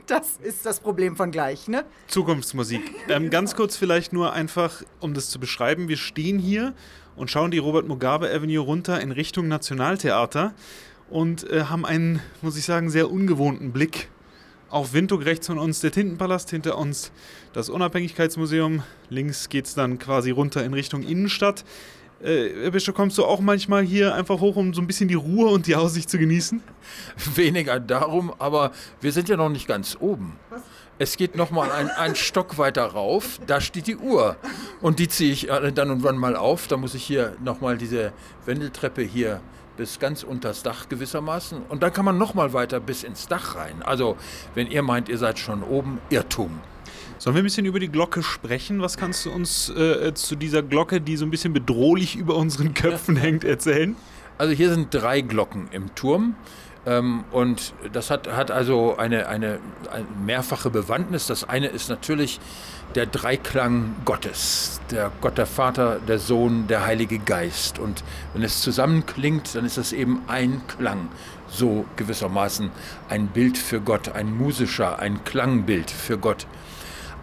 Das 0.06 0.38
ist 0.42 0.64
das 0.64 0.80
Problem 0.80 1.16
von 1.16 1.30
gleich, 1.30 1.68
ne? 1.68 1.84
Zukunftsmusik. 2.06 2.80
Ähm, 3.10 3.28
ganz 3.28 3.54
kurz 3.54 3.76
vielleicht 3.76 4.14
nur 4.14 4.32
einfach, 4.32 4.82
um 5.00 5.12
das 5.12 5.28
zu 5.28 5.38
beschreiben. 5.38 5.88
Wir 5.88 5.98
stehen 5.98 6.38
hier 6.38 6.72
und 7.14 7.30
schauen 7.30 7.50
die 7.50 7.58
Robert 7.58 7.86
Mugabe 7.86 8.30
Avenue 8.30 8.60
runter 8.60 9.02
in 9.02 9.12
Richtung 9.12 9.48
Nationaltheater 9.48 10.54
und 11.10 11.50
äh, 11.50 11.64
haben 11.64 11.84
einen, 11.84 12.22
muss 12.40 12.56
ich 12.56 12.64
sagen, 12.64 12.88
sehr 12.88 13.10
ungewohnten 13.10 13.72
Blick 13.72 14.08
auf 14.70 14.92
Windhoek 14.92 15.24
rechts 15.24 15.46
von 15.46 15.58
uns, 15.58 15.80
der 15.80 15.90
Tintenpalast 15.90 16.50
hinter 16.50 16.76
uns, 16.78 17.10
das 17.52 17.68
Unabhängigkeitsmuseum. 17.70 18.82
Links 19.08 19.48
geht 19.48 19.66
es 19.66 19.74
dann 19.74 19.98
quasi 19.98 20.30
runter 20.30 20.64
in 20.64 20.74
Richtung 20.74 21.02
Innenstadt. 21.02 21.64
Äh, 22.20 22.70
Bischof, 22.70 22.94
kommst 22.94 23.16
du 23.16 23.24
auch 23.24 23.40
manchmal 23.40 23.84
hier 23.84 24.14
einfach 24.14 24.40
hoch, 24.40 24.56
um 24.56 24.74
so 24.74 24.80
ein 24.80 24.86
bisschen 24.88 25.08
die 25.08 25.14
Ruhe 25.14 25.50
und 25.50 25.66
die 25.66 25.76
Aussicht 25.76 26.10
zu 26.10 26.18
genießen? 26.18 26.62
Weniger 27.34 27.78
darum, 27.78 28.32
aber 28.38 28.72
wir 29.00 29.12
sind 29.12 29.28
ja 29.28 29.36
noch 29.36 29.48
nicht 29.48 29.68
ganz 29.68 29.96
oben. 30.00 30.36
Was? 30.50 30.62
Es 31.00 31.16
geht 31.16 31.36
noch 31.36 31.52
mal 31.52 31.70
ein, 31.70 31.90
ein 31.90 32.16
Stock 32.16 32.58
weiter 32.58 32.84
rauf, 32.84 33.38
da 33.46 33.60
steht 33.60 33.86
die 33.86 33.96
Uhr. 33.96 34.36
Und 34.80 34.98
die 34.98 35.06
ziehe 35.06 35.32
ich 35.32 35.48
dann 35.74 35.92
und 35.92 36.02
wann 36.02 36.16
mal 36.16 36.34
auf. 36.34 36.66
Da 36.66 36.76
muss 36.76 36.94
ich 36.94 37.04
hier 37.04 37.36
noch 37.40 37.60
mal 37.60 37.78
diese 37.78 38.12
Wendeltreppe 38.46 39.02
hier 39.02 39.40
bis 39.76 40.00
ganz 40.00 40.24
unters 40.24 40.64
Dach 40.64 40.88
gewissermaßen. 40.88 41.62
Und 41.68 41.84
dann 41.84 41.92
kann 41.92 42.04
man 42.04 42.18
noch 42.18 42.34
mal 42.34 42.52
weiter 42.52 42.80
bis 42.80 43.04
ins 43.04 43.28
Dach 43.28 43.54
rein. 43.54 43.84
Also, 43.84 44.16
wenn 44.56 44.66
ihr 44.66 44.82
meint, 44.82 45.08
ihr 45.08 45.18
seid 45.18 45.38
schon 45.38 45.62
oben, 45.62 46.00
Irrtum. 46.10 46.58
Sollen 47.18 47.34
wir 47.34 47.42
ein 47.42 47.44
bisschen 47.44 47.66
über 47.66 47.80
die 47.80 47.88
Glocke 47.88 48.22
sprechen? 48.22 48.80
Was 48.80 48.96
kannst 48.96 49.26
du 49.26 49.32
uns 49.32 49.70
äh, 49.70 50.14
zu 50.14 50.36
dieser 50.36 50.62
Glocke, 50.62 51.00
die 51.00 51.16
so 51.16 51.26
ein 51.26 51.30
bisschen 51.30 51.52
bedrohlich 51.52 52.14
über 52.14 52.36
unseren 52.36 52.74
Köpfen 52.74 53.16
hängt, 53.16 53.42
erzählen? 53.42 53.96
Also 54.38 54.54
hier 54.54 54.72
sind 54.72 54.94
drei 54.94 55.20
Glocken 55.20 55.66
im 55.72 55.92
Turm. 55.96 56.36
Ähm, 56.86 57.24
und 57.32 57.74
das 57.92 58.12
hat, 58.12 58.28
hat 58.28 58.52
also 58.52 58.96
eine, 58.96 59.26
eine, 59.26 59.58
eine, 59.90 60.06
mehrfache 60.24 60.70
Bewandtnis. 60.70 61.26
Das 61.26 61.42
eine 61.42 61.66
ist 61.66 61.88
natürlich 61.88 62.38
der 62.94 63.06
Dreiklang 63.06 63.96
Gottes. 64.04 64.80
Der 64.92 65.10
Gott, 65.20 65.38
der 65.38 65.46
Vater, 65.46 65.98
der 65.98 66.20
Sohn, 66.20 66.68
der 66.68 66.86
Heilige 66.86 67.18
Geist. 67.18 67.80
Und 67.80 68.04
wenn 68.32 68.44
es 68.44 68.60
zusammenklingt, 68.60 69.56
dann 69.56 69.64
ist 69.64 69.76
das 69.76 69.92
eben 69.92 70.22
ein 70.28 70.62
Klang. 70.68 71.08
So 71.48 71.84
gewissermaßen 71.96 72.70
ein 73.08 73.26
Bild 73.26 73.58
für 73.58 73.80
Gott, 73.80 74.10
ein 74.10 74.36
musischer, 74.36 75.00
ein 75.00 75.24
Klangbild 75.24 75.90
für 75.90 76.16
Gott. 76.16 76.46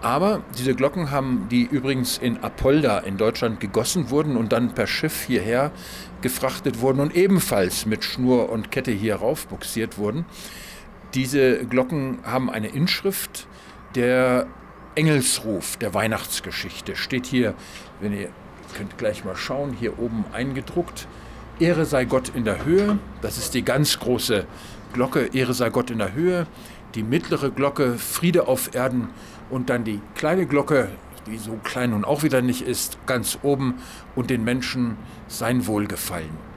Aber 0.05 0.43
diese 0.55 0.75
Glocken 0.75 1.09
haben, 1.09 1.47
die 1.49 1.63
übrigens 1.63 2.19
in 2.19 2.43
Apolda 2.43 2.99
in 2.99 3.17
Deutschland 3.17 3.59
gegossen 3.59 4.11
wurden 4.11 4.37
und 4.37 4.53
dann 4.53 4.75
per 4.75 4.85
Schiff 4.85 5.23
hierher 5.23 5.71
gefrachtet 6.21 6.79
wurden 6.79 6.99
und 6.99 7.15
ebenfalls 7.15 7.87
mit 7.87 8.03
Schnur 8.03 8.49
und 8.49 8.69
Kette 8.69 8.91
hier 8.91 9.15
raufbuxiert 9.15 9.97
wurden, 9.97 10.25
diese 11.15 11.65
Glocken 11.65 12.19
haben 12.23 12.51
eine 12.51 12.67
Inschrift, 12.67 13.47
der 13.95 14.45
Engelsruf 14.93 15.77
der 15.77 15.95
Weihnachtsgeschichte 15.95 16.95
steht 16.95 17.25
hier, 17.25 17.55
wenn 17.99 18.13
ihr 18.13 18.29
könnt 18.77 18.99
gleich 18.99 19.25
mal 19.25 19.35
schauen, 19.35 19.73
hier 19.73 19.97
oben 19.97 20.23
eingedruckt. 20.33 21.07
Ehre 21.57 21.85
sei 21.85 22.05
Gott 22.05 22.29
in 22.35 22.45
der 22.45 22.63
Höhe, 22.63 22.99
das 23.23 23.39
ist 23.39 23.55
die 23.55 23.65
ganz 23.65 23.97
große 23.97 24.45
Glocke, 24.93 25.31
Ehre 25.33 25.55
sei 25.55 25.71
Gott 25.71 25.89
in 25.89 25.97
der 25.97 26.13
Höhe, 26.13 26.45
die 26.93 27.01
mittlere 27.01 27.49
Glocke 27.49 27.97
Friede 27.97 28.47
auf 28.47 28.75
Erden 28.75 29.09
und 29.49 29.69
dann 29.69 29.84
die 29.84 30.01
kleine 30.15 30.45
Glocke, 30.45 30.89
die 31.27 31.38
so 31.38 31.60
klein 31.63 31.91
nun 31.91 32.05
auch 32.05 32.23
wieder 32.23 32.41
nicht 32.41 32.62
ist, 32.62 32.97
ganz 33.05 33.39
oben 33.41 33.75
und 34.15 34.29
den 34.29 34.43
Menschen 34.43 34.97
sein 35.27 35.67
Wohlgefallen. 35.67 36.55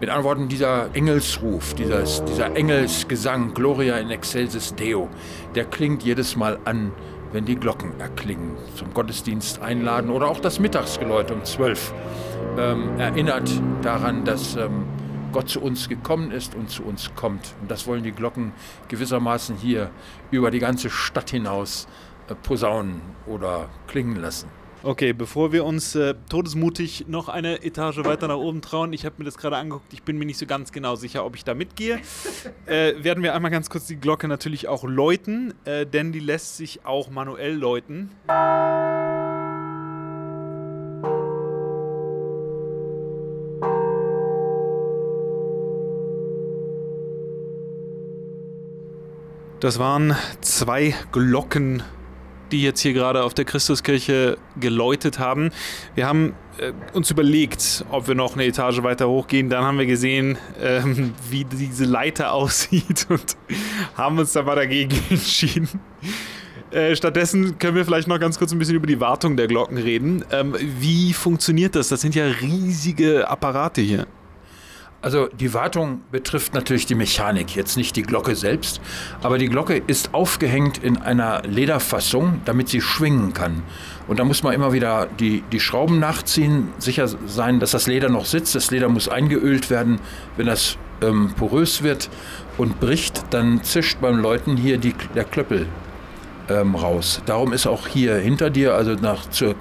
Mit 0.00 0.10
anderen 0.10 0.24
Worten, 0.24 0.48
dieser 0.48 0.94
Engelsruf, 0.94 1.74
dieses, 1.74 2.24
dieser 2.24 2.56
Engelsgesang, 2.56 3.54
Gloria 3.54 3.96
in 3.98 4.10
excelsis 4.10 4.74
Deo, 4.74 5.08
der 5.54 5.64
klingt 5.64 6.02
jedes 6.02 6.36
Mal 6.36 6.58
an, 6.64 6.92
wenn 7.32 7.44
die 7.44 7.56
Glocken 7.56 7.98
erklingen, 8.00 8.56
zum 8.76 8.92
Gottesdienst 8.94 9.60
einladen 9.60 10.10
oder 10.10 10.28
auch 10.28 10.40
das 10.40 10.58
Mittagsgeläut 10.58 11.30
um 11.30 11.44
zwölf 11.44 11.92
ähm, 12.58 12.98
erinnert 12.98 13.50
daran, 13.82 14.24
dass 14.24 14.56
ähm, 14.56 14.84
Gott 15.34 15.48
zu 15.48 15.60
uns 15.60 15.88
gekommen 15.88 16.30
ist 16.30 16.54
und 16.54 16.70
zu 16.70 16.84
uns 16.84 17.10
kommt. 17.16 17.56
Und 17.60 17.68
das 17.68 17.88
wollen 17.88 18.04
die 18.04 18.12
Glocken 18.12 18.52
gewissermaßen 18.86 19.56
hier 19.56 19.90
über 20.30 20.52
die 20.52 20.60
ganze 20.60 20.90
Stadt 20.90 21.30
hinaus 21.30 21.88
äh, 22.28 22.36
posaunen 22.36 23.02
oder 23.26 23.68
klingen 23.88 24.14
lassen. 24.14 24.48
Okay, 24.84 25.12
bevor 25.12 25.50
wir 25.50 25.64
uns 25.64 25.96
äh, 25.96 26.14
todesmutig 26.28 27.06
noch 27.08 27.28
eine 27.28 27.64
Etage 27.64 28.04
weiter 28.04 28.28
nach 28.28 28.36
oben 28.36 28.60
trauen, 28.60 28.92
ich 28.92 29.04
habe 29.04 29.16
mir 29.18 29.24
das 29.24 29.36
gerade 29.36 29.56
angeguckt, 29.56 29.92
ich 29.92 30.04
bin 30.04 30.18
mir 30.18 30.26
nicht 30.26 30.38
so 30.38 30.46
ganz 30.46 30.70
genau 30.70 30.94
sicher, 30.94 31.24
ob 31.24 31.34
ich 31.34 31.42
da 31.42 31.54
mitgehe, 31.54 32.00
äh, 32.66 32.92
werden 33.02 33.24
wir 33.24 33.34
einmal 33.34 33.50
ganz 33.50 33.70
kurz 33.70 33.86
die 33.86 33.96
Glocke 33.96 34.28
natürlich 34.28 34.68
auch 34.68 34.84
läuten, 34.84 35.52
äh, 35.64 35.84
denn 35.84 36.12
die 36.12 36.20
lässt 36.20 36.58
sich 36.58 36.84
auch 36.84 37.10
manuell 37.10 37.54
läuten. 37.54 38.10
Das 49.64 49.78
waren 49.78 50.14
zwei 50.42 50.94
Glocken, 51.10 51.82
die 52.52 52.60
jetzt 52.60 52.80
hier 52.82 52.92
gerade 52.92 53.24
auf 53.24 53.32
der 53.32 53.46
Christuskirche 53.46 54.36
geläutet 54.60 55.18
haben. 55.18 55.52
Wir 55.94 56.06
haben 56.06 56.34
äh, 56.58 56.72
uns 56.92 57.10
überlegt, 57.10 57.82
ob 57.90 58.06
wir 58.06 58.14
noch 58.14 58.34
eine 58.34 58.44
Etage 58.44 58.82
weiter 58.82 59.08
hochgehen. 59.08 59.48
Dann 59.48 59.64
haben 59.64 59.78
wir 59.78 59.86
gesehen, 59.86 60.36
ähm, 60.60 61.14
wie 61.30 61.46
diese 61.46 61.86
Leiter 61.86 62.32
aussieht 62.34 63.06
und 63.08 63.38
haben 63.96 64.18
uns 64.18 64.34
dann 64.34 64.44
mal 64.44 64.54
dagegen 64.54 65.00
entschieden. 65.08 65.66
Äh, 66.70 66.94
stattdessen 66.94 67.58
können 67.58 67.74
wir 67.74 67.86
vielleicht 67.86 68.06
noch 68.06 68.20
ganz 68.20 68.38
kurz 68.38 68.52
ein 68.52 68.58
bisschen 68.58 68.74
über 68.76 68.86
die 68.86 69.00
Wartung 69.00 69.38
der 69.38 69.46
Glocken 69.46 69.78
reden. 69.78 70.26
Ähm, 70.30 70.54
wie 70.60 71.14
funktioniert 71.14 71.74
das? 71.74 71.88
Das 71.88 72.02
sind 72.02 72.14
ja 72.14 72.26
riesige 72.26 73.30
Apparate 73.30 73.80
hier. 73.80 74.06
Also 75.04 75.28
die 75.38 75.52
Wartung 75.52 76.00
betrifft 76.10 76.54
natürlich 76.54 76.86
die 76.86 76.94
Mechanik, 76.94 77.54
jetzt 77.54 77.76
nicht 77.76 77.94
die 77.94 78.00
Glocke 78.00 78.34
selbst, 78.34 78.80
aber 79.22 79.36
die 79.36 79.50
Glocke 79.50 79.82
ist 79.86 80.14
aufgehängt 80.14 80.78
in 80.78 80.96
einer 80.96 81.42
Lederfassung, 81.42 82.40
damit 82.46 82.70
sie 82.70 82.80
schwingen 82.80 83.34
kann. 83.34 83.62
Und 84.08 84.18
da 84.18 84.24
muss 84.24 84.42
man 84.42 84.54
immer 84.54 84.72
wieder 84.72 85.06
die, 85.20 85.44
die 85.52 85.60
Schrauben 85.60 85.98
nachziehen, 85.98 86.68
sicher 86.78 87.06
sein, 87.26 87.60
dass 87.60 87.72
das 87.72 87.86
Leder 87.86 88.08
noch 88.08 88.24
sitzt. 88.24 88.54
Das 88.54 88.70
Leder 88.70 88.88
muss 88.88 89.10
eingeölt 89.10 89.68
werden. 89.68 90.00
Wenn 90.38 90.46
das 90.46 90.78
ähm, 91.02 91.34
porös 91.36 91.82
wird 91.82 92.08
und 92.56 92.80
bricht, 92.80 93.26
dann 93.28 93.62
zischt 93.62 94.00
beim 94.00 94.16
Läuten 94.16 94.56
hier 94.56 94.78
die, 94.78 94.94
der 95.14 95.24
Klöppel 95.24 95.66
ähm, 96.48 96.74
raus. 96.74 97.20
Darum 97.26 97.52
ist 97.52 97.66
auch 97.66 97.88
hier 97.88 98.16
hinter 98.16 98.48
dir, 98.48 98.74
also 98.74 98.94
nach, 98.94 99.28
zur, 99.28 99.54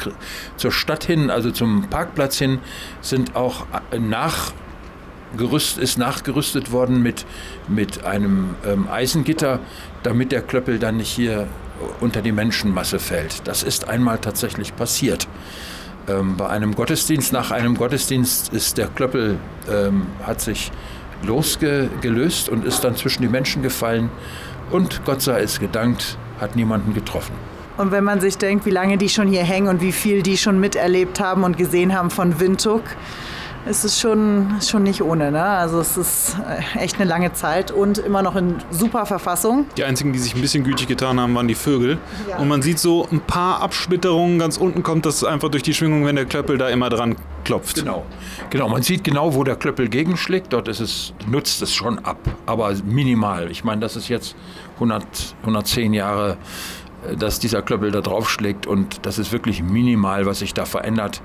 zur 0.55 0.71
Stadt 0.71 1.03
hin, 1.03 1.29
also 1.29 1.51
zum 1.51 1.89
Parkplatz 1.89 2.37
hin, 2.37 2.59
sind 3.01 3.35
auch 3.35 3.65
äh, 3.91 3.99
nach 3.99 4.53
Gerüst 5.37 5.77
ist 5.77 5.97
nachgerüstet 5.97 6.71
worden 6.71 7.01
mit, 7.01 7.25
mit 7.67 8.05
einem 8.05 8.55
ähm, 8.65 8.87
Eisengitter, 8.89 9.59
damit 10.03 10.31
der 10.31 10.41
Klöppel 10.41 10.79
dann 10.79 10.97
nicht 10.97 11.09
hier 11.09 11.47
unter 11.99 12.21
die 12.21 12.31
Menschenmasse 12.31 12.99
fällt. 12.99 13.47
Das 13.47 13.63
ist 13.63 13.87
einmal 13.87 14.19
tatsächlich 14.19 14.75
passiert. 14.75 15.27
Ähm, 16.07 16.37
bei 16.37 16.47
einem 16.47 16.75
Gottesdienst, 16.75 17.33
nach 17.33 17.51
einem 17.51 17.75
Gottesdienst 17.75 18.53
ist 18.53 18.77
der 18.77 18.87
Klöppel, 18.87 19.37
ähm, 19.71 20.07
hat 20.23 20.41
sich 20.41 20.71
losgelöst 21.23 22.49
und 22.49 22.65
ist 22.65 22.83
dann 22.83 22.95
zwischen 22.95 23.21
die 23.21 23.29
Menschen 23.29 23.63
gefallen 23.63 24.09
und 24.71 25.05
Gott 25.05 25.21
sei 25.21 25.41
es 25.41 25.59
gedankt, 25.59 26.17
hat 26.39 26.55
niemanden 26.55 26.93
getroffen. 26.93 27.33
Und 27.77 27.91
wenn 27.91 28.03
man 28.03 28.19
sich 28.19 28.37
denkt, 28.37 28.65
wie 28.65 28.71
lange 28.71 28.97
die 28.97 29.09
schon 29.09 29.27
hier 29.27 29.43
hängen 29.43 29.67
und 29.67 29.81
wie 29.81 29.91
viel 29.91 30.21
die 30.21 30.37
schon 30.37 30.59
miterlebt 30.59 31.19
haben 31.19 31.43
und 31.43 31.57
gesehen 31.57 31.97
haben 31.97 32.11
von 32.11 32.39
Windhoek, 32.39 32.83
ist 33.65 33.85
es 33.85 33.99
schon, 33.99 34.55
schon 34.61 34.83
nicht 34.83 35.01
ohne. 35.01 35.31
Ne? 35.31 35.43
Also 35.43 35.79
es 35.79 35.97
ist 35.97 36.35
äh, 36.75 36.79
echt 36.79 36.99
eine 36.99 37.05
lange 37.05 37.33
Zeit 37.33 37.71
und 37.71 37.97
immer 37.97 38.21
noch 38.21 38.35
in 38.35 38.55
super 38.71 39.05
Verfassung. 39.05 39.65
Die 39.77 39.83
einzigen, 39.83 40.11
die 40.11 40.19
sich 40.19 40.35
ein 40.35 40.41
bisschen 40.41 40.63
gütig 40.63 40.87
getan 40.87 41.19
haben, 41.19 41.33
waren 41.35 41.47
die 41.47 41.55
Vögel. 41.55 41.97
Ja. 42.29 42.37
Und 42.37 42.47
man 42.49 42.61
sieht 42.61 42.79
so 42.79 43.07
ein 43.11 43.21
paar 43.21 43.61
Absplitterungen. 43.61 44.39
Ganz 44.39 44.57
unten 44.57 44.83
kommt 44.83 45.05
das 45.05 45.23
einfach 45.23 45.49
durch 45.49 45.63
die 45.63 45.73
Schwingung, 45.73 46.05
wenn 46.05 46.15
der 46.15 46.25
Klöppel 46.25 46.57
da 46.57 46.69
immer 46.69 46.89
dran 46.89 47.15
klopft. 47.45 47.75
Genau. 47.75 48.05
Genau, 48.49 48.67
man 48.67 48.83
sieht 48.83 49.03
genau, 49.03 49.33
wo 49.33 49.43
der 49.43 49.55
Klöppel 49.55 49.87
gegenschlägt. 49.87 50.51
Dort 50.51 50.67
ist 50.67 50.81
es, 50.81 51.13
nutzt 51.27 51.61
es 51.61 51.73
schon 51.73 51.99
ab, 51.99 52.19
aber 52.45 52.73
minimal. 52.85 53.49
Ich 53.49 53.63
meine, 53.63 53.81
das 53.81 53.95
ist 53.95 54.09
jetzt 54.09 54.35
100, 54.75 55.35
110 55.41 55.93
Jahre 55.93 56.37
äh, 57.07 57.15
dass 57.15 57.39
dieser 57.39 57.61
Klöppel 57.61 57.91
da 57.91 58.01
drauf 58.01 58.29
schlägt 58.29 58.67
und 58.67 59.05
das 59.05 59.19
ist 59.19 59.31
wirklich 59.31 59.63
minimal, 59.63 60.25
was 60.25 60.39
sich 60.39 60.53
da 60.53 60.65
verändert. 60.65 61.21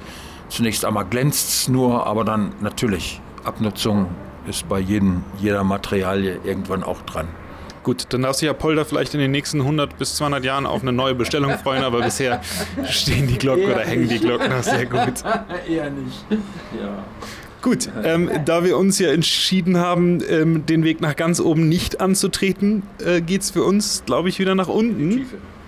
Zunächst 0.49 0.84
einmal 0.84 1.05
glänzt 1.05 1.49
es 1.49 1.68
nur, 1.68 2.07
aber 2.07 2.24
dann 2.24 2.53
natürlich, 2.61 3.20
Abnutzung 3.44 4.07
ist 4.49 4.68
bei 4.68 4.78
jedem, 4.78 5.24
jeder 5.38 5.62
Materialie 5.62 6.38
irgendwann 6.44 6.82
auch 6.82 7.03
dran. 7.03 7.28
Gut, 7.82 8.07
dann 8.11 8.22
darf 8.22 8.36
sich 8.36 8.46
ja 8.46 8.53
Polder 8.53 8.84
vielleicht 8.84 9.14
in 9.14 9.20
den 9.20 9.30
nächsten 9.30 9.61
100 9.61 9.96
bis 9.99 10.16
200 10.16 10.44
Jahren 10.44 10.66
auf 10.66 10.82
eine 10.82 10.92
neue 10.92 11.14
Bestellung 11.14 11.57
freuen, 11.59 11.84
aber 11.84 12.03
bisher 12.03 12.40
stehen 12.84 13.26
die 13.26 13.38
Glocken 13.38 13.62
Eher 13.64 13.76
oder 13.76 13.84
hängen 13.84 14.07
nicht. 14.07 14.22
die 14.22 14.26
Glocken 14.26 14.51
noch 14.51 14.62
sehr 14.62 14.86
gut. 14.86 15.22
Eher 15.68 15.90
nicht. 15.90 16.26
Ja. 16.30 17.05
Gut, 17.62 17.88
ähm, 18.05 18.30
da 18.44 18.62
wir 18.62 18.76
uns 18.76 18.99
ja 18.99 19.11
entschieden 19.11 19.78
haben, 19.78 20.22
ähm, 20.28 20.66
den 20.66 20.84
Weg 20.84 21.01
nach 21.01 21.16
ganz 21.16 21.40
oben 21.40 21.68
nicht 21.68 22.01
anzutreten, 22.01 22.82
äh, 23.05 23.20
geht 23.20 23.42
es 23.42 23.51
für 23.51 23.64
uns, 23.64 24.05
glaube 24.07 24.28
ich, 24.28 24.38
wieder 24.38 24.55
nach 24.55 24.68
unten. 24.68 25.26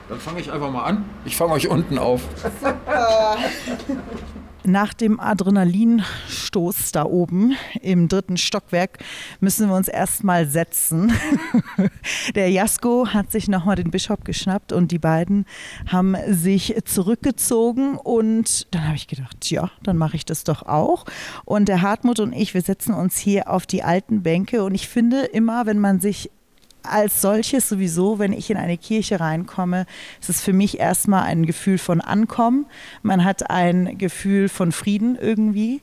Dann 0.08 0.20
fange 0.20 0.40
ich 0.40 0.52
einfach 0.52 0.70
mal 0.70 0.84
an. 0.84 1.04
Ich 1.24 1.36
fange 1.36 1.52
euch 1.52 1.68
unten 1.68 1.98
auf. 1.98 2.22
Nach 4.64 4.92
dem 4.92 5.20
Adrenalinstoß 5.20 6.92
da 6.92 7.04
oben 7.04 7.56
im 7.80 8.08
dritten 8.08 8.36
Stockwerk 8.36 8.98
müssen 9.40 9.68
wir 9.68 9.74
uns 9.74 9.88
erstmal 9.88 10.46
setzen. 10.46 11.12
Der 12.34 12.50
Jasko 12.50 13.08
hat 13.08 13.32
sich 13.32 13.48
nochmal 13.48 13.76
den 13.76 13.90
Bischof 13.90 14.20
geschnappt 14.22 14.72
und 14.72 14.92
die 14.92 14.98
beiden 14.98 15.46
haben 15.86 16.14
sich 16.28 16.74
zurückgezogen 16.84 17.96
und 17.96 18.72
dann 18.74 18.86
habe 18.86 18.96
ich 18.96 19.06
gedacht, 19.06 19.50
ja, 19.50 19.70
dann 19.82 19.96
mache 19.96 20.16
ich 20.16 20.26
das 20.26 20.44
doch 20.44 20.62
auch. 20.62 21.06
Und 21.44 21.68
der 21.68 21.80
Hartmut 21.80 22.20
und 22.20 22.32
ich, 22.32 22.52
wir 22.52 22.62
setzen 22.62 22.92
uns 22.92 23.16
hier 23.16 23.50
auf 23.50 23.66
die 23.66 23.82
alten 23.82 24.22
Bänke 24.22 24.62
und 24.62 24.74
ich 24.74 24.88
finde 24.88 25.24
immer, 25.24 25.64
wenn 25.64 25.78
man 25.78 26.00
sich 26.00 26.30
als 26.82 27.20
solches 27.20 27.68
sowieso, 27.68 28.18
wenn 28.18 28.32
ich 28.32 28.50
in 28.50 28.56
eine 28.56 28.78
Kirche 28.78 29.20
reinkomme, 29.20 29.86
ist 30.20 30.30
es 30.30 30.40
für 30.40 30.52
mich 30.52 30.78
erstmal 30.78 31.22
ein 31.24 31.46
Gefühl 31.46 31.78
von 31.78 32.00
Ankommen. 32.00 32.66
Man 33.02 33.24
hat 33.24 33.50
ein 33.50 33.98
Gefühl 33.98 34.48
von 34.48 34.72
Frieden 34.72 35.16
irgendwie. 35.16 35.80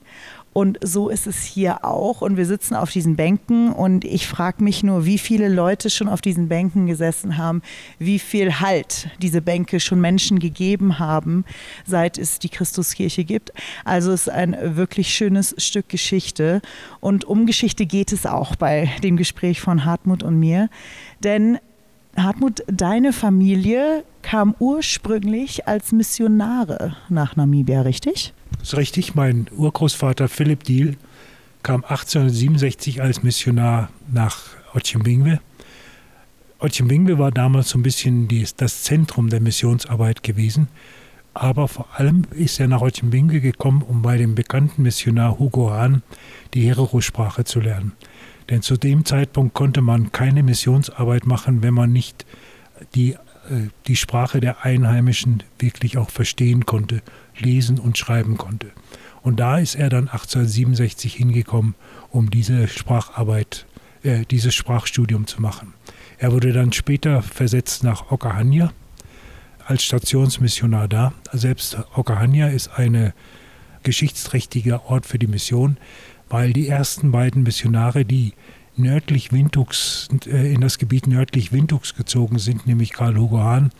Und 0.52 0.78
so 0.82 1.08
ist 1.08 1.26
es 1.26 1.42
hier 1.42 1.84
auch. 1.84 2.20
Und 2.20 2.36
wir 2.36 2.46
sitzen 2.46 2.74
auf 2.74 2.90
diesen 2.90 3.16
Bänken 3.16 3.72
und 3.72 4.04
ich 4.04 4.26
frage 4.26 4.64
mich 4.64 4.82
nur, 4.82 5.04
wie 5.04 5.18
viele 5.18 5.48
Leute 5.48 5.90
schon 5.90 6.08
auf 6.08 6.20
diesen 6.20 6.48
Bänken 6.48 6.86
gesessen 6.86 7.36
haben, 7.36 7.62
wie 7.98 8.18
viel 8.18 8.60
Halt 8.60 9.08
diese 9.22 9.40
Bänke 9.40 9.78
schon 9.80 10.00
Menschen 10.00 10.38
gegeben 10.38 10.98
haben, 10.98 11.44
seit 11.86 12.18
es 12.18 12.38
die 12.38 12.48
Christuskirche 12.48 13.24
gibt. 13.24 13.52
Also 13.84 14.12
es 14.12 14.22
ist 14.22 14.32
ein 14.32 14.56
wirklich 14.76 15.14
schönes 15.14 15.54
Stück 15.58 15.88
Geschichte. 15.88 16.60
Und 17.00 17.24
um 17.24 17.46
Geschichte 17.46 17.86
geht 17.86 18.12
es 18.12 18.26
auch 18.26 18.56
bei 18.56 18.90
dem 19.02 19.16
Gespräch 19.16 19.60
von 19.60 19.84
Hartmut 19.84 20.22
und 20.22 20.38
mir. 20.38 20.68
Denn 21.22 21.58
Hartmut, 22.22 22.62
deine 22.66 23.12
Familie 23.12 24.04
kam 24.22 24.54
ursprünglich 24.58 25.66
als 25.68 25.92
Missionare 25.92 26.96
nach 27.08 27.36
Namibia, 27.36 27.82
richtig? 27.82 28.32
Das 28.58 28.68
ist 28.68 28.76
richtig. 28.76 29.14
Mein 29.14 29.46
Urgroßvater 29.56 30.28
Philipp 30.28 30.64
Diel 30.64 30.96
kam 31.62 31.84
1867 31.84 33.02
als 33.02 33.22
Missionar 33.22 33.90
nach 34.12 34.38
Otjimbingwe. 34.74 35.40
Otjimbingwe 36.58 37.18
war 37.18 37.30
damals 37.30 37.70
so 37.70 37.78
ein 37.78 37.82
bisschen 37.82 38.28
das 38.56 38.82
Zentrum 38.82 39.28
der 39.28 39.40
Missionsarbeit 39.40 40.22
gewesen. 40.22 40.68
Aber 41.34 41.68
vor 41.68 41.86
allem 41.94 42.22
ist 42.32 42.58
er 42.58 42.66
nach 42.66 42.80
Otjimbingwe 42.80 43.40
gekommen, 43.40 43.82
um 43.82 44.02
bei 44.02 44.16
dem 44.16 44.34
bekannten 44.34 44.82
Missionar 44.82 45.38
Hugo 45.38 45.70
Hahn 45.70 46.02
die 46.54 46.62
Herero-Sprache 46.62 47.44
zu 47.44 47.60
lernen. 47.60 47.92
Denn 48.50 48.62
zu 48.62 48.76
dem 48.76 49.04
Zeitpunkt 49.04 49.54
konnte 49.54 49.82
man 49.82 50.12
keine 50.12 50.42
Missionsarbeit 50.42 51.26
machen, 51.26 51.62
wenn 51.62 51.74
man 51.74 51.92
nicht 51.92 52.24
die, 52.94 53.12
äh, 53.12 53.68
die 53.86 53.96
Sprache 53.96 54.40
der 54.40 54.64
Einheimischen 54.64 55.42
wirklich 55.58 55.98
auch 55.98 56.10
verstehen 56.10 56.66
konnte, 56.66 57.02
lesen 57.36 57.78
und 57.78 57.98
schreiben 57.98 58.38
konnte. 58.38 58.70
Und 59.22 59.40
da 59.40 59.58
ist 59.58 59.74
er 59.74 59.90
dann 59.90 60.08
1867 60.08 61.14
hingekommen, 61.14 61.74
um 62.10 62.30
diese 62.30 62.68
Spracharbeit, 62.68 63.66
äh, 64.02 64.24
dieses 64.30 64.54
Sprachstudium 64.54 65.26
zu 65.26 65.42
machen. 65.42 65.74
Er 66.18 66.32
wurde 66.32 66.52
dann 66.52 66.72
später 66.72 67.22
versetzt 67.22 67.84
nach 67.84 68.10
Okahania 68.10 68.72
als 69.66 69.84
Stationsmissionar 69.84 70.88
da. 70.88 71.12
Selbst 71.32 71.76
Okahania 71.94 72.48
ist 72.48 72.68
ein 72.68 73.12
geschichtsträchtiger 73.82 74.86
Ort 74.86 75.06
für 75.06 75.18
die 75.18 75.26
Mission 75.26 75.76
weil 76.28 76.52
die 76.52 76.68
ersten 76.68 77.10
beiden 77.10 77.42
Missionare, 77.42 78.04
die 78.04 78.32
nördlich 78.76 79.32
Windhugs, 79.32 80.08
äh, 80.26 80.52
in 80.52 80.60
das 80.60 80.78
Gebiet 80.78 81.06
nördlich 81.06 81.52
Windhugs 81.52 81.94
gezogen 81.94 82.38
sind, 82.38 82.66
nämlich 82.66 82.92
Karl 82.92 83.16
Hugo 83.16 83.38
Hahn 83.38 83.70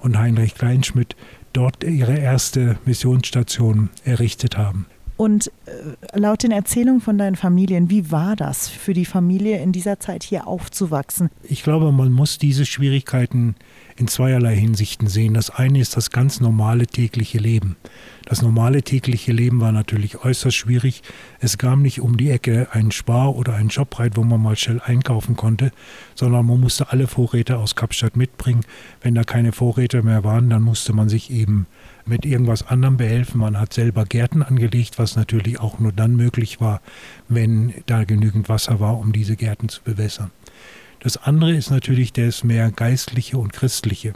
und 0.00 0.18
Heinrich 0.18 0.54
Kleinschmidt, 0.54 1.16
dort 1.52 1.84
ihre 1.84 2.18
erste 2.18 2.78
Missionsstation 2.84 3.90
errichtet 4.04 4.56
haben. 4.56 4.86
Und 5.16 5.52
äh, 5.66 6.18
laut 6.18 6.42
den 6.42 6.50
Erzählungen 6.50 7.00
von 7.00 7.18
deinen 7.18 7.36
Familien, 7.36 7.88
wie 7.88 8.10
war 8.10 8.34
das 8.34 8.68
für 8.68 8.94
die 8.94 9.04
Familie 9.04 9.62
in 9.62 9.70
dieser 9.70 10.00
Zeit 10.00 10.24
hier 10.24 10.48
aufzuwachsen? 10.48 11.30
Ich 11.44 11.62
glaube, 11.62 11.92
man 11.92 12.10
muss 12.10 12.38
diese 12.38 12.66
Schwierigkeiten 12.66 13.54
in 13.96 14.08
zweierlei 14.08 14.56
Hinsichten 14.56 15.06
sehen. 15.06 15.34
Das 15.34 15.50
eine 15.50 15.80
ist 15.80 15.96
das 15.96 16.10
ganz 16.10 16.40
normale 16.40 16.86
tägliche 16.86 17.38
Leben. 17.38 17.76
Das 18.26 18.42
normale 18.42 18.82
tägliche 18.82 19.32
Leben 19.32 19.60
war 19.60 19.70
natürlich 19.70 20.24
äußerst 20.24 20.56
schwierig. 20.56 21.02
Es 21.40 21.58
kam 21.58 21.82
nicht 21.82 22.00
um 22.00 22.16
die 22.16 22.30
Ecke 22.30 22.68
ein 22.72 22.90
Spar- 22.90 23.36
oder 23.36 23.54
ein 23.54 23.68
Jobreit, 23.68 24.16
wo 24.16 24.24
man 24.24 24.40
mal 24.40 24.56
schnell 24.56 24.80
einkaufen 24.84 25.36
konnte, 25.36 25.70
sondern 26.14 26.46
man 26.46 26.60
musste 26.60 26.90
alle 26.90 27.06
Vorräte 27.06 27.58
aus 27.58 27.76
Kapstadt 27.76 28.16
mitbringen. 28.16 28.64
Wenn 29.02 29.14
da 29.14 29.24
keine 29.24 29.52
Vorräte 29.52 30.02
mehr 30.02 30.24
waren, 30.24 30.50
dann 30.50 30.62
musste 30.62 30.92
man 30.92 31.08
sich 31.08 31.30
eben 31.30 31.66
mit 32.06 32.24
irgendwas 32.24 32.66
anderem 32.66 32.96
behelfen. 32.96 33.40
Man 33.40 33.60
hat 33.60 33.72
selber 33.72 34.04
Gärten 34.04 34.42
angelegt, 34.42 34.98
was 34.98 35.16
natürlich 35.16 35.60
auch 35.60 35.78
nur 35.78 35.92
dann 35.92 36.16
möglich 36.16 36.60
war, 36.60 36.80
wenn 37.28 37.74
da 37.86 38.04
genügend 38.04 38.48
Wasser 38.48 38.80
war, 38.80 38.98
um 38.98 39.12
diese 39.12 39.36
Gärten 39.36 39.68
zu 39.68 39.82
bewässern. 39.82 40.30
Das 41.04 41.18
andere 41.18 41.52
ist 41.52 41.70
natürlich 41.70 42.14
das 42.14 42.44
mehr 42.44 42.70
geistliche 42.70 43.36
und 43.36 43.52
christliche. 43.52 44.14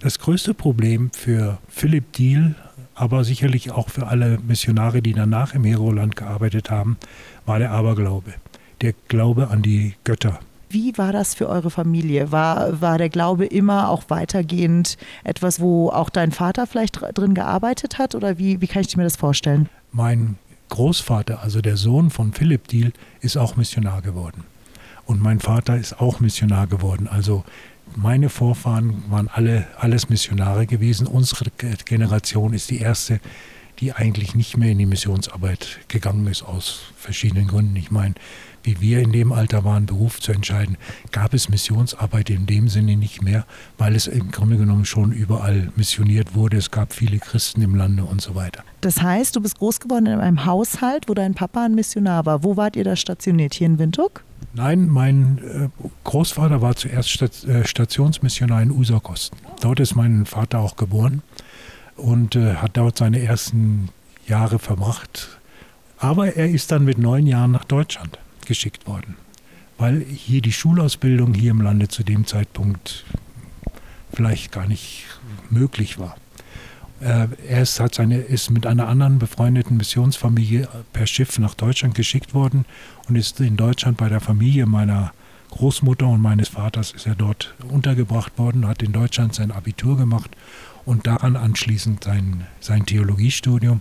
Das 0.00 0.18
größte 0.18 0.54
Problem 0.54 1.12
für 1.12 1.58
Philipp 1.68 2.12
Diehl, 2.14 2.56
aber 2.96 3.22
sicherlich 3.22 3.70
auch 3.70 3.90
für 3.90 4.08
alle 4.08 4.40
Missionare, 4.44 5.02
die 5.02 5.12
danach 5.12 5.54
im 5.54 5.62
Heroland 5.62 6.16
gearbeitet 6.16 6.68
haben, 6.68 6.96
war 7.44 7.60
der 7.60 7.70
Aberglaube. 7.70 8.34
Der 8.80 8.92
Glaube 9.06 9.50
an 9.50 9.62
die 9.62 9.94
Götter. 10.02 10.40
Wie 10.68 10.98
war 10.98 11.12
das 11.12 11.36
für 11.36 11.48
eure 11.48 11.70
Familie? 11.70 12.32
War, 12.32 12.80
war 12.80 12.98
der 12.98 13.08
Glaube 13.08 13.46
immer 13.46 13.88
auch 13.88 14.02
weitergehend 14.08 14.98
etwas, 15.22 15.60
wo 15.60 15.90
auch 15.90 16.10
dein 16.10 16.32
Vater 16.32 16.66
vielleicht 16.66 16.98
drin 17.16 17.34
gearbeitet 17.34 17.98
hat? 17.98 18.16
Oder 18.16 18.36
wie, 18.36 18.60
wie 18.60 18.66
kann 18.66 18.82
ich 18.82 18.96
mir 18.96 19.04
das 19.04 19.14
vorstellen? 19.14 19.68
Mein 19.92 20.38
Großvater, 20.70 21.40
also 21.40 21.60
der 21.60 21.76
Sohn 21.76 22.10
von 22.10 22.32
Philipp 22.32 22.66
Diehl, 22.66 22.92
ist 23.20 23.36
auch 23.36 23.54
Missionar 23.54 24.02
geworden. 24.02 24.42
Und 25.06 25.22
mein 25.22 25.40
Vater 25.40 25.76
ist 25.76 26.00
auch 26.00 26.20
Missionar 26.20 26.66
geworden. 26.66 27.08
Also 27.08 27.44
meine 27.94 28.28
Vorfahren 28.28 29.04
waren 29.08 29.28
alle 29.28 29.66
alles 29.78 30.08
Missionare 30.08 30.66
gewesen. 30.66 31.06
Unsere 31.06 31.50
Generation 31.84 32.52
ist 32.52 32.70
die 32.70 32.78
erste, 32.78 33.20
die 33.78 33.92
eigentlich 33.92 34.34
nicht 34.34 34.56
mehr 34.56 34.70
in 34.70 34.78
die 34.78 34.86
Missionsarbeit 34.86 35.78
gegangen 35.88 36.26
ist, 36.26 36.42
aus 36.42 36.80
verschiedenen 36.96 37.46
Gründen. 37.46 37.76
Ich 37.76 37.90
meine, 37.90 38.14
wie 38.62 38.80
wir 38.80 39.00
in 39.00 39.12
dem 39.12 39.32
Alter 39.32 39.64
waren, 39.64 39.86
Beruf 39.86 40.20
zu 40.20 40.32
entscheiden, 40.32 40.76
gab 41.12 41.34
es 41.34 41.48
Missionsarbeit 41.48 42.30
in 42.30 42.46
dem 42.46 42.68
Sinne 42.68 42.96
nicht 42.96 43.22
mehr, 43.22 43.46
weil 43.78 43.94
es 43.94 44.08
im 44.08 44.32
Grunde 44.32 44.56
genommen 44.56 44.84
schon 44.84 45.12
überall 45.12 45.70
missioniert 45.76 46.34
wurde. 46.34 46.56
Es 46.56 46.72
gab 46.72 46.92
viele 46.92 47.18
Christen 47.18 47.62
im 47.62 47.76
Lande 47.76 48.04
und 48.04 48.20
so 48.20 48.34
weiter. 48.34 48.64
Das 48.80 49.00
heißt, 49.00 49.36
du 49.36 49.40
bist 49.40 49.58
groß 49.58 49.78
geworden 49.78 50.06
in 50.06 50.18
einem 50.18 50.46
Haushalt, 50.46 51.08
wo 51.08 51.14
dein 51.14 51.34
Papa 51.34 51.64
ein 51.64 51.76
Missionar 51.76 52.26
war. 52.26 52.42
Wo 52.42 52.56
wart 52.56 52.74
ihr 52.74 52.84
da 52.84 52.96
stationiert? 52.96 53.54
Hier 53.54 53.66
in 53.66 53.78
Windhoek? 53.78 54.24
Nein, 54.56 54.88
mein 54.88 55.38
äh, 55.38 55.68
Großvater 56.04 56.62
war 56.62 56.74
zuerst 56.76 57.44
äh, 57.44 57.66
Stationsmissionar 57.66 58.62
in 58.62 58.70
Userkosten. 58.70 59.38
Dort 59.60 59.80
ist 59.80 59.94
mein 59.96 60.24
Vater 60.24 60.60
auch 60.60 60.76
geboren 60.76 61.22
und 61.96 62.36
äh, 62.36 62.54
hat 62.54 62.78
dort 62.78 62.96
seine 62.96 63.20
ersten 63.20 63.90
Jahre 64.26 64.58
verbracht. 64.58 65.38
Aber 65.98 66.36
er 66.36 66.48
ist 66.48 66.72
dann 66.72 66.86
mit 66.86 66.96
neun 66.96 67.26
Jahren 67.26 67.50
nach 67.50 67.64
Deutschland 67.64 68.18
geschickt 68.46 68.86
worden, 68.86 69.16
weil 69.76 70.00
hier 70.00 70.40
die 70.40 70.52
Schulausbildung 70.52 71.34
hier 71.34 71.50
im 71.50 71.60
Lande 71.60 71.88
zu 71.88 72.02
dem 72.02 72.26
Zeitpunkt 72.26 73.04
vielleicht 74.14 74.52
gar 74.52 74.66
nicht 74.66 75.04
möglich 75.50 75.98
war. 75.98 76.16
Äh, 77.00 77.28
er 77.48 77.62
ist, 77.62 77.80
hat 77.80 77.94
seine, 77.94 78.18
ist 78.18 78.50
mit 78.50 78.66
einer 78.66 78.88
anderen 78.88 79.18
befreundeten 79.18 79.76
Missionsfamilie 79.76 80.68
per 80.92 81.06
Schiff 81.06 81.38
nach 81.38 81.54
Deutschland 81.54 81.94
geschickt 81.94 82.34
worden 82.34 82.64
und 83.08 83.16
ist 83.16 83.40
in 83.40 83.56
Deutschland 83.56 83.96
bei 83.96 84.08
der 84.08 84.20
Familie 84.20 84.66
meiner 84.66 85.12
Großmutter 85.50 86.06
und 86.06 86.20
meines 86.20 86.48
Vaters 86.48 86.92
ist 86.92 87.06
er 87.06 87.14
dort 87.14 87.54
untergebracht 87.68 88.38
worden, 88.38 88.66
hat 88.66 88.82
in 88.82 88.92
Deutschland 88.92 89.34
sein 89.34 89.52
Abitur 89.52 89.96
gemacht 89.96 90.30
und 90.84 91.06
daran 91.06 91.36
anschließend 91.36 92.04
sein, 92.04 92.46
sein 92.60 92.84
Theologiestudium 92.84 93.80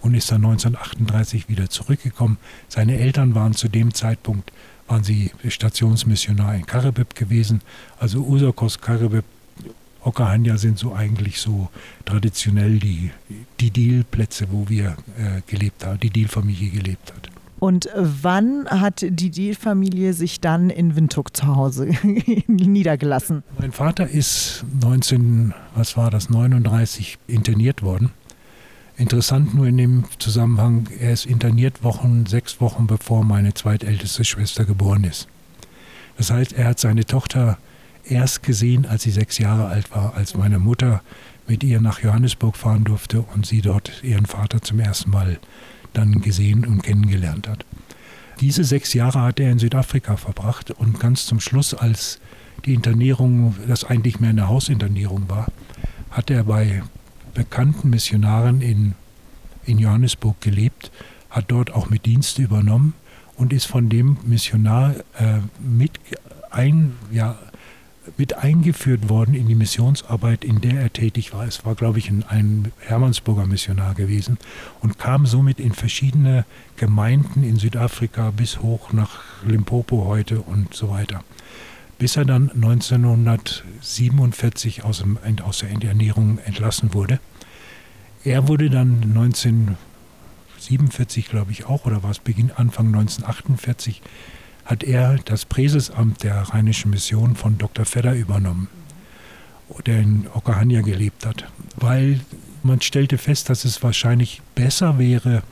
und 0.00 0.14
ist 0.14 0.30
dann 0.30 0.44
1938 0.44 1.48
wieder 1.48 1.70
zurückgekommen. 1.70 2.38
Seine 2.68 2.98
Eltern 2.98 3.34
waren 3.34 3.54
zu 3.54 3.68
dem 3.68 3.94
Zeitpunkt 3.94 4.52
waren 4.86 5.04
sie 5.04 5.30
Stationsmissionar 5.48 6.54
in 6.54 6.66
Karibib 6.66 7.14
gewesen, 7.14 7.62
also 7.98 8.20
Usakos, 8.20 8.80
Karibib, 8.80 9.24
Okahanja 10.04 10.58
sind 10.58 10.78
so 10.78 10.94
eigentlich 10.94 11.40
so 11.40 11.68
traditionell 12.04 12.78
die, 12.78 13.10
die 13.60 13.70
Deal-Plätze, 13.70 14.48
wo 14.50 14.68
wir 14.68 14.96
äh, 15.18 15.40
gelebt 15.46 15.84
haben, 15.84 16.00
die 16.00 16.10
Deal-Familie 16.10 16.70
gelebt 16.70 17.12
hat. 17.14 17.30
Und 17.58 17.88
wann 17.96 18.66
hat 18.68 19.06
die 19.08 19.30
Deal-Familie 19.30 20.12
sich 20.12 20.40
dann 20.40 20.68
in 20.68 20.96
Windhoek 20.96 21.34
zu 21.34 21.46
Hause 21.46 21.86
niedergelassen? 22.46 23.42
Mein 23.58 23.72
Vater 23.72 24.06
ist 24.06 24.64
19, 24.82 25.54
was 25.74 25.96
war 25.96 26.10
das, 26.10 26.28
39 26.28 27.18
interniert 27.26 27.82
worden. 27.82 28.10
Interessant 28.96 29.54
nur 29.54 29.66
in 29.66 29.76
dem 29.76 30.04
Zusammenhang, 30.18 30.88
er 31.00 31.12
ist 31.12 31.26
interniert 31.26 31.82
Wochen, 31.82 32.26
sechs 32.26 32.60
Wochen 32.60 32.86
bevor 32.86 33.24
meine 33.24 33.54
zweitälteste 33.54 34.24
Schwester 34.24 34.64
geboren 34.64 35.04
ist. 35.04 35.26
Das 36.16 36.30
heißt, 36.30 36.52
er 36.52 36.66
hat 36.66 36.78
seine 36.78 37.04
Tochter 37.04 37.58
erst 38.08 38.42
gesehen, 38.42 38.86
als 38.86 39.02
sie 39.02 39.10
sechs 39.10 39.38
Jahre 39.38 39.66
alt 39.66 39.90
war, 39.90 40.14
als 40.14 40.34
meine 40.34 40.58
Mutter 40.58 41.02
mit 41.46 41.62
ihr 41.62 41.80
nach 41.80 42.00
Johannesburg 42.00 42.56
fahren 42.56 42.84
durfte 42.84 43.20
und 43.20 43.46
sie 43.46 43.60
dort 43.60 44.02
ihren 44.02 44.26
Vater 44.26 44.62
zum 44.62 44.80
ersten 44.80 45.10
Mal 45.10 45.38
dann 45.92 46.20
gesehen 46.20 46.66
und 46.66 46.82
kennengelernt 46.82 47.48
hat. 47.48 47.64
Diese 48.40 48.64
sechs 48.64 48.94
Jahre 48.94 49.22
hat 49.22 49.38
er 49.38 49.50
in 49.50 49.58
Südafrika 49.58 50.16
verbracht 50.16 50.70
und 50.70 50.98
ganz 50.98 51.26
zum 51.26 51.40
Schluss, 51.40 51.72
als 51.72 52.18
die 52.64 52.74
Internierung, 52.74 53.54
das 53.68 53.84
eigentlich 53.84 54.20
mehr 54.20 54.30
eine 54.30 54.48
Hausinternierung 54.48 55.28
war, 55.28 55.46
hat 56.10 56.30
er 56.30 56.44
bei 56.44 56.82
bekannten 57.34 57.90
Missionaren 57.90 58.60
in, 58.60 58.94
in 59.64 59.78
Johannesburg 59.78 60.40
gelebt, 60.40 60.90
hat 61.30 61.46
dort 61.48 61.72
auch 61.72 61.90
mit 61.90 62.06
Dienste 62.06 62.42
übernommen 62.42 62.94
und 63.36 63.52
ist 63.52 63.66
von 63.66 63.88
dem 63.88 64.16
Missionar 64.24 64.94
äh, 65.18 65.40
mit 65.60 65.92
ein, 66.50 66.94
ja, 67.10 67.36
mit 68.16 68.34
eingeführt 68.34 69.08
worden 69.08 69.34
in 69.34 69.48
die 69.48 69.54
Missionsarbeit, 69.54 70.44
in 70.44 70.60
der 70.60 70.78
er 70.80 70.92
tätig 70.92 71.32
war. 71.32 71.46
Es 71.46 71.64
war, 71.64 71.74
glaube 71.74 71.98
ich, 71.98 72.10
ein, 72.10 72.22
ein 72.28 72.70
Hermannsburger 72.80 73.46
Missionar 73.46 73.94
gewesen 73.94 74.36
und 74.80 74.98
kam 74.98 75.24
somit 75.26 75.58
in 75.60 75.72
verschiedene 75.72 76.44
Gemeinden 76.76 77.44
in 77.44 77.56
Südafrika 77.56 78.30
bis 78.30 78.60
hoch 78.60 78.92
nach 78.92 79.20
Limpopo 79.44 80.04
heute 80.04 80.40
und 80.40 80.74
so 80.74 80.90
weiter. 80.90 81.24
Bis 81.98 82.16
er 82.16 82.24
dann 82.24 82.50
1947 82.50 84.84
aus, 84.84 84.98
dem, 84.98 85.16
aus 85.42 85.58
der 85.58 85.70
Ernährung 85.70 86.38
entlassen 86.44 86.92
wurde. 86.92 87.20
Er 88.24 88.48
wurde 88.48 88.68
dann 88.70 89.02
1947, 89.02 91.28
glaube 91.28 91.52
ich, 91.52 91.66
auch, 91.66 91.84
oder 91.84 92.02
war 92.02 92.10
es 92.10 92.18
Beginn, 92.18 92.50
Anfang 92.50 92.86
1948, 92.86 94.02
hat 94.64 94.82
er 94.82 95.18
das 95.24 95.44
Präsesamt 95.44 96.22
der 96.22 96.36
Rheinischen 96.36 96.90
Mission 96.90 97.36
von 97.36 97.58
Dr. 97.58 97.84
Fedder 97.84 98.14
übernommen, 98.14 98.68
der 99.86 100.00
in 100.00 100.26
Okahania 100.32 100.80
gelebt 100.80 101.26
hat, 101.26 101.44
weil 101.76 102.20
man 102.62 102.80
stellte 102.80 103.18
fest, 103.18 103.50
dass 103.50 103.64
es 103.64 103.82
wahrscheinlich 103.82 104.40
besser 104.54 104.98
wäre, 104.98 105.42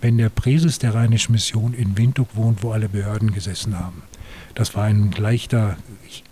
wenn 0.00 0.18
der 0.18 0.28
Präses 0.28 0.78
der 0.78 0.94
Rheinischen 0.94 1.32
Mission 1.32 1.74
in 1.74 1.98
Windhoek 1.98 2.36
wohnt, 2.36 2.62
wo 2.62 2.72
alle 2.72 2.88
Behörden 2.88 3.32
gesessen 3.32 3.78
haben. 3.78 4.02
Das 4.54 4.74
war 4.74 4.84
ein 4.84 5.10
leichter, 5.12 5.76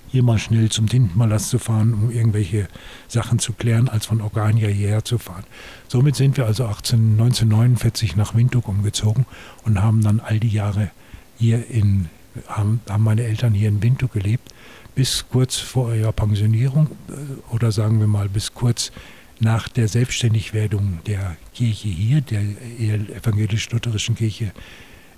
hier 0.08 0.22
mal 0.22 0.38
schnell 0.38 0.70
zum 0.70 0.88
Tintenmalast 0.88 1.50
zu 1.50 1.58
fahren, 1.58 1.92
um 1.92 2.10
irgendwelche 2.10 2.68
Sachen 3.08 3.38
zu 3.38 3.52
klären, 3.52 3.88
als 3.88 4.06
von 4.06 4.20
Okahania 4.20 4.68
hierher 4.68 5.04
zu 5.04 5.18
fahren. 5.18 5.44
Somit 5.88 6.16
sind 6.16 6.36
wir 6.36 6.46
also 6.46 6.66
18, 6.66 7.12
1949 7.12 8.16
nach 8.16 8.34
Windhoek 8.34 8.68
umgezogen 8.68 9.26
und 9.64 9.82
haben 9.82 10.02
dann 10.02 10.20
all 10.20 10.40
die 10.40 10.48
Jahre 10.48 10.90
hier 11.36 11.68
in 11.68 12.08
haben, 12.46 12.80
haben 12.88 13.04
meine 13.04 13.24
Eltern 13.24 13.54
hier 13.54 13.68
in 13.68 13.82
Windhoek 13.82 14.12
gelebt, 14.12 14.52
bis 14.94 15.24
kurz 15.30 15.56
vor 15.56 15.94
ihrer 15.94 16.12
Pensionierung 16.12 16.88
äh, 17.08 17.54
oder 17.54 17.72
sagen 17.72 18.00
wir 18.00 18.06
mal 18.06 18.28
bis 18.28 18.54
kurz 18.54 18.92
nach 19.40 19.68
der 19.68 19.88
Selbstständigwerdung 19.88 21.00
der 21.06 21.36
Kirche 21.54 21.88
hier, 21.88 22.20
der 22.20 22.40
evangelisch-lutherischen 22.40 24.16
Kirche 24.16 24.52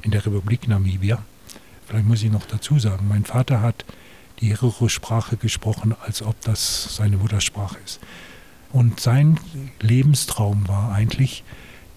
in 0.03 0.11
der 0.11 0.25
Republik 0.27 0.69
Namibia. 0.69 1.23
Vielleicht 1.87 2.07
muss 2.07 2.23
ich 2.23 2.31
noch 2.31 2.47
dazu 2.47 2.79
sagen, 2.79 3.09
mein 3.09 3.25
Vater 3.25 3.63
hat 3.63 3.85
die 4.41 4.49
Herero-Sprache 4.49 5.37
gesprochen, 5.37 5.95
als 6.05 6.23
ob 6.23 6.41
das 6.43 6.97
seine 6.97 7.17
Muttersprache 7.17 7.79
ist. 7.85 8.01
Und 8.73 9.01
sein 9.01 9.39
Lebenstraum 9.81 10.69
war 10.69 10.93
eigentlich, 10.93 11.43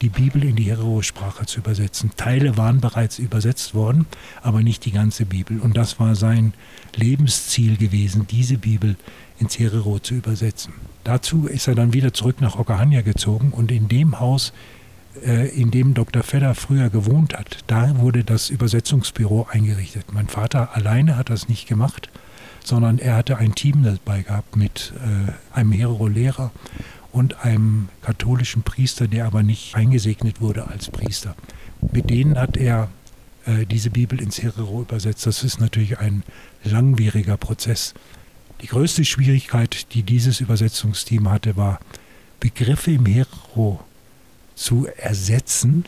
die 0.04 0.10
Bibel 0.10 0.44
in 0.44 0.58
die 0.58 0.66
Herero-Sprache 0.66 1.46
zu 1.46 1.60
übersetzen. 1.60 2.12
Teile 2.18 2.58
waren 2.58 2.82
bereits 2.82 3.20
übersetzt 3.20 3.74
worden, 3.74 4.06
aber 4.42 4.62
nicht 4.62 4.84
die 4.84 4.92
ganze 4.92 5.26
Bibel. 5.26 5.62
Und 5.62 5.78
das 5.78 5.98
war 5.98 6.16
sein 6.16 6.54
Lebensziel 6.94 7.78
gewesen, 7.78 8.28
diese 8.30 8.58
Bibel 8.58 8.98
ins 9.40 9.58
Herero 9.58 10.00
zu 10.00 10.16
übersetzen. 10.16 10.74
Dazu 11.06 11.48
ist 11.48 11.68
er 11.68 11.76
dann 11.76 11.94
wieder 11.94 12.14
zurück 12.14 12.42
nach 12.42 12.60
Okahania 12.60 13.02
gezogen 13.02 13.52
und 13.52 13.72
in 13.72 13.88
dem 13.88 14.20
Haus, 14.20 14.52
äh, 15.26 15.48
in 15.50 15.72
dem 15.72 15.94
Dr. 15.94 16.22
Fedder 16.22 16.54
früher 16.54 16.90
gewohnt 16.90 17.34
hat, 17.34 17.60
da 17.68 17.98
wurde 18.00 18.26
das 18.26 18.50
Übersetzungsbüro 18.50 19.48
eingerichtet. 19.50 20.12
Mein 20.12 20.28
Vater 20.28 20.76
alleine 20.76 21.16
hat 21.16 21.30
das 21.30 21.48
nicht 21.48 21.66
gemacht, 21.66 22.10
sondern 22.62 23.00
er 23.00 23.16
hatte 23.16 23.38
ein 23.38 23.56
Team 23.56 23.84
dabei 23.84 24.24
gehabt 24.24 24.58
mit 24.58 24.92
äh, 24.98 25.58
einem 25.58 25.72
Herero-Lehrer 25.72 26.52
und 27.14 27.46
einem 27.46 27.88
katholischen 28.02 28.64
Priester, 28.64 29.08
der 29.08 29.26
aber 29.26 29.44
nicht 29.44 29.76
eingesegnet 29.76 30.42
wurde 30.42 30.68
als 30.68 30.90
Priester. 30.90 31.36
Mit 31.92 32.10
denen 32.10 32.38
hat 32.38 32.58
er 32.58 32.90
äh, 33.46 33.66
diese 33.66 33.92
Bibel 33.92 34.20
ins 34.20 34.42
Herero 34.42 34.82
übersetzt. 34.82 35.26
Das 35.26 35.44
ist 35.44 35.62
natürlich 35.62 36.00
ein 36.00 36.24
langwieriger 36.64 37.38
Prozess. 37.38 37.94
Die 38.62 38.68
größte 38.68 39.06
Schwierigkeit, 39.06 39.94
die 39.94 40.04
dieses 40.04 40.42
Übersetzungsteam 40.42 41.30
hatte, 41.30 41.56
war, 41.56 41.80
Begriffe 42.40 42.92
im 42.92 43.06
Herero 43.06 43.80
zu 44.56 44.88
ersetzen, 44.98 45.86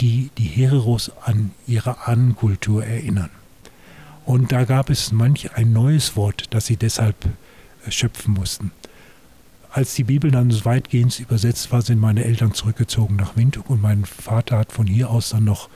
die 0.00 0.30
die 0.38 0.44
Hereros 0.44 1.12
an 1.22 1.52
ihre 1.66 2.06
Ahnenkultur 2.06 2.84
erinnern. 2.84 3.30
Und 4.24 4.52
da 4.52 4.64
gab 4.64 4.88
es 4.88 5.12
manch 5.12 5.52
ein 5.54 5.72
neues 5.72 6.16
Wort, 6.16 6.46
das 6.50 6.66
sie 6.66 6.76
deshalb 6.76 7.16
äh, 7.86 7.90
schöpfen 7.90 8.32
mussten. 8.32 8.72
Als 9.76 9.92
die 9.92 10.04
Bibel 10.04 10.30
dann 10.30 10.64
weitgehend 10.64 11.20
übersetzt 11.20 11.70
war, 11.70 11.82
sind 11.82 12.00
meine 12.00 12.24
Eltern 12.24 12.54
zurückgezogen 12.54 13.16
nach 13.16 13.36
Windhoek 13.36 13.68
und 13.68 13.82
mein 13.82 14.06
Vater 14.06 14.56
hat 14.56 14.72
von 14.72 14.86
hier 14.86 15.10
aus 15.10 15.28
dann 15.28 15.44
noch 15.44 15.68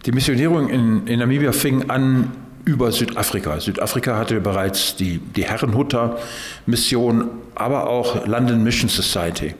Die 0.05 0.13
Missionierung 0.13 0.69
in, 0.69 1.05
in 1.05 1.19
Namibia 1.19 1.51
fing 1.51 1.89
an 1.89 2.31
über 2.65 2.91
Südafrika. 2.91 3.59
Südafrika 3.59 4.17
hatte 4.17 4.39
bereits 4.41 4.95
die, 4.95 5.19
die 5.19 5.43
Herrenhutter-Mission, 5.43 7.29
aber 7.55 7.89
auch 7.89 8.25
London 8.27 8.63
Mission 8.63 8.89
Society. 8.89 9.55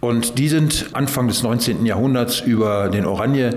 Und 0.00 0.38
die 0.38 0.48
sind 0.48 0.90
Anfang 0.92 1.28
des 1.28 1.42
19. 1.42 1.86
Jahrhunderts 1.86 2.40
über 2.40 2.88
den 2.88 3.06
Oranje 3.06 3.56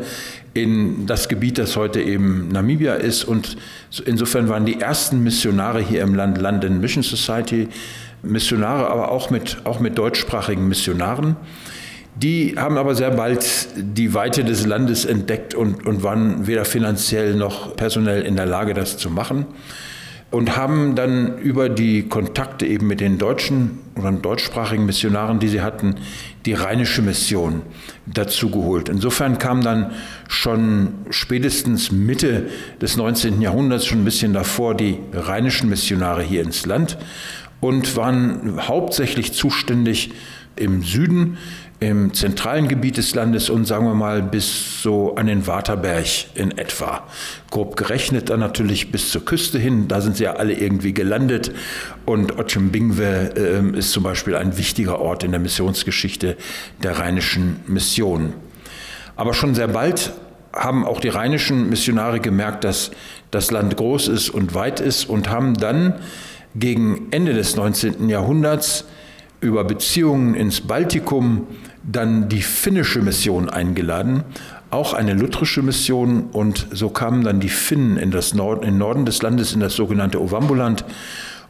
in 0.53 1.05
das 1.05 1.27
Gebiet, 1.27 1.57
das 1.57 1.75
heute 1.75 2.01
eben 2.01 2.47
Namibia 2.47 2.95
ist. 2.95 3.23
Und 3.25 3.57
insofern 4.05 4.49
waren 4.49 4.65
die 4.65 4.79
ersten 4.79 5.23
Missionare 5.23 5.81
hier 5.81 6.01
im 6.01 6.15
Land 6.15 6.37
London 6.37 6.79
Mission 6.79 7.03
Society, 7.03 7.67
Missionare, 8.23 8.87
aber 8.87 9.11
auch 9.11 9.29
mit, 9.29 9.57
auch 9.65 9.79
mit 9.79 9.97
deutschsprachigen 9.97 10.67
Missionaren. 10.67 11.35
Die 12.21 12.55
haben 12.57 12.77
aber 12.77 12.95
sehr 12.95 13.11
bald 13.11 13.67
die 13.75 14.15
Weite 14.15 14.43
des 14.43 14.65
Landes 14.65 15.05
entdeckt 15.05 15.53
und, 15.53 15.85
und 15.85 16.01
waren 16.01 16.47
weder 16.47 16.65
finanziell 16.65 17.35
noch 17.35 17.75
personell 17.75 18.23
in 18.23 18.35
der 18.35 18.47
Lage, 18.47 18.73
das 18.73 18.97
zu 18.97 19.11
machen. 19.11 19.45
Und 20.31 20.57
haben 20.57 20.95
dann 20.95 21.37
über 21.37 21.69
die 21.69 22.09
Kontakte 22.09 22.65
eben 22.65 22.87
mit 22.87 22.99
den 22.99 23.17
deutschen 23.17 23.79
oder 23.95 24.11
deutschsprachigen 24.11 24.85
Missionaren, 24.85 25.39
die 25.39 25.47
sie 25.47 25.61
hatten, 25.61 25.95
die 26.45 26.53
rheinische 26.53 27.01
Mission 27.01 27.61
dazu 28.07 28.49
geholt. 28.49 28.89
Insofern 28.89 29.37
kam 29.37 29.61
dann 29.61 29.91
schon 30.27 30.89
spätestens 31.11 31.91
Mitte 31.91 32.47
des 32.81 32.97
19. 32.97 33.41
Jahrhunderts, 33.41 33.85
schon 33.85 34.01
ein 34.01 34.05
bisschen 34.05 34.33
davor, 34.33 34.75
die 34.75 34.97
rheinischen 35.13 35.69
Missionare 35.69 36.23
hier 36.23 36.41
ins 36.41 36.65
Land 36.65 36.97
und 37.61 37.95
waren 37.95 38.67
hauptsächlich 38.67 39.33
zuständig 39.33 40.11
im 40.57 40.83
Süden 40.83 41.37
im 41.79 42.13
zentralen 42.13 42.67
Gebiet 42.67 42.97
des 42.97 43.13
Landes 43.13 43.51
und 43.51 43.65
sagen 43.65 43.85
wir 43.85 43.93
mal 43.93 44.23
bis 44.23 44.81
so 44.81 45.15
an 45.15 45.27
den 45.27 45.45
Waterberg 45.45 46.07
in 46.33 46.57
etwa. 46.57 47.03
Grob 47.51 47.75
gerechnet 47.75 48.29
dann 48.29 48.39
natürlich 48.39 48.91
bis 48.91 49.11
zur 49.11 49.23
Küste 49.23 49.59
hin, 49.59 49.87
da 49.87 50.01
sind 50.01 50.17
sie 50.17 50.23
ja 50.23 50.33
alle 50.33 50.53
irgendwie 50.53 50.93
gelandet 50.93 51.51
und 52.05 52.39
Otjimbingwe 52.39 53.33
äh, 53.35 53.77
ist 53.77 53.91
zum 53.91 54.01
Beispiel 54.01 54.35
ein 54.35 54.57
wichtiger 54.57 54.99
Ort 54.99 55.23
in 55.23 55.31
der 55.31 55.39
Missionsgeschichte 55.39 56.35
der 56.81 56.97
rheinischen 56.97 57.59
Mission. 57.67 58.33
Aber 59.15 59.35
schon 59.35 59.53
sehr 59.53 59.67
bald 59.67 60.13
haben 60.53 60.83
auch 60.83 60.99
die 60.99 61.09
rheinischen 61.09 61.69
Missionare 61.69 62.19
gemerkt, 62.19 62.63
dass 62.63 62.89
das 63.29 63.51
Land 63.51 63.77
groß 63.77 64.07
ist 64.07 64.29
und 64.31 64.55
weit 64.55 64.79
ist 64.79 65.07
und 65.07 65.29
haben 65.29 65.53
dann 65.53 65.95
gegen 66.55 67.07
Ende 67.11 67.33
des 67.33 67.55
19. 67.55 68.09
Jahrhunderts 68.09 68.85
über 69.41 69.63
Beziehungen 69.63 70.35
ins 70.35 70.61
Baltikum 70.61 71.47
dann 71.83 72.27
die 72.29 72.41
finnische 72.41 73.01
Mission 73.01 73.49
eingeladen, 73.49 74.23
auch 74.69 74.93
eine 74.93 75.13
lutherische 75.13 75.61
Mission. 75.61 76.29
Und 76.31 76.67
so 76.71 76.89
kamen 76.89 77.23
dann 77.23 77.39
die 77.39 77.49
Finnen 77.49 77.97
in 77.97 78.11
das 78.11 78.33
Nord, 78.33 78.65
in 78.65 78.77
Norden 78.77 79.05
des 79.05 79.21
Landes 79.21 79.53
in 79.53 79.59
das 79.59 79.75
sogenannte 79.75 80.21
Ovambuland 80.21 80.83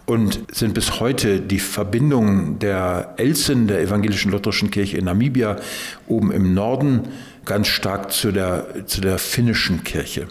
und 0.05 0.39
sind 0.51 0.73
bis 0.73 1.01
heute 1.01 1.41
die 1.41 1.59
Verbindungen 1.59 2.59
der 2.59 3.13
Elsen, 3.17 3.67
der 3.67 3.81
evangelischen 3.81 4.31
lutherischen 4.31 4.71
Kirche 4.71 4.97
in 4.97 5.05
Namibia, 5.05 5.57
oben 6.07 6.31
im 6.31 6.53
Norden 6.53 7.09
ganz 7.47 7.67
stark 7.67 8.11
zu 8.11 8.31
der, 8.31 8.85
zu 8.85 9.01
der 9.01 9.17
finnischen 9.17 9.83
Kirche. 9.83 10.27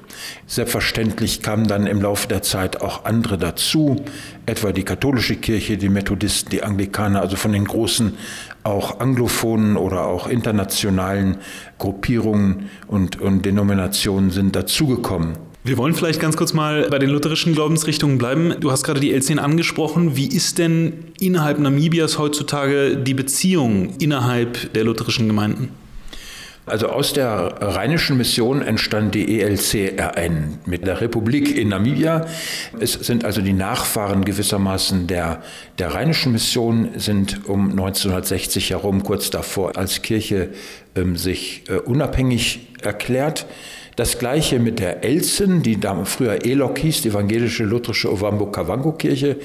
Selbstverständlich 0.47 1.43
kamen 1.43 1.67
dann 1.67 1.87
im 1.87 2.01
Laufe 2.01 2.29
der 2.29 2.43
Zeit 2.43 2.81
auch 2.81 3.05
andere 3.05 3.39
dazu, 3.39 4.05
etwa 4.47 4.73
die 4.73 4.85
katholische 4.85 5.37
Kirche, 5.37 5.77
die 5.77 5.89
Methodisten, 5.89 6.51
die 6.51 6.63
Anglikaner, 6.63 7.21
also 7.21 7.37
von 7.37 7.53
den 7.53 7.65
großen 7.65 8.17
auch 8.63 9.01
anglophonen 9.01 9.77
oder 9.77 10.07
auch 10.07 10.29
internationalen 10.29 11.39
Gruppierungen 11.79 12.71
und, 12.87 13.21
und 13.21 13.45
Denominationen 13.45 14.31
sind 14.31 14.55
dazugekommen. 14.55 15.39
Wir 15.67 15.79
wollen 15.79 15.95
vielleicht 15.95 16.21
ganz 16.21 16.37
kurz 16.37 16.53
mal 16.53 16.87
bei 16.91 17.01
den 17.01 17.11
lutherischen 17.11 17.53
Glaubensrichtungen 17.53 18.19
bleiben. 18.19 18.55
Du 18.61 18.71
hast 18.71 18.85
gerade 18.85 19.01
die 19.01 19.13
L10 19.13 19.39
angesprochen. 19.39 20.17
Wie 20.17 20.29
ist 20.29 20.59
denn 20.59 20.93
innerhalb 21.19 21.59
Namibias 21.59 22.19
heutzutage 22.19 22.97
die 22.97 23.15
Beziehung 23.15 23.95
innerhalb 23.99 24.73
der 24.75 24.85
lutherischen 24.85 25.27
Gemeinden? 25.27 25.71
Also 26.67 26.89
aus 26.89 27.13
der 27.13 27.59
rheinischen 27.61 28.17
Mission 28.17 28.61
entstand 28.61 29.15
die 29.15 29.41
ELCRN 29.41 30.59
mit 30.67 30.85
der 30.85 31.01
Republik 31.01 31.57
in 31.57 31.69
Namibia. 31.69 32.27
Es 32.81 32.95
sind 32.95 33.25
also 33.25 33.41
die 33.41 33.53
Nachfahren 33.53 34.25
gewissermaßen 34.25 35.07
der, 35.07 35.45
der 35.79 35.95
rheinischen 35.95 36.33
Mission, 36.33 36.89
sind 36.97 37.49
um 37.49 37.71
1960 37.71 38.71
herum, 38.71 39.05
kurz 39.05 39.31
davor, 39.31 39.77
als 39.77 40.03
Kirche 40.03 40.49
ähm, 40.97 41.17
sich 41.17 41.63
äh, 41.69 41.75
unabhängig 41.75 42.67
erklärt. 42.83 43.47
Das 43.95 44.19
gleiche 44.19 44.59
mit 44.59 44.81
der 44.81 45.05
Elsen, 45.05 45.63
die 45.63 45.79
früher 46.05 46.45
Elok 46.45 46.79
hieß, 46.79 47.03
die 47.03 47.11
evangelische 47.11 47.63
lutherische 47.63 48.13
Ovambo-Kavango-Kirche. 48.13 49.37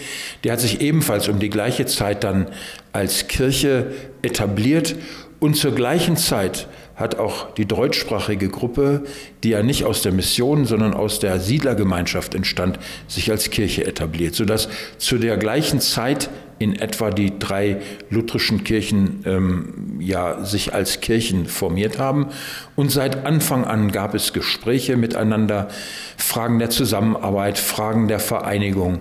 Die 0.43 0.51
hat 0.51 0.59
sich 0.59 0.81
ebenfalls 0.81 1.27
um 1.29 1.37
die 1.37 1.51
gleiche 1.51 1.85
Zeit 1.85 2.23
dann 2.23 2.47
als 2.93 3.27
Kirche 3.27 3.91
etabliert 4.23 4.95
und 5.39 5.55
zur 5.55 5.73
gleichen 5.73 6.17
Zeit 6.17 6.67
hat 7.01 7.19
auch 7.19 7.53
die 7.55 7.65
deutschsprachige 7.65 8.47
Gruppe, 8.47 9.03
die 9.43 9.49
ja 9.49 9.63
nicht 9.63 9.83
aus 9.83 10.01
der 10.01 10.13
Mission, 10.13 10.65
sondern 10.65 10.93
aus 10.93 11.19
der 11.19 11.39
Siedlergemeinschaft 11.39 12.35
entstand, 12.35 12.79
sich 13.07 13.29
als 13.31 13.49
Kirche 13.49 13.85
etabliert, 13.85 14.35
sodass 14.35 14.69
zu 14.97 15.17
der 15.17 15.37
gleichen 15.37 15.81
Zeit 15.81 16.29
in 16.61 16.75
etwa 16.75 17.09
die 17.09 17.39
drei 17.39 17.77
lutherischen 18.11 18.63
Kirchen 18.63 19.23
ähm, 19.25 19.97
ja, 19.99 20.45
sich 20.45 20.73
als 20.73 21.01
Kirchen 21.01 21.47
formiert 21.47 21.97
haben. 21.97 22.27
Und 22.75 22.91
seit 22.91 23.25
Anfang 23.25 23.65
an 23.65 23.91
gab 23.91 24.13
es 24.13 24.31
Gespräche 24.31 24.95
miteinander, 24.95 25.69
Fragen 26.17 26.59
der 26.59 26.69
Zusammenarbeit, 26.69 27.57
Fragen 27.57 28.07
der 28.07 28.19
Vereinigung. 28.19 28.99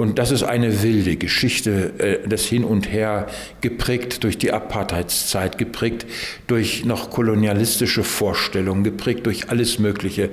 Und 0.00 0.18
das 0.18 0.30
ist 0.30 0.44
eine 0.44 0.82
wilde 0.82 1.16
Geschichte 1.16 1.92
äh, 1.98 2.26
des 2.26 2.46
Hin 2.46 2.64
und 2.64 2.90
Her, 2.90 3.26
geprägt 3.60 4.24
durch 4.24 4.38
die 4.38 4.50
Apartheidszeit, 4.50 5.58
geprägt 5.58 6.06
durch 6.46 6.86
noch 6.86 7.10
kolonialistische 7.10 8.02
Vorstellungen, 8.02 8.82
geprägt 8.82 9.26
durch 9.26 9.50
alles 9.50 9.78
Mögliche. 9.78 10.30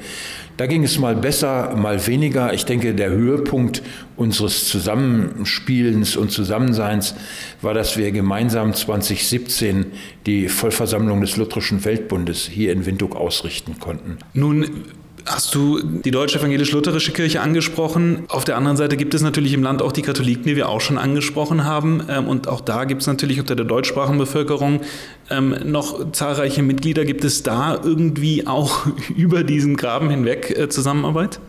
Da 0.55 0.67
ging 0.67 0.85
es 0.85 0.99
mal 0.99 1.17
besser, 1.17 1.75
mal 1.75 2.07
weniger. 2.07 2.53
Ich 2.53 2.63
denke, 2.63 2.95
der 2.95 3.09
Höhepunkt 3.09 3.83
unseres 4.15 4.69
Zusammenspielens 4.69 6.15
und 6.15 6.31
Zusammenseins 6.31 7.15
war, 7.61 7.73
dass 7.73 7.97
wir 7.97 8.13
gemeinsam 8.13 8.73
2017 8.73 9.87
die 10.25 10.47
Vollversammlung 10.47 11.19
des 11.19 11.35
Lutherischen 11.35 11.83
Weltbundes 11.83 12.47
hier 12.47 12.71
in 12.71 12.85
Windhoek 12.85 13.17
ausrichten 13.17 13.81
konnten. 13.81 14.17
Nun 14.33 14.85
hast 15.27 15.53
du 15.53 15.79
die 15.81 16.11
deutsche 16.11 16.39
evangelisch-lutherische 16.39 17.11
Kirche 17.11 17.41
angesprochen. 17.41 18.23
Auf 18.29 18.45
der 18.45 18.57
anderen 18.57 18.77
Seite 18.77 18.97
gibt 18.97 19.13
es 19.13 19.21
natürlich 19.21 19.53
im 19.53 19.63
Land 19.63 19.81
auch 19.81 19.91
die 19.91 20.01
Katholiken, 20.01 20.45
die 20.45 20.55
wir 20.55 20.69
auch 20.69 20.81
schon 20.81 20.97
angesprochen 20.97 21.65
haben. 21.65 22.03
Ähm, 22.09 22.27
und 22.27 22.47
auch 22.47 22.61
da 22.61 22.85
gibt 22.85 23.01
es 23.01 23.07
natürlich 23.07 23.39
unter 23.39 23.55
der 23.55 23.65
deutschsprachigen 23.65 24.17
Bevölkerung 24.17 24.81
ähm, 25.29 25.55
noch 25.65 26.11
zahlreiche 26.11 26.63
Mitglieder. 26.63 27.05
Gibt 27.05 27.23
es 27.23 27.43
da 27.43 27.79
irgendwie 27.83 28.47
auch 28.47 28.87
über 29.15 29.43
diesen 29.43 29.75
Graben 29.75 30.09
hinweg 30.09 30.57
äh, 30.57 30.69
Zusammenarbeit? 30.69 31.39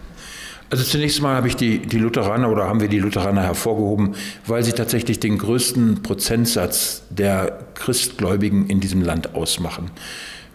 Also 0.71 0.85
zunächst 0.85 1.23
mal 1.23 1.35
habe 1.35 1.49
ich 1.49 1.57
die, 1.57 1.79
die 1.79 1.99
Lutheraner 1.99 2.51
oder 2.51 2.67
haben 2.67 2.81
wir 2.81 2.89
die 2.89 2.99
Lutheraner 2.99 3.43
hervorgehoben, 3.43 4.15
weil 4.47 4.63
sie 4.63 4.73
tatsächlich 4.73 5.19
den 5.19 5.39
größten 5.39 6.03
Prozentsatz 6.03 7.05
der 7.09 7.61
Christgläubigen 7.75 8.67
in 8.67 8.81
diesem 8.81 9.01
Land 9.01 9.35
ausmachen. 9.35 9.91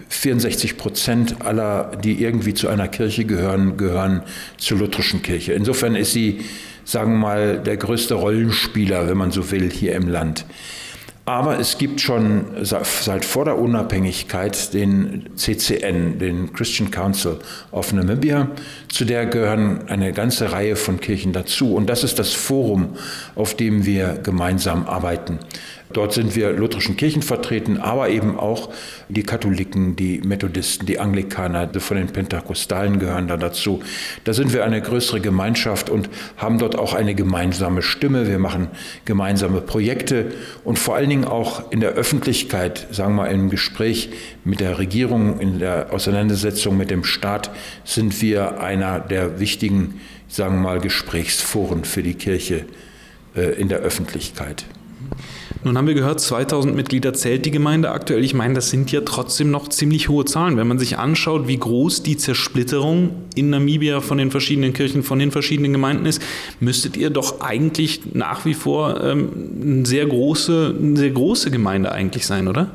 64 0.09 0.77
Prozent 0.77 1.45
aller, 1.45 1.91
die 2.03 2.21
irgendwie 2.21 2.53
zu 2.53 2.67
einer 2.69 2.87
Kirche 2.87 3.25
gehören, 3.25 3.77
gehören 3.77 4.23
zur 4.57 4.79
lutherischen 4.79 5.21
Kirche. 5.21 5.53
Insofern 5.53 5.95
ist 5.95 6.13
sie, 6.13 6.41
sagen 6.85 7.13
wir 7.13 7.19
mal, 7.19 7.59
der 7.59 7.77
größte 7.77 8.15
Rollenspieler, 8.15 9.07
wenn 9.07 9.17
man 9.17 9.31
so 9.31 9.51
will, 9.51 9.71
hier 9.71 9.95
im 9.95 10.07
Land. 10.07 10.45
Aber 11.25 11.57
es 11.57 11.77
gibt 11.77 12.01
schon 12.01 12.47
seit 12.63 13.23
vor 13.23 13.45
der 13.45 13.57
Unabhängigkeit 13.57 14.73
den 14.73 15.29
CCN, 15.37 16.19
den 16.19 16.51
Christian 16.51 16.91
Council 16.91 17.37
of 17.71 17.93
Namibia. 17.93 18.49
Zu 18.89 19.05
der 19.05 19.25
gehören 19.27 19.87
eine 19.87 20.11
ganze 20.11 20.51
Reihe 20.51 20.75
von 20.75 20.99
Kirchen 20.99 21.31
dazu. 21.31 21.75
Und 21.75 21.89
das 21.89 22.03
ist 22.03 22.19
das 22.19 22.33
Forum, 22.33 22.97
auf 23.35 23.55
dem 23.55 23.85
wir 23.85 24.19
gemeinsam 24.21 24.85
arbeiten. 24.85 25.39
Dort 25.93 26.13
sind 26.13 26.35
wir 26.35 26.51
lutherischen 26.51 26.97
Kirchen 26.97 27.21
vertreten, 27.21 27.77
aber 27.77 28.09
eben 28.09 28.37
auch 28.37 28.69
die 29.09 29.23
Katholiken, 29.23 29.95
die 29.95 30.19
Methodisten, 30.19 30.85
die 30.85 30.99
Anglikaner, 30.99 31.69
von 31.79 31.97
den 31.97 32.07
Pentakostalen 32.07 32.99
gehören 32.99 33.27
da 33.27 33.37
dazu. 33.37 33.81
Da 34.23 34.33
sind 34.33 34.53
wir 34.53 34.65
eine 34.65 34.81
größere 34.81 35.21
Gemeinschaft 35.21 35.89
und 35.89 36.09
haben 36.37 36.57
dort 36.57 36.77
auch 36.77 36.93
eine 36.93 37.15
gemeinsame 37.15 37.81
Stimme. 37.81 38.27
Wir 38.27 38.39
machen 38.39 38.69
gemeinsame 39.05 39.61
Projekte 39.61 40.31
und 40.63 40.79
vor 40.79 40.95
allen 40.95 41.09
Dingen 41.09 41.25
auch 41.25 41.71
in 41.71 41.79
der 41.79 41.91
Öffentlichkeit, 41.91 42.87
sagen 42.91 43.15
wir 43.15 43.23
mal 43.23 43.31
im 43.31 43.49
Gespräch 43.49 44.09
mit 44.43 44.59
der 44.59 44.79
Regierung, 44.79 45.39
in 45.39 45.59
der 45.59 45.93
Auseinandersetzung 45.93 46.77
mit 46.77 46.89
dem 46.89 47.03
Staat, 47.03 47.51
sind 47.83 48.21
wir 48.21 48.61
einer 48.61 48.99
der 48.99 49.39
wichtigen, 49.39 50.01
sagen 50.27 50.55
wir 50.55 50.61
mal, 50.61 50.79
Gesprächsforen 50.79 51.83
für 51.85 52.03
die 52.03 52.15
Kirche 52.15 52.65
äh, 53.35 53.59
in 53.59 53.69
der 53.69 53.79
Öffentlichkeit. 53.79 54.65
Nun 55.66 55.78
haben 55.78 55.88
wir 55.88 55.93
gehört, 55.93 56.20
2000 56.20 56.76
Mitglieder 56.76 57.14
zählt 57.14 57.45
die 57.45 57.51
Gemeinde 57.51 57.91
aktuell. 57.91 58.22
Ich 58.24 58.34
meine, 58.34 58.53
das 58.53 58.70
sind 58.70 58.91
ja 58.91 58.99
trotzdem 59.01 59.49
noch 59.49 59.70
ziemlich 59.70 60.09
hohe 60.09 60.26
Zahlen. 60.26 60.57
Wenn 60.57 60.68
man 60.68 60.78
sich 60.78 60.97
anschaut, 60.97 61.47
wie 61.47 61.57
groß 61.57 62.03
die 62.03 62.18
Zersplitterung 62.18 63.11
in 63.36 63.49
Namibia 63.49 64.01
von 64.01 64.18
den 64.18 64.30
verschiedenen 64.30 64.74
Kirchen, 64.74 65.03
von 65.03 65.20
den 65.20 65.32
verschiedenen 65.32 65.72
Gemeinden 65.72 66.05
ist, 66.05 66.22
müsstet 66.59 66.97
ihr 66.97 67.09
doch 67.09 67.39
eigentlich 67.39 68.01
nach 68.14 68.43
wie 68.43 68.53
vor 68.53 69.01
ähm, 69.01 69.30
eine, 69.61 69.86
sehr 69.86 70.05
große, 70.05 70.76
eine 70.78 70.97
sehr 70.97 71.11
große 71.11 71.49
Gemeinde 71.49 71.93
eigentlich 71.93 72.26
sein, 72.26 72.49
oder? 72.49 72.72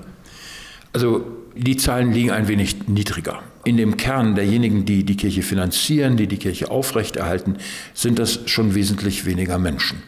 Also 0.94 1.26
die 1.54 1.76
Zahlen 1.76 2.12
liegen 2.12 2.30
ein 2.30 2.48
wenig 2.48 2.88
niedriger. 2.88 3.42
In 3.64 3.76
dem 3.76 3.98
Kern 3.98 4.34
derjenigen, 4.34 4.86
die 4.86 5.04
die 5.04 5.16
Kirche 5.16 5.42
finanzieren, 5.42 6.16
die 6.16 6.26
die 6.26 6.38
Kirche 6.38 6.70
aufrechterhalten, 6.70 7.56
sind 7.92 8.18
das 8.18 8.40
schon 8.46 8.74
wesentlich 8.74 9.26
weniger 9.26 9.58
Menschen. 9.58 10.02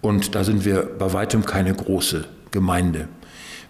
Und 0.00 0.34
da 0.34 0.44
sind 0.44 0.64
wir 0.64 0.82
bei 0.98 1.12
weitem 1.12 1.44
keine 1.44 1.74
große 1.74 2.24
Gemeinde. 2.50 3.08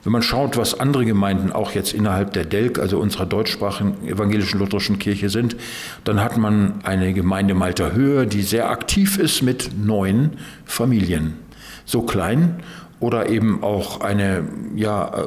Wenn 0.07 0.13
man 0.13 0.23
schaut, 0.23 0.57
was 0.57 0.79
andere 0.79 1.05
Gemeinden 1.05 1.51
auch 1.51 1.73
jetzt 1.73 1.93
innerhalb 1.93 2.33
der 2.33 2.45
DELK, 2.45 2.79
also 2.79 3.01
unserer 3.01 3.27
deutschsprachigen 3.27 4.07
evangelischen 4.07 4.61
lutherischen 4.61 5.01
Kirche 5.01 5.31
sind, 5.31 5.57
dann 6.05 6.23
hat 6.23 6.37
man 6.37 6.75
eine 6.85 7.13
Gemeinde 7.13 7.55
Malter 7.55 7.93
Höhe, 7.93 8.29
die 8.29 8.43
sehr 8.43 8.71
aktiv 8.71 9.19
ist 9.19 9.43
mit 9.43 9.71
neun 9.77 10.35
Familien. 10.65 11.35
So 11.87 12.03
klein 12.03 12.63
oder 13.01 13.29
eben 13.31 13.65
auch 13.65 14.01
eine 14.01 14.45
ja, 14.77 15.27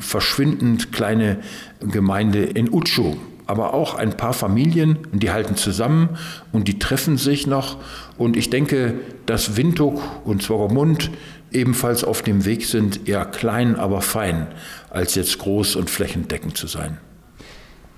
verschwindend 0.00 0.92
kleine 0.92 1.38
Gemeinde 1.80 2.42
in 2.42 2.68
Utscho, 2.68 3.16
aber 3.46 3.74
auch 3.74 3.94
ein 3.94 4.16
paar 4.16 4.32
Familien, 4.32 4.98
die 5.12 5.30
halten 5.30 5.56
zusammen 5.56 6.18
und 6.52 6.68
die 6.68 6.78
treffen 6.78 7.16
sich 7.16 7.46
noch. 7.46 7.76
Und 8.18 8.36
ich 8.36 8.50
denke, 8.50 8.94
dass 9.26 9.56
Windhoek 9.56 10.00
und 10.24 10.42
Zwogermund 10.42 11.10
ebenfalls 11.52 12.04
auf 12.04 12.22
dem 12.22 12.44
Weg 12.44 12.66
sind, 12.66 13.08
eher 13.08 13.24
klein, 13.24 13.76
aber 13.76 14.02
fein, 14.02 14.48
als 14.90 15.14
jetzt 15.14 15.38
groß 15.38 15.76
und 15.76 15.90
flächendeckend 15.90 16.56
zu 16.56 16.66
sein. 16.66 16.98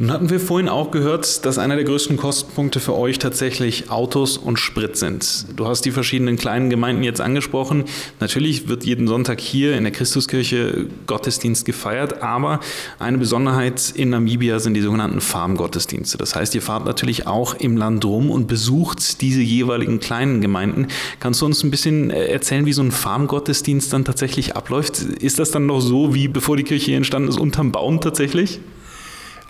Nun 0.00 0.12
hatten 0.12 0.30
wir 0.30 0.38
vorhin 0.38 0.68
auch 0.68 0.92
gehört, 0.92 1.44
dass 1.44 1.58
einer 1.58 1.74
der 1.74 1.82
größten 1.82 2.16
Kostenpunkte 2.16 2.78
für 2.78 2.94
euch 2.94 3.18
tatsächlich 3.18 3.90
Autos 3.90 4.36
und 4.36 4.56
Sprit 4.56 4.96
sind. 4.96 5.46
Du 5.56 5.66
hast 5.66 5.84
die 5.86 5.90
verschiedenen 5.90 6.36
kleinen 6.36 6.70
Gemeinden 6.70 7.02
jetzt 7.02 7.20
angesprochen. 7.20 7.82
Natürlich 8.20 8.68
wird 8.68 8.84
jeden 8.84 9.08
Sonntag 9.08 9.40
hier 9.40 9.76
in 9.76 9.82
der 9.82 9.92
Christuskirche 9.92 10.86
Gottesdienst 11.08 11.64
gefeiert, 11.64 12.22
aber 12.22 12.60
eine 13.00 13.18
Besonderheit 13.18 13.92
in 13.92 14.10
Namibia 14.10 14.60
sind 14.60 14.74
die 14.74 14.82
sogenannten 14.82 15.20
Farmgottesdienste. 15.20 16.16
Das 16.16 16.36
heißt, 16.36 16.54
ihr 16.54 16.62
fahrt 16.62 16.84
natürlich 16.84 17.26
auch 17.26 17.54
im 17.54 17.76
Land 17.76 18.04
rum 18.04 18.30
und 18.30 18.46
besucht 18.46 19.20
diese 19.20 19.40
jeweiligen 19.40 19.98
kleinen 19.98 20.40
Gemeinden. 20.40 20.86
Kannst 21.18 21.42
du 21.42 21.46
uns 21.46 21.64
ein 21.64 21.72
bisschen 21.72 22.10
äh, 22.10 22.26
erzählen, 22.26 22.66
wie 22.66 22.72
so 22.72 22.82
ein 22.82 22.92
Farmgottesdienst 22.92 23.92
dann 23.92 24.04
tatsächlich 24.04 24.54
abläuft? 24.54 25.00
Ist 25.00 25.40
das 25.40 25.50
dann 25.50 25.66
noch 25.66 25.80
so, 25.80 26.14
wie 26.14 26.28
bevor 26.28 26.56
die 26.56 26.62
Kirche 26.62 26.86
hier 26.86 26.96
entstanden 26.98 27.30
ist, 27.30 27.40
unterm 27.40 27.72
Baum 27.72 28.00
tatsächlich? 28.00 28.60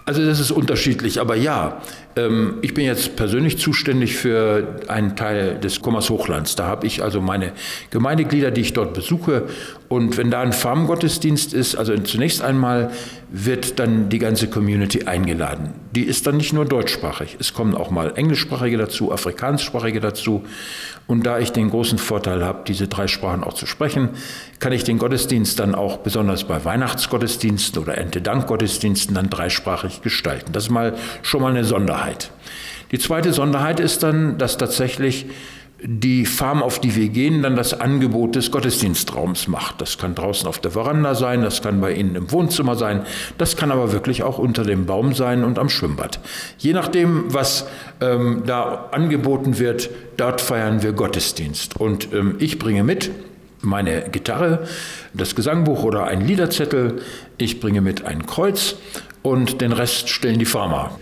Also 0.09 0.25
das 0.25 0.41
ist 0.41 0.51
unterschiedlich, 0.51 1.21
aber 1.21 1.37
ja, 1.37 1.83
ich 2.63 2.75
bin 2.75 2.85
jetzt 2.85 3.17
persönlich 3.17 3.59
zuständig 3.59 4.17
für 4.17 4.77
einen 4.89 5.17
Teil 5.17 5.59
des 5.59 5.81
Kommers 5.81 6.11
Hochlands. 6.11 6.57
Da 6.57 6.67
habe 6.67 6.87
ich 6.87 7.03
also 7.03 7.21
meine 7.21 7.53
Gemeindeglieder, 7.91 8.51
die 8.51 8.63
ich 8.63 8.73
dort 8.73 8.95
besuche. 8.95 9.45
Und 9.89 10.17
wenn 10.17 10.31
da 10.31 10.41
ein 10.41 10.53
Farmgottesdienst 10.53 11.55
ist, 11.55 11.75
also 11.77 11.97
zunächst 11.99 12.43
einmal 12.43 12.91
wird 13.31 13.79
dann 13.79 14.09
die 14.09 14.19
ganze 14.19 14.49
Community 14.49 15.05
eingeladen. 15.05 15.75
Die 15.95 16.03
ist 16.03 16.27
dann 16.27 16.37
nicht 16.37 16.53
nur 16.53 16.65
deutschsprachig, 16.65 17.37
es 17.39 17.53
kommen 17.53 17.75
auch 17.75 17.91
mal 17.91 18.13
englischsprachige 18.17 18.79
dazu, 18.79 19.13
afrikanischsprachige 19.13 20.01
dazu. 20.01 20.45
Und 21.07 21.25
da 21.25 21.39
ich 21.39 21.53
den 21.53 21.71
großen 21.71 21.99
Vorteil 21.99 22.45
habe, 22.45 22.65
diese 22.67 22.87
drei 22.87 23.07
Sprachen 23.07 23.43
auch 23.43 23.55
zu 23.55 23.65
sprechen, 23.65 24.11
kann 24.61 24.73
ich 24.73 24.85
den 24.85 24.99
Gottesdienst 24.99 25.59
dann 25.59 25.75
auch 25.75 25.99
besonders 25.99 26.45
bei 26.45 26.65
Weihnachtsgottesdiensten 26.65 27.83
oder 27.83 27.97
Erntedankgottesdiensten 27.97 29.15
dann 29.15 29.31
dreisprachig 29.31 30.03
gestalten. 30.03 30.53
Das 30.53 30.65
ist 30.65 30.71
mal 30.71 30.95
schon 31.23 31.41
mal 31.41 31.51
eine 31.51 31.65
Sonderheit. 31.65 32.08
Die 32.91 32.99
zweite 32.99 33.33
Sonderheit 33.33 33.81
ist 33.81 34.03
dann, 34.03 34.39
dass 34.39 34.57
tatsächlich 34.57 35.27
die 35.81 36.27
Farm, 36.27 36.63
auf 36.63 36.81
die 36.81 36.97
wir 36.97 37.09
gehen, 37.09 37.43
dann 37.43 37.55
das 37.55 37.79
Angebot 37.79 38.35
des 38.35 38.51
Gottesdienstraums 38.51 39.47
macht. 39.47 39.81
Das 39.81 39.97
kann 39.97 40.15
draußen 40.15 40.49
auf 40.49 40.59
der 40.59 40.73
Veranda 40.73 41.15
sein, 41.15 41.43
das 41.43 41.63
kann 41.63 41.81
bei 41.81 41.93
Ihnen 41.93 42.17
im 42.17 42.33
Wohnzimmer 42.33 42.75
sein, 42.75 43.03
das 43.39 43.57
kann 43.57 43.71
aber 43.71 43.93
wirklich 43.93 44.25
auch 44.25 44.39
unter 44.39 44.65
dem 44.65 44.87
Baum 44.87 45.15
sein 45.15 45.45
und 45.45 45.59
am 45.59 45.69
Schwimmbad. 45.69 46.19
Je 46.59 46.73
nachdem, 46.73 47.33
was 47.33 47.67
ähm, 48.01 48.43
da 48.45 48.89
angeboten 48.91 49.59
wird, 49.59 49.91
dort 50.17 50.41
feiern 50.41 50.83
wir 50.83 50.93
Gottesdienst. 50.93 51.77
Und 51.77 52.13
ähm, 52.13 52.35
ich 52.41 52.59
bringe 52.59 52.83
mit 52.83 53.11
meine 53.61 54.03
Gitarre, 54.11 54.67
das 55.15 55.37
Gesangbuch 55.37 55.85
oder 55.85 56.05
einen 56.05 56.27
Liederzettel, 56.27 57.03
ich 57.39 57.61
bringe 57.61 57.81
mit 57.83 58.05
ein 58.05 58.27
Kreuz 58.27 58.77
und 59.23 59.61
den 59.61 59.73
Rest 59.73 60.09
stellen 60.09 60.39
die 60.39 60.45
Farmer. 60.45 60.99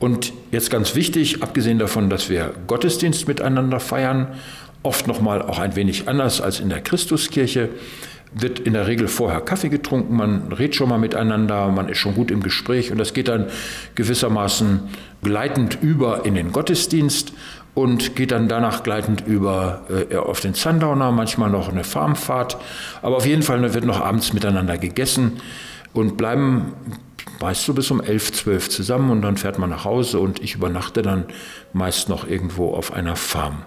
Und 0.00 0.32
jetzt 0.50 0.70
ganz 0.70 0.96
wichtig, 0.96 1.42
abgesehen 1.42 1.78
davon, 1.78 2.10
dass 2.10 2.28
wir 2.28 2.54
Gottesdienst 2.66 3.28
miteinander 3.28 3.78
feiern, 3.78 4.28
oft 4.82 5.06
nochmal 5.06 5.42
auch 5.42 5.58
ein 5.58 5.76
wenig 5.76 6.08
anders 6.08 6.40
als 6.40 6.58
in 6.58 6.70
der 6.70 6.80
Christuskirche, 6.80 7.68
wird 8.32 8.60
in 8.60 8.72
der 8.72 8.86
Regel 8.86 9.08
vorher 9.08 9.40
Kaffee 9.40 9.68
getrunken, 9.68 10.16
man 10.16 10.52
redet 10.52 10.76
schon 10.76 10.88
mal 10.88 10.98
miteinander, 10.98 11.68
man 11.68 11.88
ist 11.88 11.98
schon 11.98 12.14
gut 12.14 12.30
im 12.30 12.42
Gespräch 12.42 12.90
und 12.90 12.98
das 12.98 13.12
geht 13.12 13.28
dann 13.28 13.46
gewissermaßen 13.94 14.80
gleitend 15.22 15.78
über 15.82 16.24
in 16.24 16.34
den 16.34 16.52
Gottesdienst 16.52 17.32
und 17.74 18.16
geht 18.16 18.30
dann 18.30 18.48
danach 18.48 18.82
gleitend 18.82 19.26
über 19.26 19.82
äh, 20.10 20.16
auf 20.16 20.40
den 20.40 20.54
Sundowner, 20.54 21.12
manchmal 21.12 21.50
noch 21.50 21.68
eine 21.68 21.84
Farmfahrt. 21.84 22.56
Aber 23.02 23.16
auf 23.16 23.26
jeden 23.26 23.42
Fall 23.42 23.74
wird 23.74 23.84
noch 23.84 24.00
abends 24.00 24.32
miteinander 24.32 24.78
gegessen 24.78 25.40
und 25.92 26.16
bleiben 26.16 26.72
meist 27.40 27.64
so 27.64 27.74
bis 27.74 27.90
um 27.90 28.00
11, 28.00 28.32
12 28.32 28.68
zusammen 28.68 29.10
und 29.10 29.22
dann 29.22 29.36
fährt 29.36 29.58
man 29.58 29.70
nach 29.70 29.84
Hause 29.84 30.18
und 30.20 30.42
ich 30.42 30.54
übernachte 30.54 31.02
dann 31.02 31.24
meist 31.72 32.08
noch 32.08 32.28
irgendwo 32.28 32.72
auf 32.72 32.92
einer 32.92 33.16
Farm. 33.16 33.64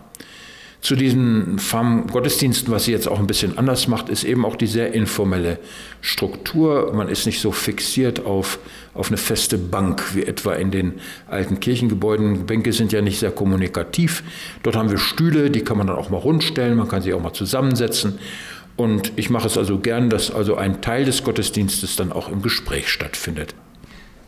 Zu 0.84 0.98
diesen 0.98 1.60
Farm-Gottesdiensten, 1.60 2.74
was 2.74 2.84
sie 2.84 2.92
jetzt 2.92 3.08
auch 3.08 3.18
ein 3.18 3.26
bisschen 3.26 3.58
anders 3.58 3.88
macht, 3.88 4.10
ist 4.10 4.26
eben 4.26 4.44
auch 4.44 4.58
die 4.58 4.68
sehr 4.68 4.94
informelle 4.94 5.60
Struktur. 6.02 6.92
Man 6.94 7.08
ist 7.08 7.26
nicht 7.26 7.40
so 7.40 7.54
fixiert 7.54 8.26
auf, 8.26 8.60
auf 8.94 9.08
eine 9.08 9.16
feste 9.16 9.58
Bank 9.58 10.14
wie 10.14 10.24
etwa 10.24 10.52
in 10.56 10.72
den 10.72 10.96
alten 11.30 11.62
Kirchengebäuden. 11.62 12.46
Bänke 12.46 12.74
sind 12.74 12.92
ja 12.92 13.02
nicht 13.02 13.18
sehr 13.18 13.32
kommunikativ. 13.32 14.24
Dort 14.62 14.76
haben 14.76 14.92
wir 14.92 14.98
Stühle, 14.98 15.50
die 15.50 15.62
kann 15.62 15.78
man 15.78 15.88
dann 15.88 15.96
auch 15.96 16.10
mal 16.10 16.18
rundstellen, 16.18 16.78
man 16.78 16.90
kann 16.90 17.02
sie 17.02 17.14
auch 17.14 17.22
mal 17.22 17.32
zusammensetzen. 17.32 18.20
Und 18.76 19.12
ich 19.16 19.30
mache 19.30 19.48
es 19.48 19.58
also 19.58 19.78
gern, 19.78 20.10
dass 20.10 20.32
also 20.32 20.56
ein 20.56 20.82
Teil 20.82 21.06
des 21.06 21.24
Gottesdienstes 21.24 21.96
dann 21.96 22.12
auch 22.12 22.30
im 22.30 22.42
Gespräch 22.42 22.90
stattfindet. 22.90 23.54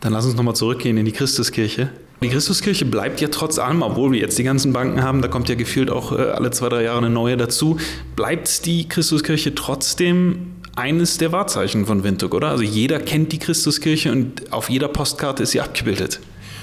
Dann 0.00 0.12
lass 0.12 0.24
uns 0.24 0.36
nochmal 0.36 0.54
zurückgehen 0.54 0.96
in 0.98 1.04
die 1.04 1.12
Christuskirche. 1.12 1.90
Die 2.22 2.28
Christuskirche 2.28 2.86
bleibt 2.86 3.20
ja 3.20 3.28
trotz 3.28 3.58
allem, 3.58 3.82
obwohl 3.82 4.12
wir 4.12 4.20
jetzt 4.20 4.38
die 4.38 4.44
ganzen 4.44 4.72
Banken 4.72 5.02
haben, 5.02 5.20
da 5.20 5.28
kommt 5.28 5.48
ja 5.48 5.54
gefühlt 5.54 5.90
auch 5.90 6.12
äh, 6.12 6.16
alle 6.16 6.50
zwei, 6.50 6.68
drei 6.68 6.84
Jahre 6.84 6.98
eine 6.98 7.10
neue 7.10 7.36
dazu, 7.36 7.78
bleibt 8.14 8.64
die 8.64 8.88
Christuskirche 8.88 9.54
trotzdem 9.54 10.52
eines 10.76 11.18
der 11.18 11.32
Wahrzeichen 11.32 11.86
von 11.86 12.04
Windhoek, 12.04 12.34
oder? 12.34 12.48
Also 12.48 12.62
jeder 12.62 13.00
kennt 13.00 13.32
die 13.32 13.38
Christuskirche 13.38 14.12
und 14.12 14.52
auf 14.52 14.70
jeder 14.70 14.88
Postkarte 14.88 15.42
ist 15.42 15.50
sie 15.52 15.60
abgebildet. 15.60 16.20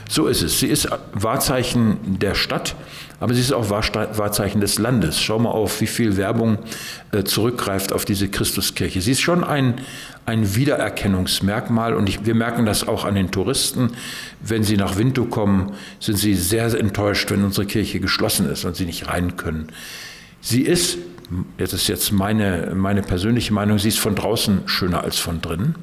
So 0.09 0.27
ist 0.27 0.41
es. 0.41 0.59
Sie 0.59 0.67
ist 0.67 0.87
Wahrzeichen 1.13 1.97
der 2.19 2.35
Stadt, 2.35 2.75
aber 3.19 3.33
sie 3.33 3.41
ist 3.41 3.53
auch 3.53 3.69
Wahrzeichen 3.69 4.61
des 4.61 4.79
Landes. 4.79 5.21
Schau 5.21 5.39
mal 5.39 5.49
auf, 5.49 5.81
wie 5.81 5.87
viel 5.87 6.17
Werbung 6.17 6.57
äh, 7.11 7.23
zurückgreift 7.23 7.93
auf 7.93 8.05
diese 8.05 8.27
Christuskirche. 8.27 9.01
Sie 9.01 9.11
ist 9.11 9.21
schon 9.21 9.43
ein, 9.43 9.75
ein 10.25 10.55
Wiedererkennungsmerkmal 10.55 11.93
und 11.93 12.09
ich, 12.09 12.25
wir 12.25 12.35
merken 12.35 12.65
das 12.65 12.87
auch 12.87 13.05
an 13.05 13.15
den 13.15 13.31
Touristen. 13.31 13.91
Wenn 14.41 14.63
sie 14.63 14.77
nach 14.77 14.97
Winto 14.97 15.25
kommen, 15.25 15.73
sind 15.99 16.17
sie 16.17 16.35
sehr, 16.35 16.73
enttäuscht, 16.73 17.29
wenn 17.29 17.43
unsere 17.43 17.67
Kirche 17.67 17.99
geschlossen 17.99 18.49
ist 18.49 18.65
und 18.65 18.75
sie 18.75 18.85
nicht 18.85 19.07
rein 19.07 19.37
können. 19.37 19.67
Sie 20.41 20.61
ist 20.61 20.97
jetzt 21.57 21.73
ist 21.73 21.87
jetzt 21.87 22.11
meine, 22.11 22.73
meine 22.75 23.01
persönliche 23.01 23.53
Meinung, 23.53 23.79
sie 23.79 23.87
ist 23.89 23.99
von 23.99 24.15
draußen 24.15 24.63
schöner 24.67 25.03
als 25.03 25.19
von 25.19 25.41
drinnen, 25.41 25.75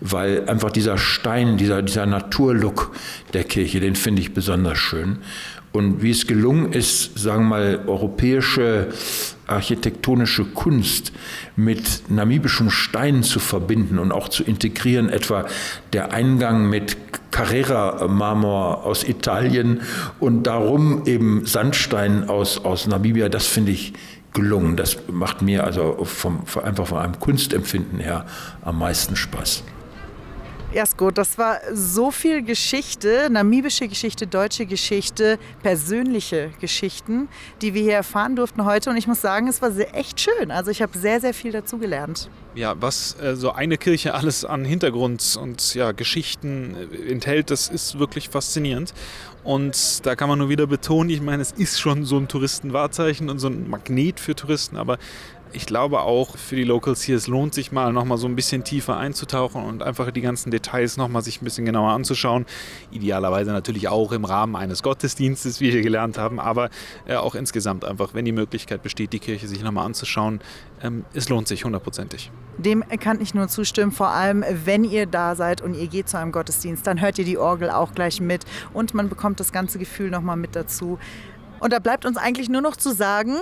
weil 0.00 0.48
einfach 0.48 0.70
dieser 0.70 0.98
Stein, 0.98 1.56
dieser, 1.56 1.82
dieser 1.82 2.06
Naturlook 2.06 2.94
der 3.32 3.44
Kirche, 3.44 3.80
den 3.80 3.96
finde 3.96 4.22
ich 4.22 4.34
besonders 4.34 4.78
schön. 4.78 5.18
Und 5.74 6.02
wie 6.02 6.12
es 6.12 6.28
gelungen 6.28 6.72
ist, 6.72 7.18
sagen 7.18 7.46
wir 7.46 7.48
mal, 7.48 7.80
europäische 7.88 8.90
architektonische 9.48 10.44
Kunst 10.44 11.10
mit 11.56 12.08
namibischem 12.08 12.70
Stein 12.70 13.24
zu 13.24 13.40
verbinden 13.40 13.98
und 13.98 14.12
auch 14.12 14.28
zu 14.28 14.44
integrieren, 14.44 15.08
etwa 15.08 15.46
der 15.92 16.12
Eingang 16.12 16.70
mit 16.70 16.96
Carrera-Marmor 17.32 18.84
aus 18.84 19.02
Italien 19.02 19.80
und 20.20 20.44
darum 20.44 21.06
eben 21.06 21.44
Sandstein 21.44 22.28
aus, 22.28 22.64
aus 22.64 22.86
Namibia, 22.86 23.28
das 23.28 23.46
finde 23.46 23.72
ich 23.72 23.94
gelungen. 24.32 24.76
Das 24.76 24.98
macht 25.10 25.42
mir 25.42 25.64
also 25.64 26.04
vom, 26.04 26.44
einfach 26.62 26.86
von 26.86 26.98
einem 26.98 27.18
Kunstempfinden 27.18 27.98
her 27.98 28.26
am 28.62 28.78
meisten 28.78 29.16
Spaß. 29.16 29.64
Jasko, 30.74 31.12
das 31.12 31.38
war 31.38 31.60
so 31.72 32.10
viel 32.10 32.42
Geschichte, 32.42 33.28
namibische 33.30 33.86
Geschichte, 33.86 34.26
deutsche 34.26 34.66
Geschichte, 34.66 35.38
persönliche 35.62 36.50
Geschichten, 36.60 37.28
die 37.62 37.74
wir 37.74 37.82
hier 37.82 37.94
erfahren 37.94 38.34
durften 38.34 38.64
heute. 38.64 38.90
Und 38.90 38.96
ich 38.96 39.06
muss 39.06 39.20
sagen, 39.20 39.46
es 39.46 39.62
war 39.62 39.70
sehr, 39.70 39.94
echt 39.94 40.20
schön. 40.20 40.50
Also 40.50 40.72
ich 40.72 40.82
habe 40.82 40.98
sehr, 40.98 41.20
sehr 41.20 41.32
viel 41.32 41.52
dazugelernt. 41.52 42.28
Ja, 42.56 42.74
was 42.80 43.16
äh, 43.20 43.36
so 43.36 43.52
eine 43.52 43.78
Kirche 43.78 44.14
alles 44.14 44.44
an 44.44 44.64
Hintergrund 44.64 45.38
und 45.40 45.74
ja, 45.74 45.92
Geschichten 45.92 46.74
äh, 46.92 47.12
enthält, 47.12 47.52
das 47.52 47.68
ist 47.68 48.00
wirklich 48.00 48.28
faszinierend. 48.28 48.94
Und 49.44 50.06
da 50.06 50.16
kann 50.16 50.28
man 50.28 50.38
nur 50.38 50.48
wieder 50.48 50.66
betonen, 50.66 51.10
ich 51.10 51.20
meine, 51.20 51.42
es 51.42 51.52
ist 51.52 51.78
schon 51.78 52.04
so 52.04 52.16
ein 52.16 52.28
Touristenwahrzeichen 52.28 53.28
und 53.28 53.38
so 53.38 53.48
ein 53.48 53.68
Magnet 53.68 54.18
für 54.18 54.34
Touristen, 54.34 54.76
aber 54.76 54.98
ich 55.54 55.66
glaube 55.66 56.00
auch 56.00 56.36
für 56.36 56.56
die 56.56 56.64
Locals 56.64 57.02
hier, 57.02 57.16
es 57.16 57.26
lohnt 57.26 57.54
sich 57.54 57.72
mal 57.72 57.92
nochmal 57.92 58.18
so 58.18 58.26
ein 58.26 58.36
bisschen 58.36 58.64
tiefer 58.64 58.96
einzutauchen 58.96 59.62
und 59.62 59.82
einfach 59.82 60.10
die 60.10 60.20
ganzen 60.20 60.50
Details 60.50 60.96
nochmal 60.96 61.22
sich 61.22 61.40
ein 61.40 61.44
bisschen 61.44 61.64
genauer 61.64 61.90
anzuschauen. 61.92 62.46
Idealerweise 62.90 63.52
natürlich 63.52 63.88
auch 63.88 64.12
im 64.12 64.24
Rahmen 64.24 64.56
eines 64.56 64.82
Gottesdienstes, 64.82 65.60
wie 65.60 65.72
wir 65.72 65.82
gelernt 65.82 66.18
haben, 66.18 66.40
aber 66.40 66.70
äh, 67.06 67.14
auch 67.14 67.34
insgesamt 67.34 67.84
einfach, 67.84 68.14
wenn 68.14 68.24
die 68.24 68.32
Möglichkeit 68.32 68.82
besteht, 68.82 69.12
die 69.12 69.20
Kirche 69.20 69.48
sich 69.48 69.62
nochmal 69.62 69.86
anzuschauen, 69.86 70.40
ähm, 70.82 71.04
es 71.14 71.28
lohnt 71.28 71.48
sich 71.48 71.64
hundertprozentig. 71.64 72.30
Dem 72.58 72.84
kann 73.00 73.20
ich 73.20 73.34
nur 73.34 73.48
zustimmen, 73.48 73.92
vor 73.92 74.08
allem 74.08 74.44
wenn 74.64 74.84
ihr 74.84 75.06
da 75.06 75.36
seid 75.36 75.60
und 75.60 75.74
ihr 75.74 75.86
geht 75.86 76.08
zu 76.08 76.18
einem 76.18 76.32
Gottesdienst, 76.32 76.86
dann 76.86 77.00
hört 77.00 77.18
ihr 77.18 77.24
die 77.24 77.38
Orgel 77.38 77.70
auch 77.70 77.94
gleich 77.94 78.20
mit 78.20 78.44
und 78.72 78.94
man 78.94 79.08
bekommt 79.08 79.40
das 79.40 79.52
ganze 79.52 79.78
Gefühl 79.78 80.10
nochmal 80.10 80.36
mit 80.36 80.56
dazu. 80.56 80.98
Und 81.60 81.72
da 81.72 81.78
bleibt 81.78 82.04
uns 82.04 82.16
eigentlich 82.16 82.48
nur 82.48 82.60
noch 82.60 82.76
zu 82.76 82.92
sagen, 82.92 83.36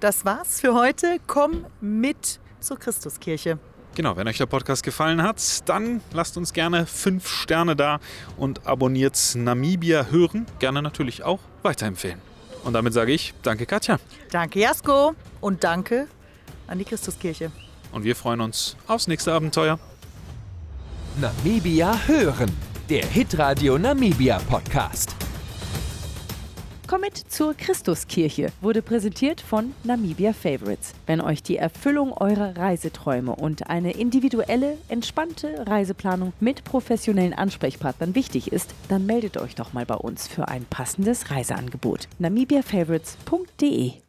das 0.00 0.24
war's 0.24 0.60
für 0.60 0.74
heute. 0.74 1.18
Komm 1.26 1.66
mit 1.80 2.40
zur 2.60 2.78
Christuskirche. 2.78 3.58
Genau, 3.94 4.16
wenn 4.16 4.28
euch 4.28 4.38
der 4.38 4.46
Podcast 4.46 4.84
gefallen 4.84 5.22
hat, 5.22 5.68
dann 5.68 6.00
lasst 6.12 6.36
uns 6.36 6.52
gerne 6.52 6.86
fünf 6.86 7.28
Sterne 7.28 7.74
da 7.74 7.98
und 8.36 8.66
abonniert 8.66 9.18
Namibia 9.34 10.06
hören. 10.06 10.46
Gerne 10.60 10.82
natürlich 10.82 11.24
auch 11.24 11.40
weiterempfehlen. 11.62 12.20
Und 12.64 12.74
damit 12.74 12.92
sage 12.92 13.12
ich 13.12 13.34
Danke, 13.42 13.66
Katja. 13.66 13.98
Danke, 14.30 14.60
Jasko. 14.60 15.14
Und 15.40 15.64
danke 15.64 16.06
an 16.66 16.78
die 16.78 16.84
Christuskirche. 16.84 17.50
Und 17.90 18.04
wir 18.04 18.14
freuen 18.14 18.40
uns 18.40 18.76
aufs 18.86 19.08
nächste 19.08 19.32
Abenteuer. 19.32 19.78
Namibia 21.20 21.98
hören. 22.06 22.50
Der 22.88 23.04
Hitradio 23.04 23.78
Namibia 23.78 24.38
Podcast. 24.48 25.27
Komm 26.88 27.02
mit 27.02 27.18
zur 27.18 27.52
Christuskirche 27.52 28.50
wurde 28.62 28.80
präsentiert 28.80 29.42
von 29.42 29.74
Namibia 29.84 30.32
Favorites. 30.32 30.94
Wenn 31.04 31.20
euch 31.20 31.42
die 31.42 31.58
Erfüllung 31.58 32.14
eurer 32.14 32.56
Reiseträume 32.56 33.36
und 33.36 33.68
eine 33.68 33.92
individuelle, 33.92 34.78
entspannte 34.88 35.66
Reiseplanung 35.66 36.32
mit 36.40 36.64
professionellen 36.64 37.34
Ansprechpartnern 37.34 38.14
wichtig 38.14 38.52
ist, 38.52 38.74
dann 38.88 39.04
meldet 39.04 39.36
euch 39.36 39.54
doch 39.54 39.74
mal 39.74 39.84
bei 39.84 39.96
uns 39.96 40.28
für 40.28 40.48
ein 40.48 40.64
passendes 40.64 41.30
Reiseangebot. 41.30 42.08
namibiafavorites.de 42.20 44.07